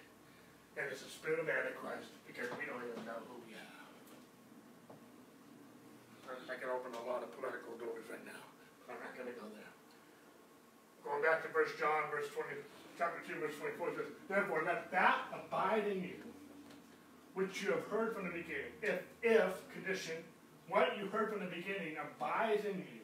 And 0.78 0.88
it's 0.88 1.04
the 1.04 1.12
spirit 1.12 1.40
of 1.40 1.48
Antichrist 1.50 2.16
because 2.24 2.48
we 2.56 2.64
don't 2.64 2.80
even 2.80 3.04
know 3.04 3.20
who 3.28 3.36
we 3.44 3.54
have. 3.60 3.84
I 6.32 6.56
I 6.56 6.56
can 6.56 6.72
open 6.72 6.96
a 6.96 7.04
lot 7.08 7.24
of 7.24 7.32
political 7.36 7.76
doors 7.76 8.08
right 8.08 8.24
now. 8.24 8.44
I'm 8.88 9.00
not 9.00 9.16
going 9.16 9.28
to 9.28 9.36
go 9.36 9.48
there. 9.52 9.72
Going 11.04 11.24
back 11.24 11.44
to 11.44 11.50
verse 11.52 11.72
John, 11.80 12.08
verse 12.12 12.28
20, 12.32 12.64
chapter 12.98 13.20
2, 13.28 13.40
verse 13.40 13.56
24, 13.60 13.90
it 13.90 13.96
says, 13.98 14.12
Therefore, 14.30 14.64
let 14.66 14.92
that 14.92 15.28
abide 15.34 15.88
in 15.88 16.04
you, 16.04 16.20
which 17.34 17.64
you 17.64 17.72
have 17.72 17.84
heard 17.88 18.16
from 18.16 18.26
the 18.26 18.32
beginning. 18.32 18.72
If, 18.82 19.00
if, 19.24 19.52
condition, 19.74 20.16
what 20.68 20.98
you 20.98 21.08
heard 21.08 21.32
from 21.32 21.40
the 21.40 21.52
beginning 21.52 21.96
abides 22.00 22.64
in 22.66 22.80
you, 22.80 23.02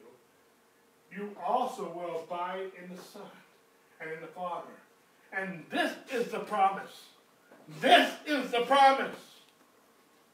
you 1.10 1.36
also 1.44 1.84
will 1.84 2.22
abide 2.22 2.70
in 2.80 2.94
the 2.94 3.02
Son 3.02 3.22
and 4.00 4.10
in 4.10 4.20
the 4.20 4.28
Father. 4.28 4.76
And 5.32 5.64
this 5.70 5.92
is 6.12 6.30
the 6.30 6.40
promise. 6.40 7.12
This 7.80 8.12
is 8.26 8.50
the 8.50 8.62
promise 8.62 9.16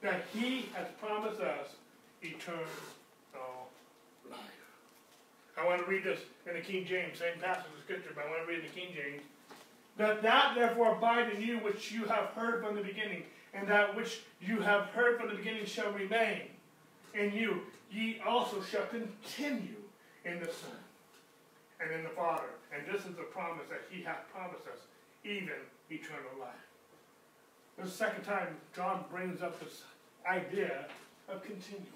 that 0.02 0.24
He 0.32 0.68
has 0.74 0.86
promised 1.00 1.40
us 1.40 1.68
eternal 2.22 2.64
life. 4.30 4.38
I 5.58 5.66
want 5.66 5.84
to 5.84 5.90
read 5.90 6.04
this 6.04 6.20
in 6.46 6.54
the 6.54 6.60
King 6.60 6.86
James, 6.86 7.18
same 7.18 7.38
passage 7.40 7.66
of 7.76 7.82
Scripture, 7.84 8.10
but 8.14 8.24
I 8.24 8.30
want 8.30 8.42
to 8.42 8.48
read 8.48 8.60
in 8.60 8.66
the 8.66 8.80
King 8.80 8.94
James. 8.94 9.22
That 9.96 10.22
that 10.22 10.54
therefore 10.54 10.96
abide 10.96 11.32
in 11.32 11.42
you 11.42 11.58
which 11.58 11.92
you 11.92 12.04
have 12.04 12.26
heard 12.30 12.64
from 12.64 12.76
the 12.76 12.82
beginning, 12.82 13.24
and 13.52 13.68
that 13.68 13.94
which 13.94 14.20
you 14.40 14.60
have 14.60 14.86
heard 14.86 15.18
from 15.18 15.28
the 15.28 15.36
beginning 15.36 15.66
shall 15.66 15.92
remain 15.92 16.42
in 17.14 17.32
you. 17.32 17.62
Ye 17.90 18.20
also 18.26 18.62
shall 18.62 18.86
continue 18.86 19.76
in 20.24 20.40
the 20.40 20.46
Son 20.46 20.78
and 21.80 21.92
in 21.92 22.02
the 22.02 22.10
Father. 22.10 22.48
And 22.74 22.86
this 22.92 23.04
is 23.04 23.14
the 23.16 23.22
promise 23.22 23.66
that 23.70 23.82
He 23.90 24.02
hath 24.02 24.28
promised 24.32 24.66
us, 24.66 24.80
even 25.24 25.54
eternal 25.90 26.38
life. 26.40 26.73
The 27.82 27.90
second 27.90 28.24
time 28.24 28.56
John 28.74 29.04
brings 29.10 29.42
up 29.42 29.58
this 29.60 29.82
idea 30.26 30.86
of 31.28 31.42
continuing 31.42 31.86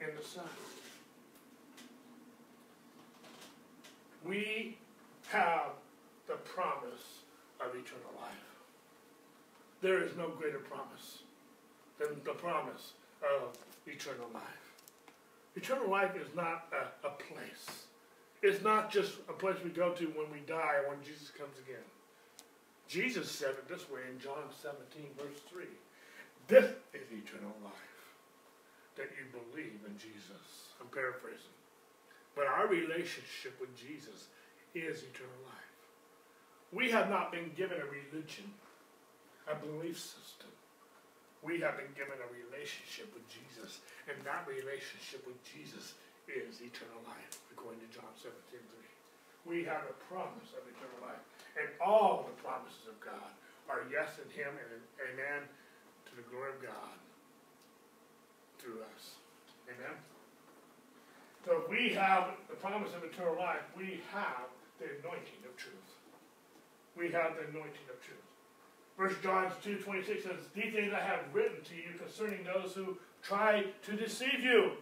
in 0.00 0.08
the 0.16 0.24
Son. 0.24 0.44
We 4.24 4.76
have 5.28 5.72
the 6.26 6.34
promise 6.34 7.22
of 7.60 7.68
eternal 7.68 8.12
life. 8.20 8.32
There 9.80 10.02
is 10.02 10.16
no 10.16 10.28
greater 10.28 10.58
promise 10.58 11.20
than 11.98 12.20
the 12.24 12.32
promise 12.32 12.92
of 13.22 13.56
eternal 13.86 14.28
life. 14.34 14.42
Eternal 15.56 15.90
life 15.90 16.16
is 16.16 16.34
not 16.34 16.66
a, 16.72 17.06
a 17.06 17.10
place. 17.10 17.86
It's 18.42 18.62
not 18.62 18.90
just 18.90 19.14
a 19.28 19.32
place 19.32 19.56
we 19.62 19.70
go 19.70 19.92
to 19.92 20.06
when 20.06 20.30
we 20.32 20.40
die 20.46 20.80
when 20.88 20.98
Jesus 21.04 21.30
comes 21.30 21.58
again. 21.58 21.84
Jesus 22.92 23.32
said 23.32 23.56
it 23.56 23.64
this 23.72 23.88
way 23.88 24.04
in 24.04 24.20
John 24.20 24.52
17, 24.60 25.16
verse 25.16 25.40
3. 25.48 25.64
This 26.44 26.76
is 26.92 27.08
eternal 27.08 27.56
life, 27.64 28.04
that 29.00 29.08
you 29.16 29.24
believe 29.32 29.80
in 29.88 29.96
Jesus. 29.96 30.76
I'm 30.76 30.92
paraphrasing. 30.92 31.56
But 32.36 32.52
our 32.52 32.68
relationship 32.68 33.56
with 33.56 33.72
Jesus 33.80 34.28
is 34.76 35.08
eternal 35.08 35.40
life. 35.48 35.72
We 36.68 36.92
have 36.92 37.08
not 37.08 37.32
been 37.32 37.56
given 37.56 37.80
a 37.80 37.88
religion, 37.88 38.52
a 39.48 39.56
belief 39.56 39.96
system. 39.96 40.52
We 41.40 41.64
have 41.64 41.80
been 41.80 41.96
given 41.96 42.20
a 42.20 42.28
relationship 42.28 43.08
with 43.16 43.24
Jesus, 43.32 43.80
and 44.04 44.20
that 44.28 44.44
relationship 44.44 45.24
with 45.24 45.40
Jesus 45.48 45.96
is 46.28 46.60
eternal 46.60 47.00
life, 47.08 47.40
according 47.56 47.80
to 47.88 47.88
John 47.88 48.12
17, 48.20 48.36
3. 48.52 49.48
We 49.48 49.64
have 49.64 49.88
a 49.88 49.96
promise 50.12 50.52
of 50.52 50.68
eternal 50.68 51.08
life. 51.08 51.24
And 51.58 51.68
all 51.80 52.28
the 52.28 52.36
promises 52.42 52.88
of 52.88 52.96
God 53.00 53.32
are 53.68 53.84
yes 53.90 54.16
in 54.18 54.28
him 54.32 54.50
and 54.56 54.80
amen 55.12 55.48
to 56.08 56.12
the 56.16 56.24
glory 56.28 56.50
of 56.50 56.62
God 56.62 56.96
through 58.58 58.80
us. 58.94 59.20
Amen? 59.68 59.96
So 61.44 61.64
we 61.68 61.90
have 61.94 62.30
the 62.48 62.56
promise 62.56 62.94
of 62.94 63.04
eternal 63.04 63.36
life, 63.36 63.62
we 63.76 64.00
have 64.12 64.48
the 64.78 64.86
anointing 65.00 65.42
of 65.44 65.56
truth. 65.56 65.74
We 66.96 67.10
have 67.10 67.34
the 67.36 67.48
anointing 67.48 67.88
of 67.90 68.00
truth. 68.04 68.22
First 68.96 69.22
John 69.22 69.50
2 69.62 69.78
26 69.78 70.24
says, 70.24 70.34
These 70.54 70.72
things 70.74 70.92
I 70.92 71.00
have 71.00 71.20
written 71.32 71.62
to 71.64 71.74
you 71.74 71.98
concerning 71.98 72.44
those 72.44 72.74
who 72.74 72.98
try 73.22 73.64
to 73.84 73.96
deceive 73.96 74.40
you. 74.40 74.72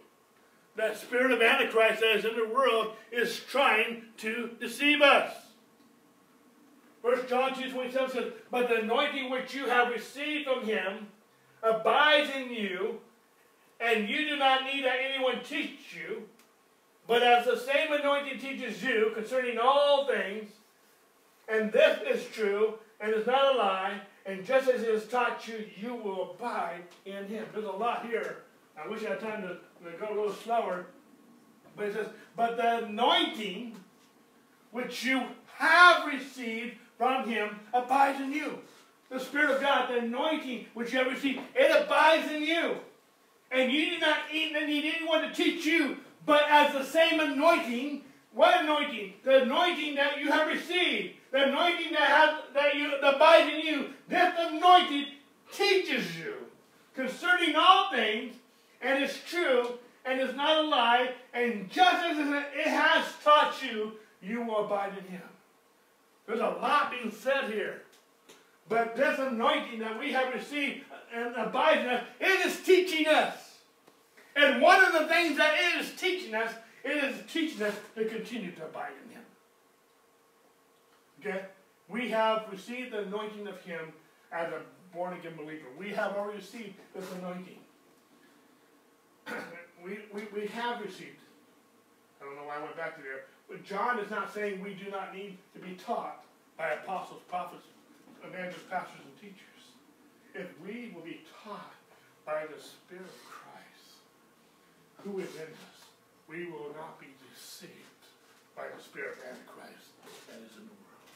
That 0.75 0.97
spirit 0.97 1.31
of 1.31 1.41
Antichrist 1.41 2.01
that 2.01 2.17
is 2.17 2.25
in 2.25 2.35
the 2.35 2.47
world 2.47 2.93
is 3.11 3.39
trying 3.39 4.03
to 4.17 4.51
deceive 4.59 5.01
us. 5.01 5.33
First 7.01 7.27
John 7.27 7.55
2 7.59 7.71
27 7.71 8.09
says, 8.11 8.33
But 8.51 8.69
the 8.69 8.81
anointing 8.81 9.29
which 9.29 9.55
you 9.55 9.65
have 9.65 9.89
received 9.89 10.47
from 10.47 10.65
him 10.65 11.07
abides 11.63 12.29
in 12.35 12.53
you, 12.53 12.99
and 13.79 14.07
you 14.07 14.29
do 14.29 14.37
not 14.37 14.63
need 14.63 14.85
that 14.85 14.99
anyone 15.01 15.43
teach 15.43 15.95
you, 15.95 16.23
but 17.07 17.23
as 17.23 17.45
the 17.45 17.57
same 17.57 17.91
anointing 17.91 18.39
teaches 18.39 18.83
you 18.83 19.11
concerning 19.15 19.57
all 19.57 20.07
things, 20.07 20.51
and 21.47 21.71
this 21.71 21.99
is 22.07 22.27
true, 22.31 22.75
and 22.99 23.13
is 23.13 23.25
not 23.25 23.55
a 23.55 23.57
lie, 23.57 24.01
and 24.25 24.45
just 24.45 24.69
as 24.69 24.83
it 24.83 24.93
has 24.93 25.07
taught 25.07 25.47
you, 25.47 25.65
you 25.75 25.95
will 25.95 26.35
abide 26.35 26.83
in 27.05 27.25
him. 27.25 27.45
There's 27.51 27.65
a 27.65 27.71
lot 27.71 28.05
here. 28.05 28.37
I 28.81 28.87
wish 28.87 29.03
I 29.03 29.09
had 29.09 29.19
time 29.19 29.41
to, 29.41 29.47
to 29.47 29.97
go 29.97 30.13
a 30.13 30.15
little 30.15 30.33
slower. 30.33 30.85
But 31.75 31.87
it 31.87 31.93
says, 31.95 32.07
But 32.35 32.57
the 32.57 32.85
anointing 32.85 33.75
which 34.71 35.03
you 35.03 35.23
have 35.57 36.05
received 36.05 36.75
from 37.01 37.27
him 37.27 37.59
abides 37.73 38.21
in 38.21 38.31
you. 38.31 38.59
The 39.09 39.19
Spirit 39.19 39.49
of 39.49 39.59
God, 39.59 39.89
the 39.89 39.97
anointing 39.97 40.67
which 40.75 40.93
you 40.93 40.99
have 40.99 41.11
received, 41.11 41.39
it 41.55 41.83
abides 41.83 42.31
in 42.31 42.43
you. 42.43 42.75
And 43.51 43.71
you 43.71 43.89
do 43.89 43.97
not 43.97 44.19
eat 44.31 44.55
and 44.55 44.67
need 44.67 44.93
anyone 44.95 45.23
to 45.23 45.33
teach 45.33 45.65
you, 45.65 45.97
but 46.27 46.43
as 46.47 46.73
the 46.73 46.85
same 46.85 47.19
anointing, 47.19 48.03
what 48.35 48.61
anointing? 48.61 49.15
The 49.23 49.41
anointing 49.41 49.95
that 49.95 50.19
you 50.19 50.31
have 50.31 50.47
received, 50.47 51.15
the 51.31 51.45
anointing 51.45 51.91
that 51.93 52.07
has 52.07 52.53
that 52.53 52.75
you 52.75 52.91
that 52.91 53.15
abides 53.15 53.51
in 53.51 53.61
you, 53.61 53.89
this 54.07 54.35
anointing 54.37 55.07
teaches 55.51 56.15
you 56.19 56.35
concerning 56.93 57.55
all 57.55 57.89
things, 57.89 58.35
and 58.79 59.03
is 59.03 59.17
true, 59.27 59.79
and 60.05 60.21
is 60.21 60.35
not 60.35 60.65
a 60.65 60.67
lie, 60.67 61.13
and 61.33 61.67
just 61.71 62.05
as 62.05 62.17
it 62.19 62.67
has 62.67 63.05
taught 63.23 63.55
you, 63.63 63.93
you 64.21 64.43
will 64.43 64.65
abide 64.65 64.93
in 64.99 65.05
him. 65.05 65.21
There's 66.31 66.43
a 66.43 66.61
lot 66.61 66.91
being 66.91 67.11
said 67.11 67.51
here. 67.51 67.81
But 68.69 68.95
this 68.95 69.19
anointing 69.19 69.79
that 69.79 69.99
we 69.99 70.13
have 70.13 70.33
received 70.33 70.85
and 71.13 71.35
abides 71.35 71.81
in 71.81 71.89
us, 71.89 72.03
it 72.21 72.45
is 72.45 72.61
teaching 72.61 73.05
us. 73.05 73.35
And 74.37 74.61
one 74.61 74.81
of 74.81 74.93
the 74.93 75.07
things 75.07 75.35
that 75.35 75.55
it 75.55 75.81
is 75.81 75.93
teaching 75.99 76.33
us, 76.33 76.53
it 76.85 77.03
is 77.03 77.15
teaching 77.29 77.61
us 77.63 77.75
to 77.95 78.05
continue 78.05 78.51
to 78.53 78.63
abide 78.63 78.93
in 79.03 79.11
Him. 79.11 79.21
Okay? 81.19 81.45
We 81.89 82.07
have 82.11 82.45
received 82.49 82.93
the 82.93 82.99
anointing 82.99 83.47
of 83.47 83.61
Him 83.63 83.91
as 84.31 84.53
a 84.53 84.61
born 84.95 85.11
again 85.17 85.33
believer. 85.35 85.67
We 85.77 85.89
have 85.89 86.15
already 86.15 86.37
received 86.37 86.75
this 86.95 87.11
anointing. 87.19 87.59
we, 89.83 89.99
we, 90.13 90.27
we 90.33 90.47
have 90.47 90.79
received. 90.79 91.19
I 92.21 92.23
don't 92.23 92.37
know 92.37 92.43
why 92.43 92.55
I 92.55 92.61
went 92.61 92.77
back 92.77 92.95
to 92.95 93.03
there. 93.03 93.25
But 93.51 93.65
John 93.65 93.99
is 93.99 94.09
not 94.09 94.33
saying 94.33 94.63
we 94.63 94.75
do 94.75 94.89
not 94.89 95.13
need 95.13 95.37
to 95.53 95.59
be 95.59 95.75
taught 95.75 96.23
by 96.57 96.69
apostles, 96.71 97.19
prophets, 97.27 97.67
evangelists, 98.23 98.63
pastors, 98.69 99.03
and 99.03 99.19
teachers. 99.19 99.75
If 100.33 100.47
we 100.63 100.93
will 100.95 101.03
be 101.03 101.19
taught 101.43 101.75
by 102.25 102.47
the 102.47 102.55
Spirit 102.63 103.03
of 103.03 103.25
Christ, 103.27 103.99
who 105.03 105.19
is 105.19 105.35
in 105.35 105.51
us, 105.51 105.83
we 106.29 106.45
will 106.45 106.71
not 106.79 106.97
be 106.97 107.07
deceived 107.35 107.75
by 108.55 108.71
the 108.73 108.81
spirit 108.81 109.19
of 109.19 109.35
Antichrist 109.35 109.99
that 110.31 110.39
is 110.39 110.55
in 110.55 110.63
the 110.63 110.77
world. 110.79 111.11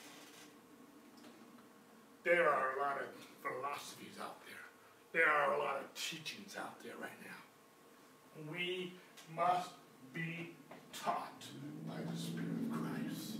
There 2.25 2.49
are 2.49 2.75
a 2.75 2.81
lot 2.83 2.99
of 2.99 3.07
philosophies 3.39 4.19
out 4.19 4.43
there. 4.43 5.23
There 5.23 5.31
are 5.31 5.53
a 5.53 5.59
lot 5.59 5.77
of 5.77 5.87
teachings 5.95 6.57
out 6.59 6.83
there 6.83 6.99
right 6.99 7.15
now. 7.23 8.51
We 8.51 8.91
must 9.33 9.69
be 10.13 10.51
taught 11.03 11.43
by 11.87 11.95
the 12.09 12.17
Spirit 12.17 12.47
of 12.47 12.71
Christ. 12.71 13.37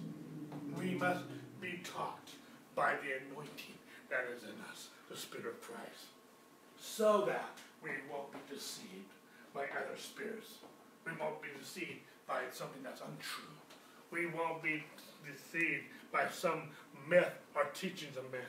We 0.78 0.96
must 0.96 1.24
be 1.62 1.80
taught 1.84 2.30
by 2.76 2.96
the 2.96 3.26
anointing 3.26 3.78
that 4.10 4.26
is 4.36 4.44
in 4.44 4.56
us, 4.72 4.90
the 5.10 5.18
Spirit 5.18 5.48
of 5.48 5.62
Christ, 5.62 6.12
so 6.80 7.24
that 7.28 7.58
we 7.84 7.92
won't 8.12 8.32
be 8.32 8.40
deceived 8.54 9.12
by 9.54 9.64
other 9.64 9.98
spirits. 9.98 10.60
We 11.06 11.12
won't 11.20 11.42
be 11.42 11.50
deceived 11.60 12.02
by 12.28 12.42
something 12.52 12.84
that's 12.84 13.02
untrue. 13.02 13.54
We 14.12 14.28
won't 14.28 14.62
be 14.62 14.84
deceived 15.26 15.84
by 16.12 16.28
some 16.32 16.70
myth 17.08 17.34
or 17.56 17.66
teachings 17.74 18.18
of 18.18 18.32
men. 18.32 18.42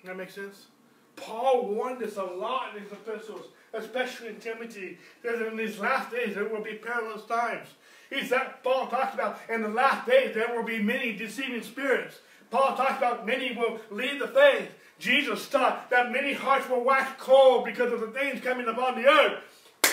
Does 0.00 0.08
that 0.08 0.16
makes 0.16 0.34
sense? 0.34 0.66
Paul 1.16 1.66
warned 1.66 2.02
us 2.02 2.16
a 2.16 2.22
lot 2.22 2.76
in 2.76 2.82
his 2.82 2.92
epistles, 2.92 3.46
especially 3.74 4.28
in 4.28 4.36
Timothy, 4.36 4.98
that 5.22 5.46
in 5.46 5.56
these 5.56 5.78
last 5.78 6.10
days 6.10 6.34
there 6.34 6.48
will 6.48 6.62
be 6.62 6.74
perilous 6.74 7.24
times. 7.24 7.68
He 8.10 8.24
said, 8.26 8.62
Paul 8.62 8.88
talks 8.88 9.14
about 9.14 9.38
in 9.48 9.62
the 9.62 9.68
last 9.68 10.06
days 10.06 10.34
there 10.34 10.54
will 10.54 10.64
be 10.64 10.82
many 10.82 11.12
deceiving 11.12 11.62
spirits. 11.62 12.18
Paul 12.50 12.76
talks 12.76 12.98
about 12.98 13.26
many 13.26 13.56
will 13.56 13.80
leave 13.90 14.18
the 14.18 14.28
faith. 14.28 14.68
Jesus 14.98 15.48
taught 15.48 15.88
that 15.90 16.12
many 16.12 16.32
hearts 16.32 16.68
will 16.68 16.84
wax 16.84 17.12
cold 17.18 17.64
because 17.64 17.92
of 17.92 18.00
the 18.00 18.08
things 18.08 18.42
coming 18.42 18.66
upon 18.68 19.00
the 19.00 19.08
earth. 19.08 19.38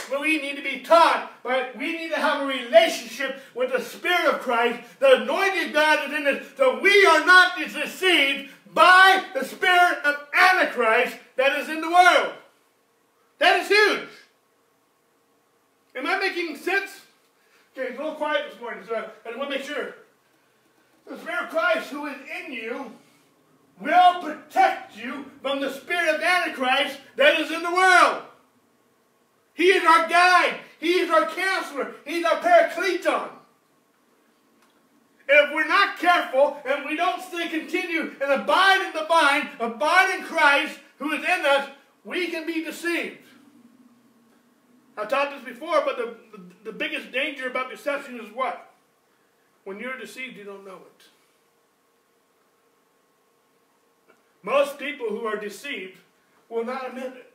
but 0.10 0.22
we 0.22 0.42
need 0.42 0.56
to 0.56 0.64
be 0.64 0.80
taught. 0.80 1.32
But 1.44 1.78
we 1.78 1.94
need 1.94 2.10
to 2.10 2.18
have 2.18 2.42
a 2.42 2.46
relationship 2.46 3.40
with 3.54 3.72
the 3.72 3.82
Spirit 3.82 4.34
of 4.34 4.42
Christ. 4.42 4.80
The 5.00 5.22
anointing 5.22 5.72
God 5.72 6.10
is 6.10 6.18
in 6.18 6.28
us, 6.28 6.46
so 6.58 6.80
we 6.80 7.06
are 7.06 7.26
not 7.26 7.58
deceived 7.58 8.50
by 8.74 9.24
the 9.34 9.46
spirit 9.46 10.00
of 10.04 10.28
Antichrist 10.34 11.18
that 11.36 11.58
is 11.58 11.70
in 11.70 11.82
the 11.82 11.90
world. 11.90 12.34
That 13.40 13.62
is 13.62 13.68
huge. 13.68 14.10
Am 15.96 16.06
I 16.06 16.20
making 16.20 16.58
sense? 16.58 17.02
Okay, 17.78 17.90
it's 17.90 18.00
a 18.00 18.02
little 18.02 18.18
quiet 18.18 18.50
this 18.50 18.60
morning, 18.60 18.84
so 18.88 18.96
I 18.96 19.38
want 19.38 19.52
to 19.52 19.58
make 19.58 19.68
sure. 19.68 19.94
The 21.08 21.16
Spirit 21.20 21.44
of 21.44 21.50
Christ 21.50 21.90
who 21.92 22.08
is 22.08 22.16
in 22.44 22.52
you 22.52 22.92
will 23.80 24.24
protect 24.24 24.98
you 24.98 25.26
from 25.44 25.62
the 25.62 25.72
spirit 25.72 26.16
of 26.16 26.20
Antichrist 26.20 26.98
that 27.18 27.40
is 27.40 27.52
in 27.52 27.62
the 27.62 27.72
world. 27.72 28.24
He 29.54 29.66
is 29.66 29.84
our 29.84 30.10
guide. 30.10 30.56
He 30.80 30.94
is 30.94 31.12
our 31.12 31.28
counselor. 31.28 31.94
He's 32.04 32.26
our 32.26 32.40
parakleton. 32.40 33.30
And 35.30 35.48
if 35.48 35.54
we're 35.54 35.68
not 35.68 36.00
careful 36.00 36.58
and 36.66 36.84
we 36.84 36.96
don't 36.96 37.22
stay 37.22 37.48
continue 37.48 38.16
and 38.20 38.42
abide 38.42 38.88
in 38.88 38.94
the 38.94 39.06
vine, 39.08 39.50
abide 39.60 40.16
in 40.18 40.26
Christ 40.26 40.80
who 40.98 41.12
is 41.12 41.24
in 41.24 41.46
us, 41.46 41.70
we 42.04 42.32
can 42.32 42.48
be 42.48 42.64
deceived. 42.64 43.18
I've 44.98 45.10
taught 45.10 45.32
this 45.32 45.44
before, 45.44 45.82
but 45.86 45.98
the, 45.98 46.16
the, 46.36 46.72
the 46.72 46.72
biggest 46.72 47.12
danger 47.12 47.48
about 47.48 47.70
deception 47.70 48.20
is 48.20 48.34
what? 48.34 48.72
When 49.64 49.80
you're 49.80 49.98
deceived, 49.98 50.38
you 50.38 50.44
don't 50.44 50.66
know 50.66 50.78
it. 50.78 51.06
Most 54.42 54.80
people 54.80 55.10
who 55.10 55.26
are 55.26 55.36
deceived 55.36 55.98
will 56.50 56.66
not 56.66 56.88
admit 56.88 57.14
it. 57.16 57.34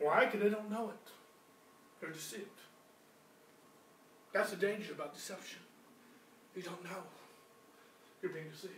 Why? 0.00 0.24
Because 0.24 0.40
they 0.40 0.48
don't 0.48 0.70
know 0.70 0.88
it. 0.88 1.12
They're 2.00 2.10
deceived. 2.10 2.44
That's 4.32 4.50
the 4.50 4.56
danger 4.56 4.92
about 4.92 5.14
deception. 5.14 5.60
You 6.56 6.62
don't 6.62 6.82
know. 6.82 7.02
You're 8.20 8.32
being 8.32 8.50
deceived. 8.50 8.72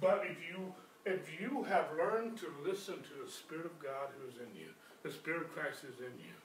But 0.00 0.24
if 0.24 0.36
you 0.48 0.72
if 1.04 1.40
you 1.40 1.64
have 1.64 1.86
learned 1.96 2.36
to 2.38 2.46
listen 2.64 2.94
to 2.94 3.24
the 3.24 3.30
Spirit 3.30 3.64
of 3.64 3.78
God 3.82 4.08
who 4.18 4.28
is 4.28 4.36
in 4.36 4.54
you, 4.54 4.68
the 5.02 5.10
Spirit 5.10 5.42
of 5.42 5.52
Christ 5.54 5.84
is 5.84 5.98
in 6.00 6.12
you, 6.18 6.36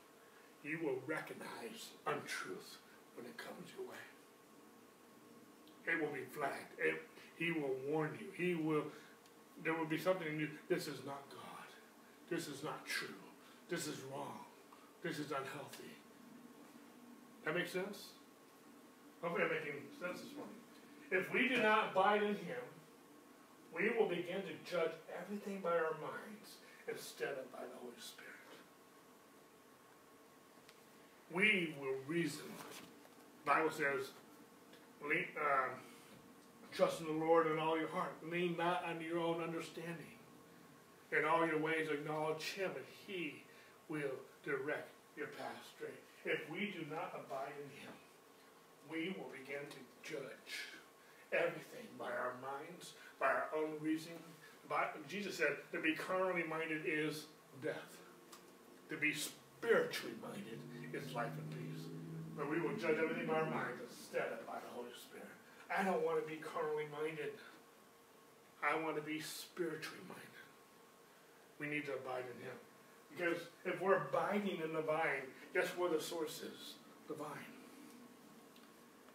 you 0.63 0.79
will 0.83 0.99
recognize 1.05 1.93
untruth 2.07 2.77
when 3.15 3.25
it 3.25 3.37
comes 3.37 3.69
your 3.77 3.87
way. 3.87 4.03
It 5.87 6.01
will 6.01 6.13
be 6.13 6.25
flagged. 6.31 6.73
It, 6.79 7.01
he 7.37 7.51
will 7.51 7.75
warn 7.87 8.17
you. 8.19 8.27
He 8.35 8.55
will. 8.55 8.83
There 9.63 9.73
will 9.73 9.85
be 9.85 9.97
something 9.97 10.27
in 10.27 10.39
you. 10.39 10.49
This 10.67 10.87
is 10.87 11.05
not 11.05 11.21
God. 11.29 11.67
This 12.29 12.47
is 12.47 12.63
not 12.63 12.85
true. 12.85 13.21
This 13.69 13.87
is 13.87 13.97
wrong. 14.11 14.39
This 15.03 15.19
is 15.19 15.27
unhealthy. 15.27 15.93
That 17.45 17.55
makes 17.55 17.71
sense? 17.71 18.09
Hopefully 19.21 19.43
I'm 19.43 19.51
making 19.51 19.81
sense 20.01 20.21
this 20.21 20.33
morning. 20.35 20.57
If 21.11 21.31
we 21.31 21.47
do 21.47 21.61
not 21.61 21.91
abide 21.91 22.23
in 22.23 22.35
him, 22.35 22.65
we 23.75 23.89
will 23.89 24.09
begin 24.09 24.41
to 24.41 24.53
judge 24.69 24.91
everything 25.21 25.61
by 25.61 25.71
our 25.71 25.93
minds 26.01 26.57
instead 26.89 27.37
of 27.37 27.51
by 27.51 27.59
the 27.59 27.77
Holy 27.81 27.99
Spirit. 27.99 28.34
We 31.35 31.75
will 31.81 31.97
reason. 32.07 32.45
The 33.43 33.51
Bible 33.51 33.69
says, 33.69 34.07
uh, 35.03 35.67
trust 36.71 37.01
in 37.01 37.07
the 37.07 37.25
Lord 37.25 37.47
in 37.47 37.59
all 37.59 37.77
your 37.77 37.89
heart. 37.89 38.13
Lean 38.31 38.55
not 38.57 38.85
on 38.85 39.01
your 39.01 39.19
own 39.19 39.43
understanding. 39.43 40.15
In 41.11 41.25
all 41.25 41.45
your 41.45 41.59
ways 41.59 41.89
acknowledge 41.91 42.53
him, 42.53 42.71
and 42.73 42.85
he 43.05 43.43
will 43.89 44.15
direct 44.45 44.87
your 45.17 45.27
path 45.27 45.59
straight. 45.75 45.99
If 46.23 46.49
we 46.49 46.73
do 46.73 46.85
not 46.89 47.11
abide 47.13 47.53
in 47.61 47.69
him, 47.83 47.93
we 48.89 49.13
will 49.19 49.29
begin 49.29 49.61
to 49.69 50.09
judge 50.09 50.71
everything 51.33 51.85
by 51.99 52.11
our 52.11 52.35
minds, 52.41 52.93
by 53.19 53.27
our 53.27 53.49
own 53.55 53.73
reasoning. 53.81 54.19
By, 54.69 54.85
Jesus 55.09 55.35
said, 55.35 55.57
to 55.73 55.81
be 55.81 55.95
carnally 55.95 56.43
minded 56.49 56.83
is 56.85 57.25
death. 57.61 57.97
To 58.89 58.95
be 58.95 59.13
minded 60.21 60.59
is 60.93 61.13
life 61.13 61.31
and 61.37 61.49
peace. 61.49 61.83
But 62.37 62.49
we 62.49 62.59
will 62.59 62.75
judge 62.77 62.97
everything 63.01 63.27
by 63.27 63.41
our 63.41 63.49
minds 63.49 63.81
instead 63.89 64.29
of 64.31 64.45
by 64.45 64.59
the 64.61 64.71
Holy 64.73 64.91
Spirit. 64.93 65.31
I 65.71 65.83
don't 65.83 66.05
want 66.05 66.21
to 66.21 66.27
be 66.27 66.37
carnally 66.37 66.85
minded. 66.91 67.33
I 68.61 68.77
want 68.81 68.95
to 68.95 69.01
be 69.01 69.19
spiritually 69.19 70.03
minded. 70.07 70.45
We 71.59 71.67
need 71.67 71.85
to 71.85 71.93
abide 71.93 72.25
in 72.29 72.37
Him. 72.45 72.57
Because 73.15 73.47
if 73.63 73.81
we're 73.81 74.07
abiding 74.07 74.59
in 74.63 74.73
the 74.73 74.81
vine, 74.81 75.31
guess 75.53 75.67
where 75.77 75.89
the 75.89 76.01
source 76.01 76.41
is? 76.43 76.75
The 77.07 77.15
vine. 77.15 77.55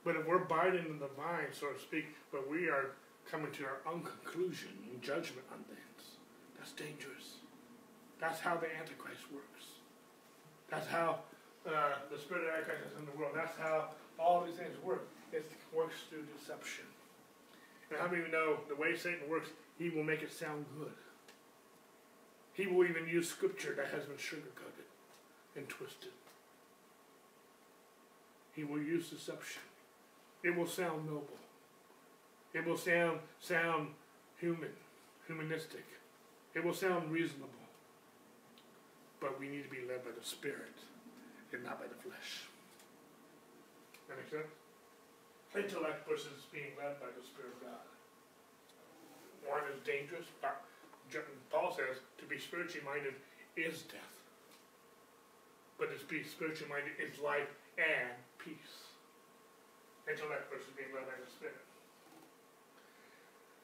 But 0.04 0.16
if 0.16 0.26
we're 0.26 0.42
abiding 0.42 0.86
in 0.86 0.98
the 0.98 1.12
vine, 1.16 1.52
so 1.52 1.68
to 1.68 1.78
speak, 1.78 2.06
but 2.32 2.48
we 2.48 2.68
are 2.68 2.96
coming 3.30 3.52
to 3.52 3.64
our 3.64 3.80
own 3.86 4.02
conclusion 4.02 4.72
and 4.90 5.02
judgment 5.02 5.44
on 5.52 5.58
things, 5.68 6.16
that's 6.56 6.72
dangerous. 6.72 7.44
That's 8.18 8.40
how 8.40 8.56
the 8.56 8.68
Antichrist 8.80 9.30
works. 9.32 9.59
That's 10.70 10.86
how 10.86 11.18
uh, 11.66 11.70
the 12.10 12.18
spirit 12.18 12.44
of 12.44 12.54
Antichrist 12.54 12.94
is 12.94 12.98
in 12.98 13.06
the 13.06 13.18
world. 13.18 13.32
That's 13.34 13.56
how 13.58 13.90
all 14.18 14.44
these 14.44 14.54
things 14.54 14.76
work. 14.84 15.08
It 15.32 15.50
works 15.74 15.96
through 16.08 16.24
deception. 16.38 16.84
And 17.90 17.98
how 17.98 18.06
many 18.06 18.22
of 18.22 18.26
you 18.26 18.32
know 18.32 18.58
the 18.68 18.76
way 18.76 18.96
Satan 18.96 19.28
works, 19.28 19.48
he 19.78 19.90
will 19.90 20.04
make 20.04 20.22
it 20.22 20.32
sound 20.32 20.64
good. 20.78 20.92
He 22.52 22.66
will 22.66 22.84
even 22.84 23.06
use 23.06 23.28
scripture 23.28 23.74
that 23.76 23.86
has 23.88 24.04
been 24.04 24.18
sugar-coated 24.18 24.84
and 25.56 25.68
twisted. 25.68 26.10
He 28.54 28.64
will 28.64 28.80
use 28.80 29.10
deception. 29.10 29.62
It 30.42 30.56
will 30.56 30.66
sound 30.66 31.06
noble. 31.06 31.38
It 32.52 32.66
will 32.66 32.76
sound 32.76 33.20
sound 33.38 33.88
human, 34.38 34.70
humanistic. 35.26 35.84
It 36.54 36.64
will 36.64 36.74
sound 36.74 37.12
reasonable. 37.12 37.59
But 39.20 39.38
we 39.38 39.48
need 39.48 39.64
to 39.64 39.72
be 39.72 39.84
led 39.86 40.04
by 40.04 40.16
the 40.16 40.24
Spirit 40.24 40.74
and 41.52 41.62
not 41.62 41.78
by 41.78 41.86
the 41.86 42.00
flesh. 42.00 42.48
That 44.08 44.16
makes 44.16 44.32
sense? 44.32 44.48
Intellect 45.54 46.08
versus 46.08 46.48
being 46.50 46.72
led 46.80 46.98
by 46.98 47.12
the 47.12 47.22
Spirit 47.22 47.52
of 47.58 47.60
God. 47.68 47.86
One 49.44 49.62
is 49.68 49.78
dangerous. 49.84 50.26
But 50.40 50.62
Paul 51.50 51.74
says 51.74 52.00
to 52.18 52.24
be 52.24 52.38
spiritually 52.38 52.86
minded 52.86 53.14
is 53.56 53.82
death. 53.90 54.16
But 55.78 55.90
to 55.92 56.06
be 56.06 56.22
spiritually 56.22 56.70
minded 56.70 56.96
is 56.96 57.18
life 57.18 57.50
and 57.76 58.14
peace 58.38 58.90
intellect 60.10 60.50
versus 60.50 60.70
being 60.74 60.90
led 60.90 61.06
by 61.06 61.18
the 61.18 61.30
Spirit. 61.30 61.62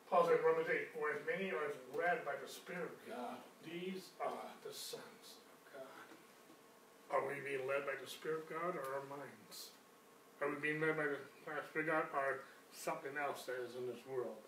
Paul 0.07 0.31
said 0.31 0.39
in 0.39 0.47
Romans 0.47 0.71
8, 0.71 0.95
For 0.95 1.11
as 1.11 1.21
many 1.27 1.51
are 1.51 1.75
led 1.91 2.23
by 2.23 2.39
the 2.39 2.47
Spirit 2.47 2.87
of 2.87 2.95
God, 3.11 3.43
these 3.67 4.15
are 4.23 4.47
the 4.63 4.71
sons. 4.71 5.43
Are 7.17 7.25
we 7.25 7.41
being 7.41 7.65
led 7.65 7.89
by 7.89 7.97
the 7.97 8.05
Spirit 8.05 8.45
of 8.45 8.53
God 8.53 8.77
or 8.77 9.01
our 9.01 9.09
minds? 9.09 9.73
Are 10.45 10.53
we 10.53 10.61
being 10.61 10.85
led 10.85 11.01
by 11.01 11.09
the 11.09 11.17
Spirit 11.73 11.89
of 11.89 11.97
God 11.97 12.05
or 12.13 12.45
something 12.77 13.17
else 13.17 13.49
that 13.49 13.57
is 13.65 13.73
in 13.73 13.89
this 13.89 14.05
world? 14.05 14.45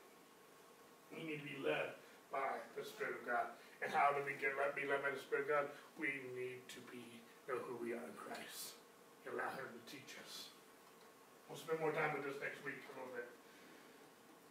We 1.08 1.24
need 1.24 1.40
to 1.40 1.48
be 1.48 1.64
led 1.64 1.96
by 2.28 2.60
the 2.76 2.84
Spirit 2.84 3.24
of 3.24 3.24
God. 3.24 3.56
And 3.80 3.88
how 3.88 4.12
do 4.12 4.20
we 4.20 4.36
get 4.36 4.52
led, 4.60 4.76
be 4.76 4.84
led 4.84 5.00
by 5.00 5.16
the 5.16 5.22
Spirit 5.22 5.48
of 5.48 5.64
God? 5.64 5.66
We 5.96 6.12
need 6.36 6.60
to 6.76 6.84
be 6.92 7.00
know 7.48 7.56
who 7.64 7.80
we 7.80 7.96
are 7.96 8.04
in 8.04 8.12
Christ. 8.12 8.76
Allow 9.24 9.48
Him 9.56 9.72
to 9.72 9.82
teach 9.88 10.16
us. 10.20 10.52
We'll 11.48 11.56
spend 11.56 11.80
more 11.80 11.92
time 11.96 12.12
with 12.12 12.28
this 12.28 12.36
next 12.44 12.60
week 12.60 12.76
a 12.84 12.92
little 12.92 13.12
bit. 13.16 13.28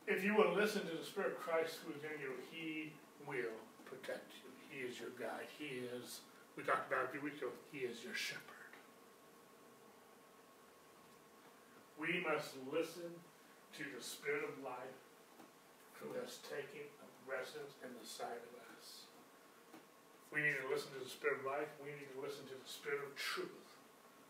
If 0.10 0.26
you 0.26 0.34
will 0.34 0.58
listen 0.58 0.82
to 0.90 0.98
the 0.98 1.06
Spirit 1.06 1.38
of 1.38 1.42
Christ 1.42 1.86
who 1.86 1.94
is 1.94 2.02
in 2.02 2.18
you, 2.18 2.34
He 2.50 2.94
will 3.30 3.58
protect 3.86 4.34
you. 4.42 4.50
He 4.70 4.86
is 4.86 4.98
your 4.98 5.14
guide. 5.14 5.50
He 5.58 5.86
is, 5.94 6.26
we 6.58 6.66
talked 6.66 6.90
about 6.90 7.06
a 7.06 7.12
few 7.14 7.22
weeks 7.22 7.38
ago, 7.38 7.54
He 7.70 7.86
is 7.86 8.02
your 8.02 8.18
shepherd. 8.18 8.74
We 12.02 12.26
must 12.26 12.58
listen 12.74 13.14
to 13.78 13.84
the 13.86 14.02
Spirit 14.02 14.42
of 14.42 14.58
life 14.66 15.02
who 16.02 16.18
has 16.18 16.42
taken 16.50 16.90
up 16.98 17.14
residence 17.30 17.78
in 17.86 17.94
the 17.94 18.06
side 18.06 18.42
of 18.42 18.54
us. 18.74 19.06
We 20.34 20.42
need 20.42 20.58
to 20.66 20.70
listen 20.70 20.98
to 20.98 21.02
the 21.02 21.10
Spirit 21.10 21.42
of 21.42 21.46
life. 21.46 21.70
We 21.78 21.94
need 21.94 22.10
to 22.18 22.22
listen 22.26 22.50
to 22.50 22.58
the 22.58 22.70
Spirit 22.70 23.06
of 23.06 23.14
truth 23.14 23.70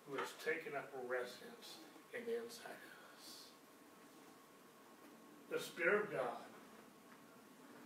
who 0.07 0.19
has 0.19 0.36
taken 0.43 0.75
up 0.75 0.91
residence 1.07 1.80
in 2.11 2.28
the 2.28 2.43
inside 2.43 2.75
of 2.75 2.95
us. 3.15 3.47
The 5.51 5.59
Spirit 5.59 6.07
of 6.07 6.11
God 6.11 6.47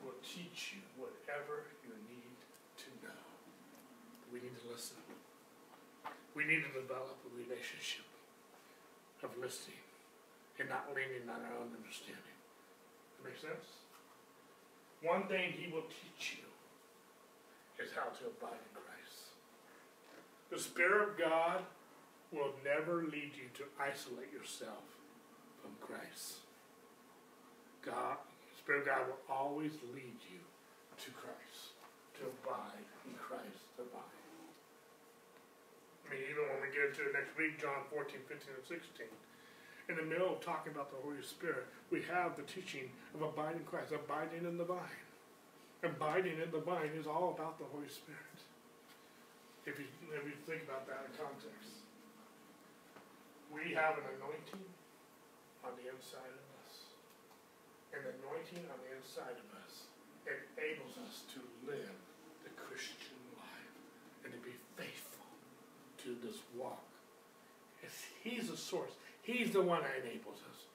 will 0.02 0.18
teach 0.26 0.74
you 0.78 0.82
whatever 0.98 1.70
you 1.86 1.94
need. 2.10 2.11
We 4.32 4.40
need 4.40 4.56
to 4.64 4.68
listen. 4.72 4.98
We 6.34 6.48
need 6.48 6.64
to 6.64 6.72
develop 6.72 7.20
a 7.28 7.32
relationship 7.36 8.08
of 9.24 9.36
listening 9.38 9.84
and 10.60 10.70
not 10.70 10.88
leaning 10.96 11.28
on 11.28 11.44
our 11.44 11.56
own 11.60 11.76
understanding. 11.76 12.38
That 13.18 13.30
makes 13.30 13.42
sense? 13.42 13.68
One 15.04 15.28
thing 15.28 15.52
he 15.52 15.72
will 15.74 15.90
teach 15.90 16.40
you 16.40 16.48
is 17.84 17.92
how 17.92 18.14
to 18.14 18.24
abide 18.30 18.62
in 18.62 18.74
Christ. 18.78 19.36
The 20.54 20.60
Spirit 20.60 21.10
of 21.10 21.18
God 21.18 21.62
will 22.32 22.54
never 22.64 23.04
lead 23.04 23.34
you 23.34 23.50
to 23.58 23.64
isolate 23.82 24.32
yourself 24.32 24.86
from 25.62 25.74
Christ. 25.82 26.46
God, 27.84 28.18
Spirit 28.58 28.82
of 28.82 28.88
God 28.88 29.04
will 29.10 29.24
always 29.26 29.72
lead 29.94 30.22
you 30.30 30.40
to 31.02 31.10
Christ, 31.18 31.74
to 32.22 32.30
abide 32.30 32.86
in 33.10 33.18
Christ, 33.18 33.66
to 33.76 33.82
abide. 33.82 34.22
I 36.01 36.01
mean, 36.12 36.28
even 36.28 36.44
when 36.52 36.60
we 36.60 36.70
get 36.76 36.92
into 36.92 37.08
it 37.08 37.16
next 37.16 37.32
week, 37.40 37.56
John 37.56 37.88
14, 37.88 38.20
15, 38.28 38.52
and 38.52 38.68
16, 38.68 39.08
in 39.88 39.96
the 39.96 40.04
middle 40.04 40.36
of 40.36 40.44
talking 40.44 40.76
about 40.76 40.92
the 40.92 41.00
Holy 41.00 41.24
Spirit, 41.24 41.72
we 41.88 42.04
have 42.12 42.36
the 42.36 42.44
teaching 42.44 42.92
of 43.16 43.24
abiding 43.24 43.64
Christ, 43.64 43.96
abiding 43.96 44.44
in 44.44 44.60
the 44.60 44.68
vine. 44.68 45.04
Abiding 45.82 46.38
in 46.38 46.52
the 46.52 46.62
vine 46.62 46.92
is 46.94 47.08
all 47.08 47.34
about 47.34 47.58
the 47.58 47.66
Holy 47.72 47.88
Spirit. 47.88 48.38
If 49.66 49.80
you, 49.80 49.88
if 50.12 50.24
you 50.28 50.38
think 50.44 50.68
about 50.68 50.86
that 50.92 51.08
in 51.08 51.12
context, 51.16 51.82
we 53.50 53.74
have 53.74 53.98
an 53.98 54.08
anointing 54.20 54.68
on 55.64 55.74
the 55.80 55.88
inside 55.90 56.34
of 56.34 56.46
us. 56.62 56.92
The 57.92 58.00
anointing 58.20 58.64
on 58.68 58.80
the 58.84 58.92
inside 58.96 59.38
of 59.38 59.48
us 59.64 59.92
enables 60.24 60.96
us 61.08 61.28
to 61.36 61.40
live 61.68 61.98
the 62.46 62.54
Christian 62.56 63.20
life 63.36 63.76
and 64.24 64.32
to 64.32 64.40
be 64.40 64.56
faithful 64.78 65.12
walk. 66.58 66.84
It's, 67.84 68.06
he's 68.24 68.50
the 68.50 68.58
source. 68.58 68.92
He's 69.22 69.52
the 69.52 69.62
one 69.62 69.82
that 69.84 70.04
enables 70.04 70.40
us. 70.50 70.66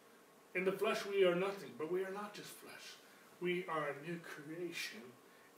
In 0.54 0.64
the 0.64 0.72
flesh, 0.72 1.04
we 1.06 1.24
are 1.24 1.34
nothing, 1.34 1.70
but 1.78 1.92
we 1.92 2.02
are 2.02 2.12
not 2.12 2.34
just 2.34 2.48
flesh. 2.48 2.96
We 3.40 3.66
are 3.68 3.92
a 3.92 3.96
new 4.08 4.18
creation 4.24 5.04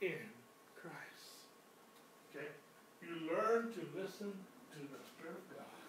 in 0.01 0.27
Christ. 0.75 1.47
Okay? 2.31 2.51
You 3.01 3.31
learn 3.31 3.71
to 3.71 3.81
listen 3.95 4.35
to 4.75 4.79
the 4.79 5.01
Spirit 5.15 5.39
of 5.39 5.47
God 5.55 5.79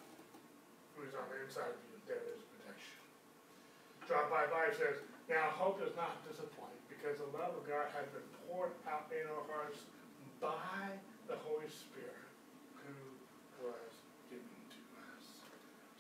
who 0.95 1.09
is 1.09 1.15
on 1.17 1.27
the 1.33 1.43
inside 1.43 1.75
of 1.75 1.81
you. 1.91 1.99
There 2.07 2.23
is 2.31 2.43
protection. 2.55 3.01
John 4.07 4.29
5 4.31 4.77
5 4.77 4.79
says, 4.79 4.97
Now 5.27 5.51
hope 5.55 5.83
does 5.83 5.97
not 5.97 6.23
disappoint 6.27 6.77
because 6.87 7.19
the 7.19 7.31
love 7.33 7.57
of 7.57 7.65
God 7.65 7.89
has 7.97 8.07
been 8.13 8.27
poured 8.47 8.77
out 8.85 9.09
in 9.09 9.25
our 9.27 9.45
hearts 9.49 9.87
by 10.43 10.99
the 11.31 11.39
Holy 11.47 11.71
Spirit 11.71 12.29
who 12.85 12.95
was 13.65 13.93
given 14.29 14.61
to 14.75 14.83
us. 15.09 15.25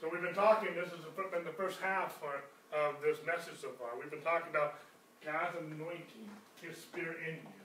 So 0.01 0.09
we've 0.09 0.25
been 0.25 0.33
talking, 0.33 0.73
this 0.73 0.89
has 0.89 1.05
been 1.05 1.45
the 1.45 1.53
first 1.61 1.77
half 1.77 2.17
of 2.25 2.97
this 3.05 3.21
message 3.29 3.61
so 3.61 3.69
far. 3.77 3.93
We've 4.01 4.09
been 4.09 4.25
talking 4.25 4.49
about 4.49 4.81
God's 5.21 5.61
anointing, 5.61 6.25
His 6.65 6.81
Spirit 6.81 7.21
in 7.29 7.37
you, 7.45 7.61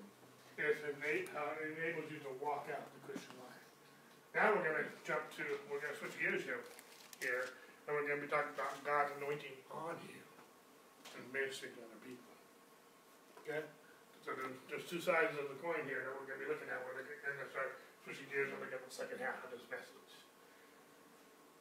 is 0.59 0.75
how 1.31 1.55
it 1.55 1.79
enables 1.79 2.11
you 2.11 2.19
to 2.27 2.31
walk 2.43 2.67
out 2.67 2.83
the 2.91 3.01
Christian 3.07 3.39
life. 3.39 3.63
Now 4.35 4.51
we're 4.51 4.67
going 4.67 4.83
to 4.83 4.87
jump 5.07 5.23
to, 5.39 5.47
we're 5.71 5.79
going 5.79 5.95
to 5.95 5.99
switch 6.03 6.19
gears 6.19 6.43
here, 6.43 6.59
here, 7.23 7.55
and 7.87 7.95
we're 7.95 8.03
going 8.03 8.19
to 8.19 8.27
be 8.27 8.31
talking 8.31 8.51
about 8.51 8.75
God's 8.83 9.15
anointing 9.15 9.55
on 9.71 9.95
you 10.03 10.19
and 11.15 11.23
ministering 11.31 11.71
to 11.79 11.87
other 11.87 12.03
people. 12.03 12.35
Okay? 13.47 13.63
So 14.27 14.35
there's, 14.67 14.83
two 14.91 14.99
sides 14.99 15.31
of 15.39 15.47
the 15.47 15.59
coin 15.63 15.87
here 15.87 16.03
that 16.03 16.11
we're 16.11 16.27
going 16.27 16.43
to 16.43 16.43
be 16.43 16.51
looking 16.51 16.67
at. 16.67 16.83
We're 16.83 16.99
going 16.99 17.07
to 17.07 17.47
start 17.47 17.79
switching 18.03 18.27
gears 18.27 18.51
and 18.51 18.59
look 18.59 18.75
at 18.75 18.83
the 18.83 18.91
second 18.91 19.23
half 19.23 19.39
of 19.39 19.55
this 19.55 19.63
message. 19.71 20.04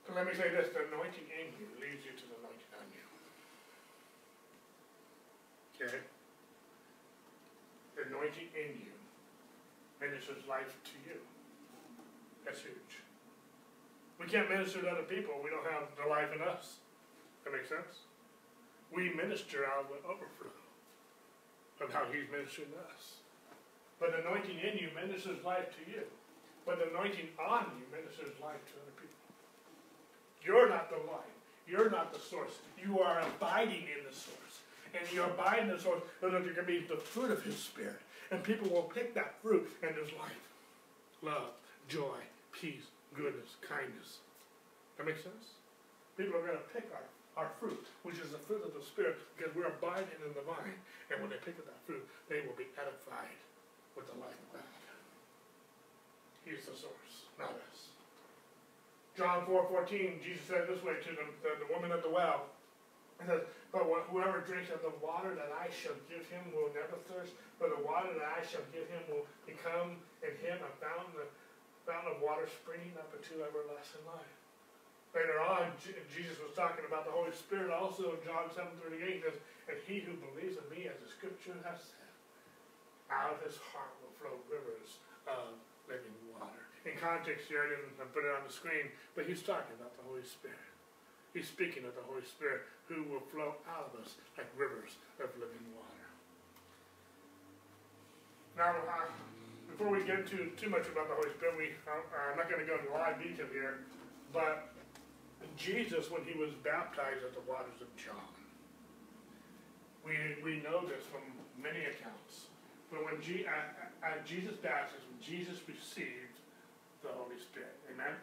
So 0.07 0.13
let 0.13 0.29
me 0.29 0.35
say 0.37 0.53
this, 0.53 0.69
the 0.69 0.85
anointing 0.93 1.25
in 1.33 1.49
you 1.57 1.67
leads 1.81 2.05
you 2.05 2.13
to 2.13 2.25
the 2.29 2.37
anointing 2.45 2.73
on 2.77 2.87
you. 2.93 3.05
Okay? 5.81 5.99
The 7.97 8.03
anointing 8.13 8.53
in 8.53 8.85
you 8.85 8.95
ministers 10.01 10.45
life 10.45 10.77
to 10.85 10.97
you. 11.09 11.17
That's 12.45 12.61
huge. 12.61 13.01
We 14.21 14.27
can't 14.27 14.49
minister 14.49 14.83
to 14.83 14.89
other 14.89 15.09
people. 15.09 15.41
We 15.43 15.49
don't 15.49 15.65
have 15.65 15.89
the 15.97 16.05
life 16.09 16.29
in 16.37 16.45
us. 16.45 16.85
That 17.45 17.53
makes 17.53 17.69
sense? 17.69 18.05
We 18.93 19.09
minister 19.17 19.65
out 19.65 19.89
of 19.89 19.89
the 19.89 20.01
overflow 20.05 20.53
of 21.81 21.91
how 21.91 22.05
he's 22.13 22.29
ministering 22.31 22.71
to 22.77 22.81
us. 22.93 23.25
But 23.99 24.13
the 24.13 24.21
anointing 24.21 24.61
in 24.61 24.79
you 24.79 24.93
ministers 24.95 25.43
life 25.45 25.73
to 25.81 25.83
you. 25.91 26.05
But 26.67 26.79
the 26.79 26.93
anointing 26.93 27.33
on 27.41 27.73
you 27.81 27.87
ministers 27.89 28.37
life 28.41 28.61
to. 28.77 28.84
You're 30.45 30.69
not 30.69 30.91
the 30.91 30.97
light. 31.11 31.35
You're 31.67 31.91
not 31.91 32.13
the 32.13 32.21
source. 32.21 32.53
You 32.83 33.01
are 33.01 33.21
abiding 33.21 33.89
in 33.89 34.05
the 34.09 34.15
source. 34.15 34.61
And 34.93 35.11
you 35.13 35.25
abide 35.25 35.61
in 35.61 35.69
the 35.69 35.79
source 35.79 36.03
so 36.21 36.31
that 36.31 36.45
there 36.45 36.55
can 36.55 36.67
be 36.67 36.87
the 36.87 36.97
fruit 36.97 37.31
of 37.31 37.43
his 37.43 37.57
spirit. 37.57 38.01
And 38.31 38.43
people 38.43 38.69
will 38.69 38.83
pick 38.83 39.15
that 39.15 39.35
fruit 39.43 39.69
and 39.83 39.97
there's 39.97 40.13
life. 40.13 40.45
Love, 41.23 41.57
joy, 41.89 42.21
peace, 42.53 42.93
goodness, 43.15 43.57
kindness. 43.67 44.19
That 44.99 45.07
makes 45.07 45.23
sense? 45.23 45.59
People 46.17 46.39
are 46.39 46.47
going 46.47 46.59
to 46.59 46.71
pick 46.71 46.87
our, 46.95 47.45
our 47.45 47.51
fruit, 47.59 47.83
which 48.05 48.21
is 48.23 48.31
the 48.31 48.39
fruit 48.39 48.63
of 48.63 48.71
the 48.71 48.85
Spirit, 48.85 49.19
because 49.35 49.51
we're 49.57 49.67
abiding 49.67 50.21
in 50.23 50.31
the 50.31 50.47
vine. 50.47 50.79
And 51.11 51.19
when 51.21 51.31
they 51.31 51.43
pick 51.43 51.59
up 51.59 51.67
that 51.67 51.83
fruit, 51.87 52.07
they 52.31 52.47
will 52.47 52.55
be 52.55 52.71
edified 52.79 53.35
with 53.97 54.07
the 54.07 54.19
life 54.23 54.39
of 54.53 54.63
God. 54.63 54.75
He's 56.45 56.63
the 56.67 56.77
source, 56.77 57.27
not 57.39 57.51
us. 57.51 57.74
John 59.15 59.47
4 59.47 59.71
14, 59.71 60.19
Jesus 60.27 60.43
said 60.51 60.67
this 60.67 60.83
way 60.83 60.99
to 60.99 61.11
the, 61.15 61.27
the, 61.47 61.51
the 61.63 61.69
woman 61.71 61.95
at 61.95 62.03
the 62.03 62.11
well. 62.11 62.51
He 63.23 63.31
says, 63.31 63.47
But 63.71 63.87
whoever 64.11 64.43
drinks 64.43 64.75
of 64.75 64.83
the 64.83 64.91
water 64.99 65.39
that 65.39 65.55
I 65.55 65.71
shall 65.71 65.95
give 66.11 66.27
him 66.27 66.51
will 66.51 66.75
never 66.75 66.99
thirst, 67.07 67.39
but 67.63 67.71
the 67.71 67.83
water 67.87 68.11
that 68.11 68.27
I 68.27 68.43
shall 68.43 68.67
give 68.75 68.91
him 68.91 69.03
will 69.07 69.23
become 69.47 70.03
in 70.19 70.35
him 70.43 70.59
a 70.59 70.73
fountain, 70.83 71.23
a 71.23 71.29
fountain 71.87 72.19
of 72.19 72.19
water 72.19 72.51
springing 72.51 72.91
up 72.99 73.15
into 73.15 73.39
everlasting 73.39 74.03
life. 74.03 74.35
Later 75.15 75.39
on, 75.39 75.71
Jesus 76.11 76.35
was 76.43 76.51
talking 76.59 76.83
about 76.83 77.07
the 77.07 77.15
Holy 77.15 77.31
Spirit 77.31 77.71
also 77.71 78.19
in 78.19 78.21
John 78.27 78.51
7 78.51 78.67
38 78.83 79.23
says, 79.23 79.39
And 79.71 79.79
he 79.87 80.03
who 80.03 80.19
believes 80.19 80.59
in 80.59 80.67
me, 80.67 80.91
as 80.91 80.99
the 80.99 81.07
scripture 81.07 81.55
has 81.63 81.79
said, 81.79 82.11
out 83.15 83.31
of 83.31 83.39
his 83.47 83.55
heart 83.71 83.95
will 84.03 84.11
flow 84.19 84.35
rivers 84.51 84.99
of 85.31 85.55
living 85.87 86.19
in 86.85 86.95
context 87.01 87.49
here, 87.49 87.65
I 87.65 87.69
didn't 87.73 87.97
put 88.13 88.29
it 88.29 88.33
on 88.33 88.45
the 88.47 88.53
screen, 88.53 88.93
but 89.17 89.25
he's 89.25 89.41
talking 89.41 89.73
about 89.81 89.97
the 89.97 90.05
Holy 90.05 90.25
Spirit. 90.25 90.61
He's 91.33 91.49
speaking 91.49 91.83
of 91.89 91.97
the 91.97 92.05
Holy 92.05 92.23
Spirit 92.23 92.69
who 92.87 93.03
will 93.09 93.25
flow 93.33 93.57
out 93.67 93.91
of 93.91 94.05
us 94.05 94.21
like 94.37 94.47
rivers 94.55 95.01
of 95.19 95.33
living 95.41 95.65
water. 95.73 96.05
Now, 98.55 98.77
uh, 98.87 99.11
before 99.67 99.91
we 99.91 100.05
get 100.05 100.23
into 100.29 100.53
too 100.55 100.71
much 100.71 100.87
about 100.87 101.11
the 101.11 101.17
Holy 101.19 101.33
Spirit, 101.35 101.59
we, 101.59 101.67
uh, 101.89 101.99
I'm 102.31 102.39
not 102.39 102.47
going 102.47 102.63
to 102.63 102.69
go 102.69 102.79
into 102.79 102.93
a 102.93 102.95
lot 102.95 103.17
of 103.17 103.19
detail 103.19 103.51
here, 103.51 103.83
but 104.31 104.71
Jesus, 105.57 106.11
when 106.11 106.23
he 106.23 106.39
was 106.39 106.55
baptized 106.63 107.25
at 107.25 107.35
the 107.35 107.43
waters 107.51 107.81
of 107.81 107.91
John, 107.97 108.31
we, 110.05 110.15
we 110.45 110.63
know 110.63 110.87
this 110.87 111.03
from 111.09 111.25
many 111.59 111.89
accounts. 111.89 112.53
But 112.93 113.05
when 113.05 113.21
G, 113.21 113.47
Jesus' 114.25 114.57
baptism, 114.63 115.11
Jesus 115.21 115.59
received 115.67 116.34
the 117.05 117.13
Holy 117.13 117.37
Spirit. 117.37 117.77
Amen? 117.93 118.17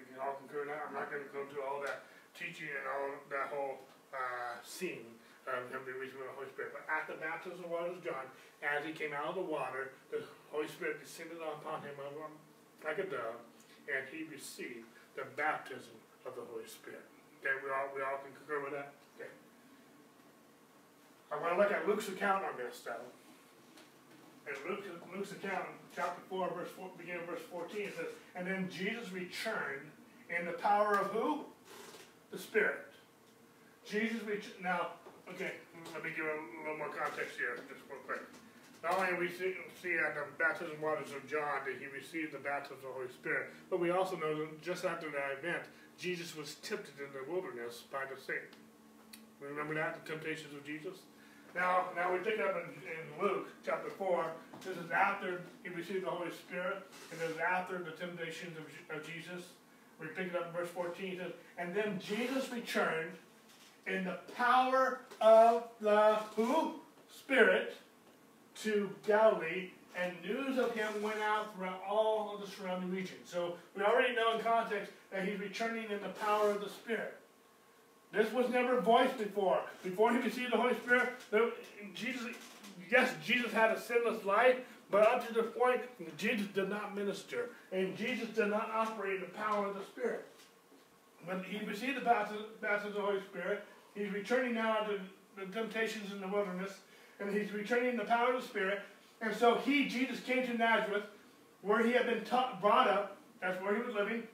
We 0.00 0.08
can 0.08 0.16
all 0.16 0.40
concur 0.40 0.64
that. 0.66 0.88
I'm 0.88 0.96
not 0.96 1.12
going 1.12 1.22
to 1.22 1.32
go 1.32 1.44
through 1.52 1.62
all 1.62 1.84
that 1.84 2.08
teaching 2.32 2.72
and 2.72 2.84
all 2.88 3.12
that 3.28 3.52
whole 3.52 3.84
uh, 4.16 4.56
scene 4.64 5.20
of 5.44 5.68
him 5.68 5.84
being 5.84 6.00
received 6.00 6.24
the 6.24 6.32
Holy 6.32 6.48
Spirit. 6.48 6.72
But 6.72 6.88
at 6.88 7.04
the 7.04 7.20
baptism 7.20 7.68
of 7.68 7.70
water 7.70 7.92
of 7.92 8.00
John, 8.00 8.24
as 8.64 8.86
he 8.86 8.96
came 8.96 9.12
out 9.12 9.34
of 9.34 9.36
the 9.36 9.44
water, 9.44 9.92
the 10.08 10.24
Holy 10.48 10.70
Spirit 10.70 11.02
descended 11.02 11.36
upon 11.42 11.84
him 11.84 11.98
like 12.80 12.98
a 12.98 13.06
dove, 13.06 13.42
and 13.90 14.02
he 14.08 14.24
received 14.30 14.88
the 15.14 15.28
baptism 15.36 15.98
of 16.24 16.34
the 16.38 16.44
Holy 16.46 16.66
Spirit. 16.66 17.04
Okay, 17.42 17.52
we 17.58 17.68
all, 17.68 17.90
we 17.90 18.00
all 18.00 18.22
can 18.22 18.30
concur 18.32 18.62
with 18.62 18.72
that? 18.72 18.94
Okay. 19.18 19.30
I 21.30 21.36
want 21.42 21.54
to 21.54 21.58
look 21.58 21.72
at 21.74 21.88
Luke's 21.90 22.06
account 22.08 22.46
on 22.46 22.54
this, 22.54 22.80
though. 22.86 23.02
In 24.46 24.54
Luke, 24.68 24.84
Luke's 25.14 25.32
account, 25.32 25.66
chapter 25.94 26.20
4, 26.28 26.50
verse 26.54 26.68
4, 26.76 26.90
beginning 26.98 27.26
verse 27.26 27.42
14, 27.50 27.80
it 27.80 27.94
says, 27.96 28.06
And 28.34 28.46
then 28.46 28.68
Jesus 28.70 29.12
returned 29.12 29.86
in 30.28 30.46
the 30.46 30.52
power 30.52 30.98
of 30.98 31.08
who? 31.08 31.44
The 32.30 32.38
Spirit. 32.38 32.90
Jesus 33.86 34.22
returned. 34.22 34.62
Now, 34.62 34.98
okay, 35.28 35.52
let 35.94 36.02
me 36.02 36.10
give 36.16 36.26
a 36.26 36.38
little 36.62 36.78
more 36.78 36.90
context 36.90 37.38
here, 37.38 37.54
just 37.68 37.82
real 37.86 38.02
quick. 38.06 38.22
Not 38.82 38.98
only 38.98 39.14
we 39.14 39.30
see, 39.30 39.54
see 39.80 39.94
at 39.94 40.18
the 40.18 40.26
baptism 40.38 40.74
waters 40.82 41.14
of 41.14 41.22
John 41.30 41.62
that 41.62 41.78
he 41.78 41.86
received 41.86 42.34
the 42.34 42.42
baptism 42.42 42.78
of 42.78 42.82
the 42.82 42.88
Holy 42.90 43.12
Spirit, 43.14 43.54
but 43.70 43.78
we 43.78 43.90
also 43.90 44.16
know 44.16 44.34
that 44.34 44.60
just 44.60 44.84
after 44.84 45.06
that 45.10 45.38
event, 45.38 45.62
Jesus 45.98 46.34
was 46.34 46.56
tempted 46.66 46.98
in 46.98 47.06
the 47.14 47.30
wilderness 47.30 47.84
by 47.92 48.02
the 48.10 48.18
Satan. 48.20 48.50
Remember 49.38 49.74
that, 49.74 50.02
the 50.02 50.10
temptations 50.10 50.54
of 50.54 50.66
Jesus? 50.66 50.98
Now, 51.54 51.86
now 51.94 52.12
we 52.12 52.18
pick 52.18 52.40
up 52.40 52.56
in, 52.56 52.70
in 52.88 53.22
Luke 53.22 53.48
chapter 53.64 53.90
4. 53.90 54.26
This 54.64 54.76
is 54.76 54.90
after 54.90 55.42
he 55.62 55.68
received 55.68 56.06
the 56.06 56.10
Holy 56.10 56.30
Spirit, 56.30 56.82
and 57.10 57.20
this 57.20 57.30
is 57.30 57.38
after 57.38 57.78
the 57.78 57.90
temptations 57.90 58.56
of, 58.56 58.96
of 58.96 59.06
Jesus. 59.06 59.44
We 60.00 60.06
pick 60.08 60.28
it 60.28 60.36
up 60.36 60.46
in 60.46 60.52
verse 60.52 60.70
14. 60.70 61.12
It 61.12 61.18
says, 61.18 61.32
And 61.58 61.74
then 61.74 62.00
Jesus 62.00 62.50
returned 62.50 63.12
in 63.86 64.04
the 64.04 64.18
power 64.34 65.00
of 65.20 65.64
the 65.80 66.20
who? 66.36 66.74
Spirit 67.14 67.76
to 68.62 68.90
Galilee, 69.06 69.70
and 69.96 70.12
news 70.24 70.58
of 70.58 70.74
him 70.74 71.02
went 71.02 71.20
out 71.20 71.54
throughout 71.54 71.82
all 71.88 72.34
of 72.34 72.40
the 72.40 72.46
surrounding 72.46 72.90
region. 72.90 73.16
So 73.24 73.54
we 73.76 73.82
already 73.82 74.14
know 74.14 74.36
in 74.36 74.40
context 74.40 74.92
that 75.10 75.28
he's 75.28 75.38
returning 75.38 75.90
in 75.90 76.00
the 76.00 76.08
power 76.20 76.50
of 76.50 76.60
the 76.60 76.70
Spirit. 76.70 77.14
This 78.12 78.30
was 78.32 78.48
never 78.50 78.80
voiced 78.80 79.16
before. 79.16 79.62
Before 79.82 80.12
he 80.12 80.18
received 80.18 80.52
the 80.52 80.58
Holy 80.58 80.74
Spirit, 80.74 81.14
Jesus, 81.94 82.36
yes, 82.90 83.10
Jesus 83.24 83.52
had 83.52 83.70
a 83.70 83.80
sinless 83.80 84.24
life, 84.24 84.56
but 84.90 85.02
up 85.02 85.26
to 85.26 85.32
the 85.32 85.44
point, 85.44 85.80
Jesus 86.18 86.46
did 86.48 86.68
not 86.68 86.94
minister, 86.94 87.50
and 87.72 87.96
Jesus 87.96 88.28
did 88.28 88.48
not 88.48 88.70
operate 88.70 89.14
in 89.14 89.20
the 89.22 89.26
power 89.28 89.66
of 89.66 89.74
the 89.74 89.84
Spirit. 89.84 90.26
When 91.24 91.42
he 91.44 91.64
received 91.64 91.96
the 91.96 92.02
baptism 92.02 92.44
of 92.60 92.94
the 92.94 93.00
Holy 93.00 93.20
Spirit, 93.22 93.64
he's 93.94 94.12
returning 94.12 94.54
now 94.54 94.80
to 94.80 94.98
the 95.38 95.46
temptations 95.50 96.12
in 96.12 96.20
the 96.20 96.28
wilderness, 96.28 96.72
and 97.18 97.32
he's 97.32 97.50
returning 97.52 97.90
in 97.90 97.96
the 97.96 98.04
power 98.04 98.34
of 98.34 98.42
the 98.42 98.48
Spirit. 98.48 98.80
And 99.22 99.34
so 99.34 99.54
he, 99.64 99.88
Jesus, 99.88 100.20
came 100.20 100.46
to 100.46 100.54
Nazareth, 100.54 101.04
where 101.62 101.82
he 101.86 101.92
had 101.92 102.06
been 102.06 102.24
taught, 102.24 102.60
brought 102.60 102.88
up. 102.88 103.16
That's 103.40 103.62
where 103.62 103.74
he 103.74 103.82
was 103.82 103.94
living. 103.94 104.24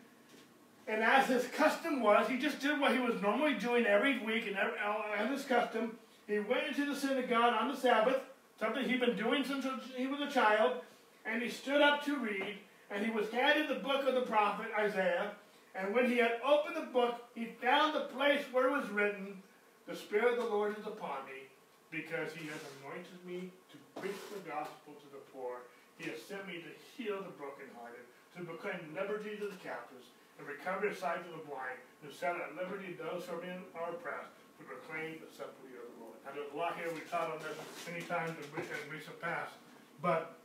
And 0.88 1.02
as 1.02 1.26
his 1.26 1.46
custom 1.48 2.00
was, 2.00 2.26
he 2.28 2.38
just 2.38 2.60
did 2.60 2.80
what 2.80 2.92
he 2.92 2.98
was 2.98 3.20
normally 3.20 3.54
doing 3.54 3.84
every 3.84 4.18
week, 4.20 4.46
and 4.46 4.56
every, 4.56 4.78
uh, 4.82 5.02
as 5.18 5.28
his 5.28 5.44
custom, 5.44 5.98
he 6.26 6.38
went 6.38 6.66
into 6.66 6.86
the 6.86 6.98
synagogue 6.98 7.54
on 7.60 7.68
the 7.68 7.76
Sabbath, 7.76 8.16
something 8.58 8.88
he'd 8.88 9.00
been 9.00 9.16
doing 9.16 9.44
since 9.44 9.66
he 9.94 10.06
was 10.06 10.20
a 10.20 10.30
child, 10.30 10.80
and 11.26 11.42
he 11.42 11.50
stood 11.50 11.82
up 11.82 12.02
to 12.06 12.16
read, 12.16 12.56
and 12.90 13.04
he 13.04 13.10
was 13.10 13.30
handed 13.30 13.68
the 13.68 13.82
book 13.82 14.08
of 14.08 14.14
the 14.14 14.22
prophet 14.22 14.68
Isaiah. 14.78 15.32
And 15.74 15.94
when 15.94 16.10
he 16.10 16.16
had 16.16 16.40
opened 16.44 16.76
the 16.76 16.90
book, 16.90 17.20
he 17.34 17.52
found 17.60 17.94
the 17.94 18.08
place 18.16 18.42
where 18.50 18.68
it 18.68 18.72
was 18.72 18.88
written, 18.88 19.42
The 19.86 19.94
Spirit 19.94 20.38
of 20.38 20.44
the 20.44 20.50
Lord 20.50 20.76
is 20.78 20.86
upon 20.86 21.26
me, 21.26 21.52
because 21.90 22.32
he 22.32 22.48
has 22.48 22.60
anointed 22.80 23.20
me 23.26 23.50
to 23.72 24.00
preach 24.00 24.16
the 24.32 24.40
gospel 24.48 24.94
to 24.94 25.08
the 25.12 25.22
poor. 25.34 25.58
He 25.98 26.08
has 26.08 26.22
sent 26.22 26.48
me 26.48 26.64
to 26.64 26.72
heal 26.96 27.18
the 27.18 27.36
brokenhearted, 27.36 28.08
to 28.38 28.44
proclaim 28.44 28.96
liberty 28.96 29.36
to 29.36 29.46
the 29.46 29.60
captives, 29.62 30.08
and 30.38 30.46
recover 30.46 30.94
sight 30.94 31.26
to 31.26 31.30
the 31.34 31.44
blind, 31.44 31.82
to 32.06 32.08
set 32.14 32.38
at 32.38 32.54
liberty 32.54 32.94
those 32.94 33.26
who 33.26 33.36
are 33.36 33.42
being 33.42 33.62
oppressed, 33.74 34.34
to 34.58 34.62
proclaim 34.64 35.18
the 35.18 35.30
simplicity 35.30 35.74
of 35.78 35.86
the 35.90 35.96
Lord. 35.98 36.16
Now 36.22 36.32
there's 36.34 36.54
a 36.54 36.56
lot 36.56 36.78
here 36.78 36.90
We've 36.94 37.10
taught 37.10 37.30
on 37.30 37.38
this 37.42 37.58
many 37.86 38.02
times 38.06 38.38
in 38.38 38.46
recent 38.90 39.18
past, 39.20 39.54
but 40.00 40.38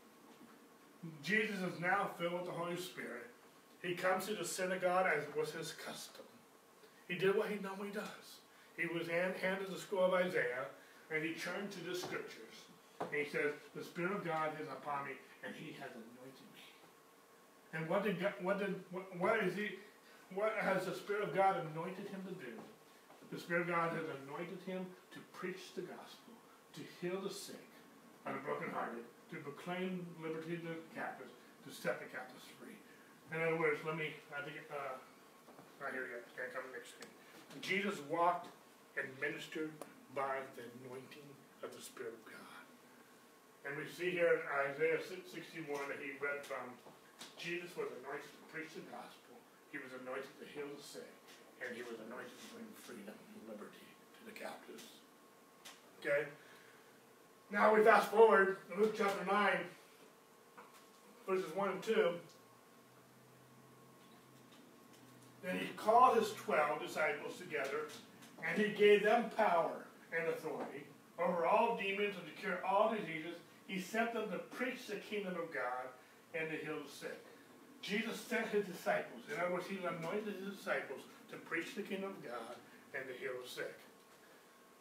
Jesus 1.22 1.62
is 1.62 1.80
now 1.80 2.10
filled 2.18 2.34
with 2.34 2.46
the 2.46 2.58
Holy 2.58 2.78
Spirit. 2.78 3.30
He 3.82 3.94
comes 3.94 4.26
to 4.28 4.34
the 4.34 4.46
synagogue 4.46 5.06
as 5.06 5.24
was 5.36 5.52
his 5.52 5.74
custom. 5.74 6.24
He 7.08 7.16
did 7.16 7.36
what 7.36 7.50
he 7.50 7.60
normally 7.60 7.92
does. 7.92 8.40
He 8.78 8.88
was 8.88 9.08
handed 9.08 9.70
the 9.70 9.78
scroll 9.78 10.06
of 10.06 10.14
Isaiah, 10.14 10.66
and 11.12 11.24
he 11.24 11.34
turned 11.34 11.72
to 11.72 11.84
the 11.84 11.96
scriptures. 11.96 12.66
And 13.00 13.10
he 13.12 13.30
says, 13.30 13.54
The 13.76 13.84
Spirit 13.84 14.14
of 14.14 14.26
God 14.26 14.52
is 14.62 14.68
upon 14.68 15.06
me, 15.06 15.12
and 15.44 15.54
he 15.56 15.74
has 15.74 15.92
anointed 15.92 16.48
me. 16.56 16.64
And 17.74 17.90
what 17.90 18.04
did 18.04 18.18
what 18.42 18.60
did 18.60 18.76
what, 18.92 19.04
what 19.20 19.44
is 19.44 19.56
he 19.56 19.78
what 20.36 20.54
has 20.60 20.86
the 20.86 20.96
Spirit 20.96 21.24
of 21.24 21.36
God 21.36 21.58
anointed 21.72 22.10
him 22.10 22.22
to 22.28 22.36
do? 22.38 22.54
The 23.32 23.40
Spirit 23.40 23.66
of 23.66 23.74
God 23.74 23.94
has 23.94 24.06
anointed 24.26 24.62
him 24.66 24.86
to 25.14 25.20
preach 25.34 25.74
the 25.76 25.82
gospel, 25.82 26.34
to 26.78 26.82
heal 27.02 27.22
the 27.22 27.34
sick 27.34 27.66
and 28.26 28.36
the 28.36 28.42
brokenhearted, 28.46 29.06
to 29.32 29.36
proclaim 29.42 30.06
liberty 30.22 30.58
to 30.58 30.78
the 30.78 30.82
captives, 30.94 31.34
to 31.66 31.70
set 31.74 31.98
the 31.98 32.10
captives 32.10 32.46
free. 32.62 32.78
In 33.34 33.42
other 33.42 33.58
words, 33.58 33.82
let 33.86 33.98
me, 33.98 34.14
I 34.30 34.46
think, 34.46 34.62
uh, 34.70 34.98
right 35.82 35.94
here, 35.94 36.06
yeah, 36.14 36.22
can't 36.38 36.54
come 36.54 36.66
next 36.70 36.94
thing. 37.02 37.10
Jesus 37.62 37.98
walked 38.10 38.50
and 38.98 39.10
ministered 39.18 39.74
by 40.14 40.42
the 40.54 40.66
anointing 40.82 41.26
of 41.66 41.74
the 41.74 41.82
Spirit 41.82 42.14
of 42.14 42.24
God. 42.30 42.64
And 43.66 43.80
we 43.80 43.88
see 43.88 44.12
here 44.12 44.44
in 44.44 44.44
Isaiah 44.76 45.00
61 45.00 45.66
that 45.88 46.04
he 46.04 46.20
read 46.20 46.44
from, 46.44 46.76
Jesus 47.40 47.72
was 47.80 47.88
anointed 48.04 48.28
to 48.28 48.44
preach 48.52 48.76
the 48.76 48.84
gospel, 48.92 49.23
he 49.74 49.80
was 49.82 49.90
anointed 50.06 50.30
to 50.38 50.46
heal 50.54 50.70
the 50.70 50.82
sick, 50.82 51.10
and 51.58 51.76
he 51.76 51.82
was 51.82 51.98
anointed 52.06 52.30
to 52.30 52.48
bring 52.54 52.70
freedom 52.86 53.18
and 53.18 53.50
liberty 53.50 53.90
to 54.14 54.22
the 54.30 54.38
captives. 54.38 54.86
Okay? 56.00 56.30
Now 57.50 57.74
we 57.74 57.84
fast 57.84 58.10
forward, 58.10 58.58
to 58.70 58.80
Luke 58.80 58.94
chapter 58.96 59.26
9, 59.26 59.58
verses 61.28 61.56
1 61.56 61.70
and 61.70 61.82
2. 61.82 62.10
Then 65.44 65.58
he 65.58 65.68
called 65.76 66.18
his 66.18 66.32
twelve 66.34 66.80
disciples 66.80 67.38
together, 67.38 67.90
and 68.48 68.62
he 68.62 68.74
gave 68.74 69.04
them 69.04 69.26
power 69.36 69.86
and 70.18 70.30
authority 70.30 70.86
over 71.20 71.46
all 71.46 71.78
demons 71.78 72.14
and 72.16 72.26
to 72.26 72.42
cure 72.42 72.60
all 72.66 72.94
diseases. 72.94 73.36
He 73.68 73.82
sent 73.82 74.14
them 74.14 74.30
to 74.30 74.38
preach 74.38 74.88
the 74.88 74.98
kingdom 74.98 75.34
of 75.34 75.54
God 75.54 75.90
and 76.34 76.50
to 76.50 76.58
heal 76.58 76.78
the 76.86 76.90
sick. 76.90 77.20
Jesus 77.84 78.16
sent 78.16 78.48
his 78.48 78.64
disciples. 78.66 79.28
In 79.28 79.36
other 79.40 79.54
words, 79.54 79.68
he 79.68 79.78
anointed 79.84 80.40
his 80.40 80.56
disciples 80.56 81.04
to 81.30 81.36
preach 81.36 81.76
the 81.76 81.84
kingdom 81.84 82.16
of 82.16 82.24
God 82.24 82.56
and 82.96 83.04
to 83.04 83.14
heal 83.20 83.36
the 83.36 83.50
sick. 83.50 83.76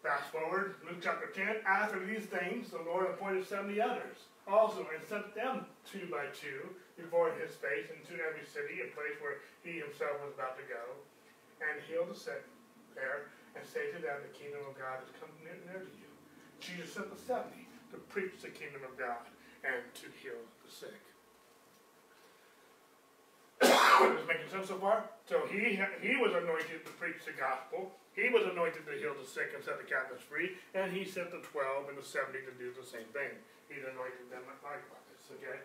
Fast 0.06 0.30
forward, 0.30 0.78
Luke 0.86 1.02
chapter 1.02 1.26
10. 1.34 1.66
After 1.66 1.98
these 1.98 2.30
things, 2.30 2.70
the 2.70 2.82
Lord 2.86 3.10
appointed 3.10 3.46
70 3.46 3.80
others 3.82 4.30
also 4.46 4.86
and 4.90 5.02
sent 5.06 5.34
them 5.34 5.66
two 5.86 6.06
by 6.10 6.26
two 6.34 6.66
before 6.98 7.30
his 7.38 7.54
face 7.62 7.86
into 7.90 8.18
every 8.22 8.42
city, 8.42 8.82
and 8.82 8.90
place 8.94 9.14
where 9.22 9.42
he 9.62 9.78
himself 9.78 10.18
was 10.22 10.34
about 10.34 10.58
to 10.58 10.66
go, 10.66 10.82
and 11.62 11.78
heal 11.86 12.06
the 12.06 12.14
sick 12.14 12.42
there, 12.94 13.30
and 13.54 13.62
say 13.62 13.90
to 13.94 13.98
them, 14.02 14.18
The 14.22 14.34
kingdom 14.34 14.62
of 14.66 14.74
God 14.74 15.02
has 15.02 15.10
come 15.18 15.30
near, 15.42 15.56
near 15.70 15.86
to 15.86 15.94
you. 15.94 16.10
Jesus 16.58 16.94
sent 16.94 17.10
the 17.10 17.18
seventy 17.18 17.70
to 17.94 17.98
preach 18.10 18.42
the 18.42 18.50
kingdom 18.50 18.82
of 18.86 18.94
God 18.98 19.26
and 19.62 19.82
to 20.02 20.06
heal 20.18 20.38
the 20.66 20.70
sick. 20.70 21.11
Is 24.00 24.26
making 24.26 24.48
sense 24.48 24.68
so 24.68 24.78
far? 24.80 25.04
So 25.28 25.44
he 25.50 25.76
he 26.00 26.16
was 26.16 26.32
anointed 26.32 26.84
to 26.84 26.92
preach 26.96 27.24
the 27.26 27.36
gospel. 27.36 27.92
He 28.12 28.28
was 28.28 28.44
anointed 28.44 28.84
to 28.84 28.92
heal 28.96 29.16
the 29.16 29.24
sick 29.24 29.56
and 29.56 29.64
set 29.64 29.80
the 29.80 29.88
captives 29.88 30.20
free, 30.24 30.56
and 30.76 30.92
he 30.92 31.04
sent 31.04 31.32
the 31.32 31.40
twelve 31.40 31.88
and 31.88 31.96
the 31.96 32.04
seventy 32.04 32.44
to 32.44 32.52
do 32.60 32.72
the 32.76 32.84
same 32.84 33.08
thing. 33.12 33.32
He 33.68 33.80
anointed 33.80 34.28
them 34.28 34.44
likewise. 34.60 35.00
Okay. 35.32 35.64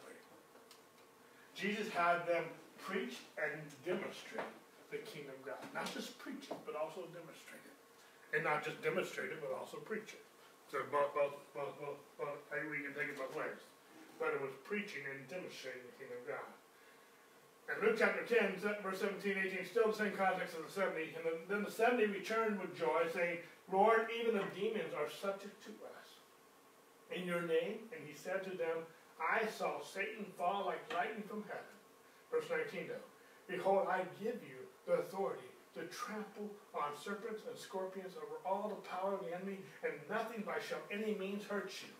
Sorry. 0.00 0.16
Jesus 1.52 1.92
had 1.92 2.24
them 2.24 2.48
preach 2.80 3.20
and 3.36 3.60
demonstrate 3.84 4.48
the 4.88 4.98
kingdom 5.04 5.36
of 5.40 5.44
God. 5.44 5.60
Not 5.74 5.92
just 5.92 6.16
preach 6.18 6.48
it, 6.48 6.56
but 6.64 6.72
also 6.72 7.04
demonstrate 7.12 7.60
it. 7.68 7.76
And 8.32 8.44
not 8.44 8.64
just 8.64 8.80
demonstrate 8.80 9.28
it, 9.28 9.44
but 9.44 9.52
also 9.52 9.76
preach 9.84 10.16
it. 10.16 10.24
So 10.72 10.80
both, 10.88 11.12
both, 11.12 11.36
both, 11.52 11.76
both, 11.76 12.00
both 12.16 12.40
we 12.72 12.80
can 12.80 12.96
take 12.96 13.12
it 13.12 13.18
both 13.20 13.36
ways. 13.36 13.60
But 14.22 14.38
it 14.38 14.40
was 14.40 14.54
preaching 14.62 15.02
and 15.10 15.26
demonstrating 15.26 15.82
the 15.82 15.98
kingdom 15.98 16.22
of 16.22 16.30
God. 16.30 16.50
And 17.66 17.82
Luke 17.82 17.98
chapter 17.98 18.22
10, 18.22 18.62
verse 18.78 19.02
17, 19.02 19.34
18, 19.58 19.66
still 19.66 19.90
the 19.90 19.98
same 19.98 20.14
context 20.14 20.54
as 20.54 20.62
the 20.62 20.70
70. 20.70 21.18
And 21.18 21.26
then 21.50 21.66
the 21.66 21.74
70 21.74 22.06
returned 22.06 22.62
with 22.62 22.78
joy, 22.78 23.10
saying, 23.10 23.42
Lord, 23.66 24.06
even 24.14 24.38
the 24.38 24.46
demons 24.54 24.94
are 24.94 25.10
subject 25.10 25.58
to 25.66 25.74
us. 25.90 26.06
In 27.10 27.26
your 27.26 27.42
name, 27.42 27.90
and 27.90 28.00
he 28.06 28.14
said 28.14 28.46
to 28.46 28.54
them, 28.54 28.86
I 29.18 29.42
saw 29.50 29.82
Satan 29.82 30.22
fall 30.38 30.70
like 30.70 30.86
lightning 30.94 31.26
from 31.26 31.42
heaven. 31.50 31.74
Verse 32.30 32.46
19 32.46 32.94
though. 32.94 33.06
Behold, 33.50 33.90
I 33.90 34.06
give 34.22 34.38
you 34.46 34.62
the 34.86 35.02
authority 35.02 35.50
to 35.74 35.82
trample 35.90 36.48
on 36.74 36.94
serpents 36.94 37.42
and 37.48 37.58
scorpions 37.58 38.14
over 38.16 38.38
all 38.46 38.68
the 38.68 38.88
power 38.88 39.14
of 39.14 39.26
the 39.26 39.34
enemy, 39.34 39.58
and 39.82 39.92
nothing 40.08 40.42
by 40.46 40.62
shall 40.62 40.80
any 40.90 41.14
means 41.14 41.44
hurt 41.44 41.70
you. 41.82 41.92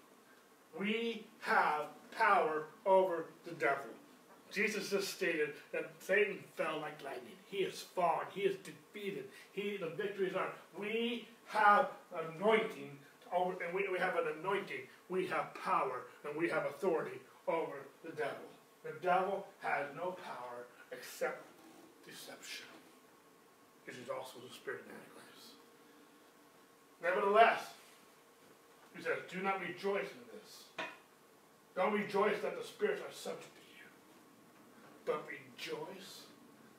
We 0.79 1.27
have 1.41 1.87
power 2.16 2.64
over 2.87 3.27
the 3.45 3.53
devil. 3.53 3.85
Jesus 4.51 4.91
just 4.91 5.14
stated 5.14 5.51
that 5.73 5.93
Satan 5.99 6.39
fell 6.57 6.79
like 6.81 7.03
lightning. 7.03 7.33
He 7.47 7.59
is 7.59 7.81
fallen. 7.95 8.27
He 8.35 8.43
is 8.43 8.57
defeated. 8.59 9.25
He 9.53 9.79
the 9.79 9.91
victory 9.91 10.29
is 10.29 10.37
ours. 10.37 10.53
We 10.79 11.27
have 11.47 11.89
anointing 12.12 12.99
over, 13.35 13.53
and 13.64 13.75
we, 13.75 13.89
we 13.91 13.99
have 13.99 14.16
an 14.16 14.25
anointing 14.41 14.81
we 15.12 15.27
have 15.27 15.53
power 15.55 16.07
and 16.25 16.35
we 16.35 16.49
have 16.49 16.64
authority 16.64 17.20
over 17.47 17.85
the 18.03 18.12
devil. 18.12 18.49
The 18.83 18.95
devil 19.03 19.47
has 19.61 19.87
no 19.95 20.16
power 20.25 20.66
except 20.91 21.45
deception, 22.07 22.64
which 23.87 23.97
is 23.97 24.09
also 24.09 24.39
the 24.47 24.53
spirit 24.53 24.81
of 24.81 24.87
Antichrist. 24.89 25.53
Nevertheless, 27.03 27.61
he 28.97 29.03
says, 29.03 29.18
do 29.30 29.40
not 29.40 29.61
rejoice 29.61 30.09
in 30.11 30.24
this. 30.32 30.64
Don't 31.74 31.95
rejoice 31.95 32.40
that 32.43 32.59
the 32.59 32.64
spirits 32.64 33.01
are 33.01 33.12
subject 33.12 33.55
to 33.55 33.64
you, 33.80 33.88
but 35.07 35.24
rejoice 35.24 36.28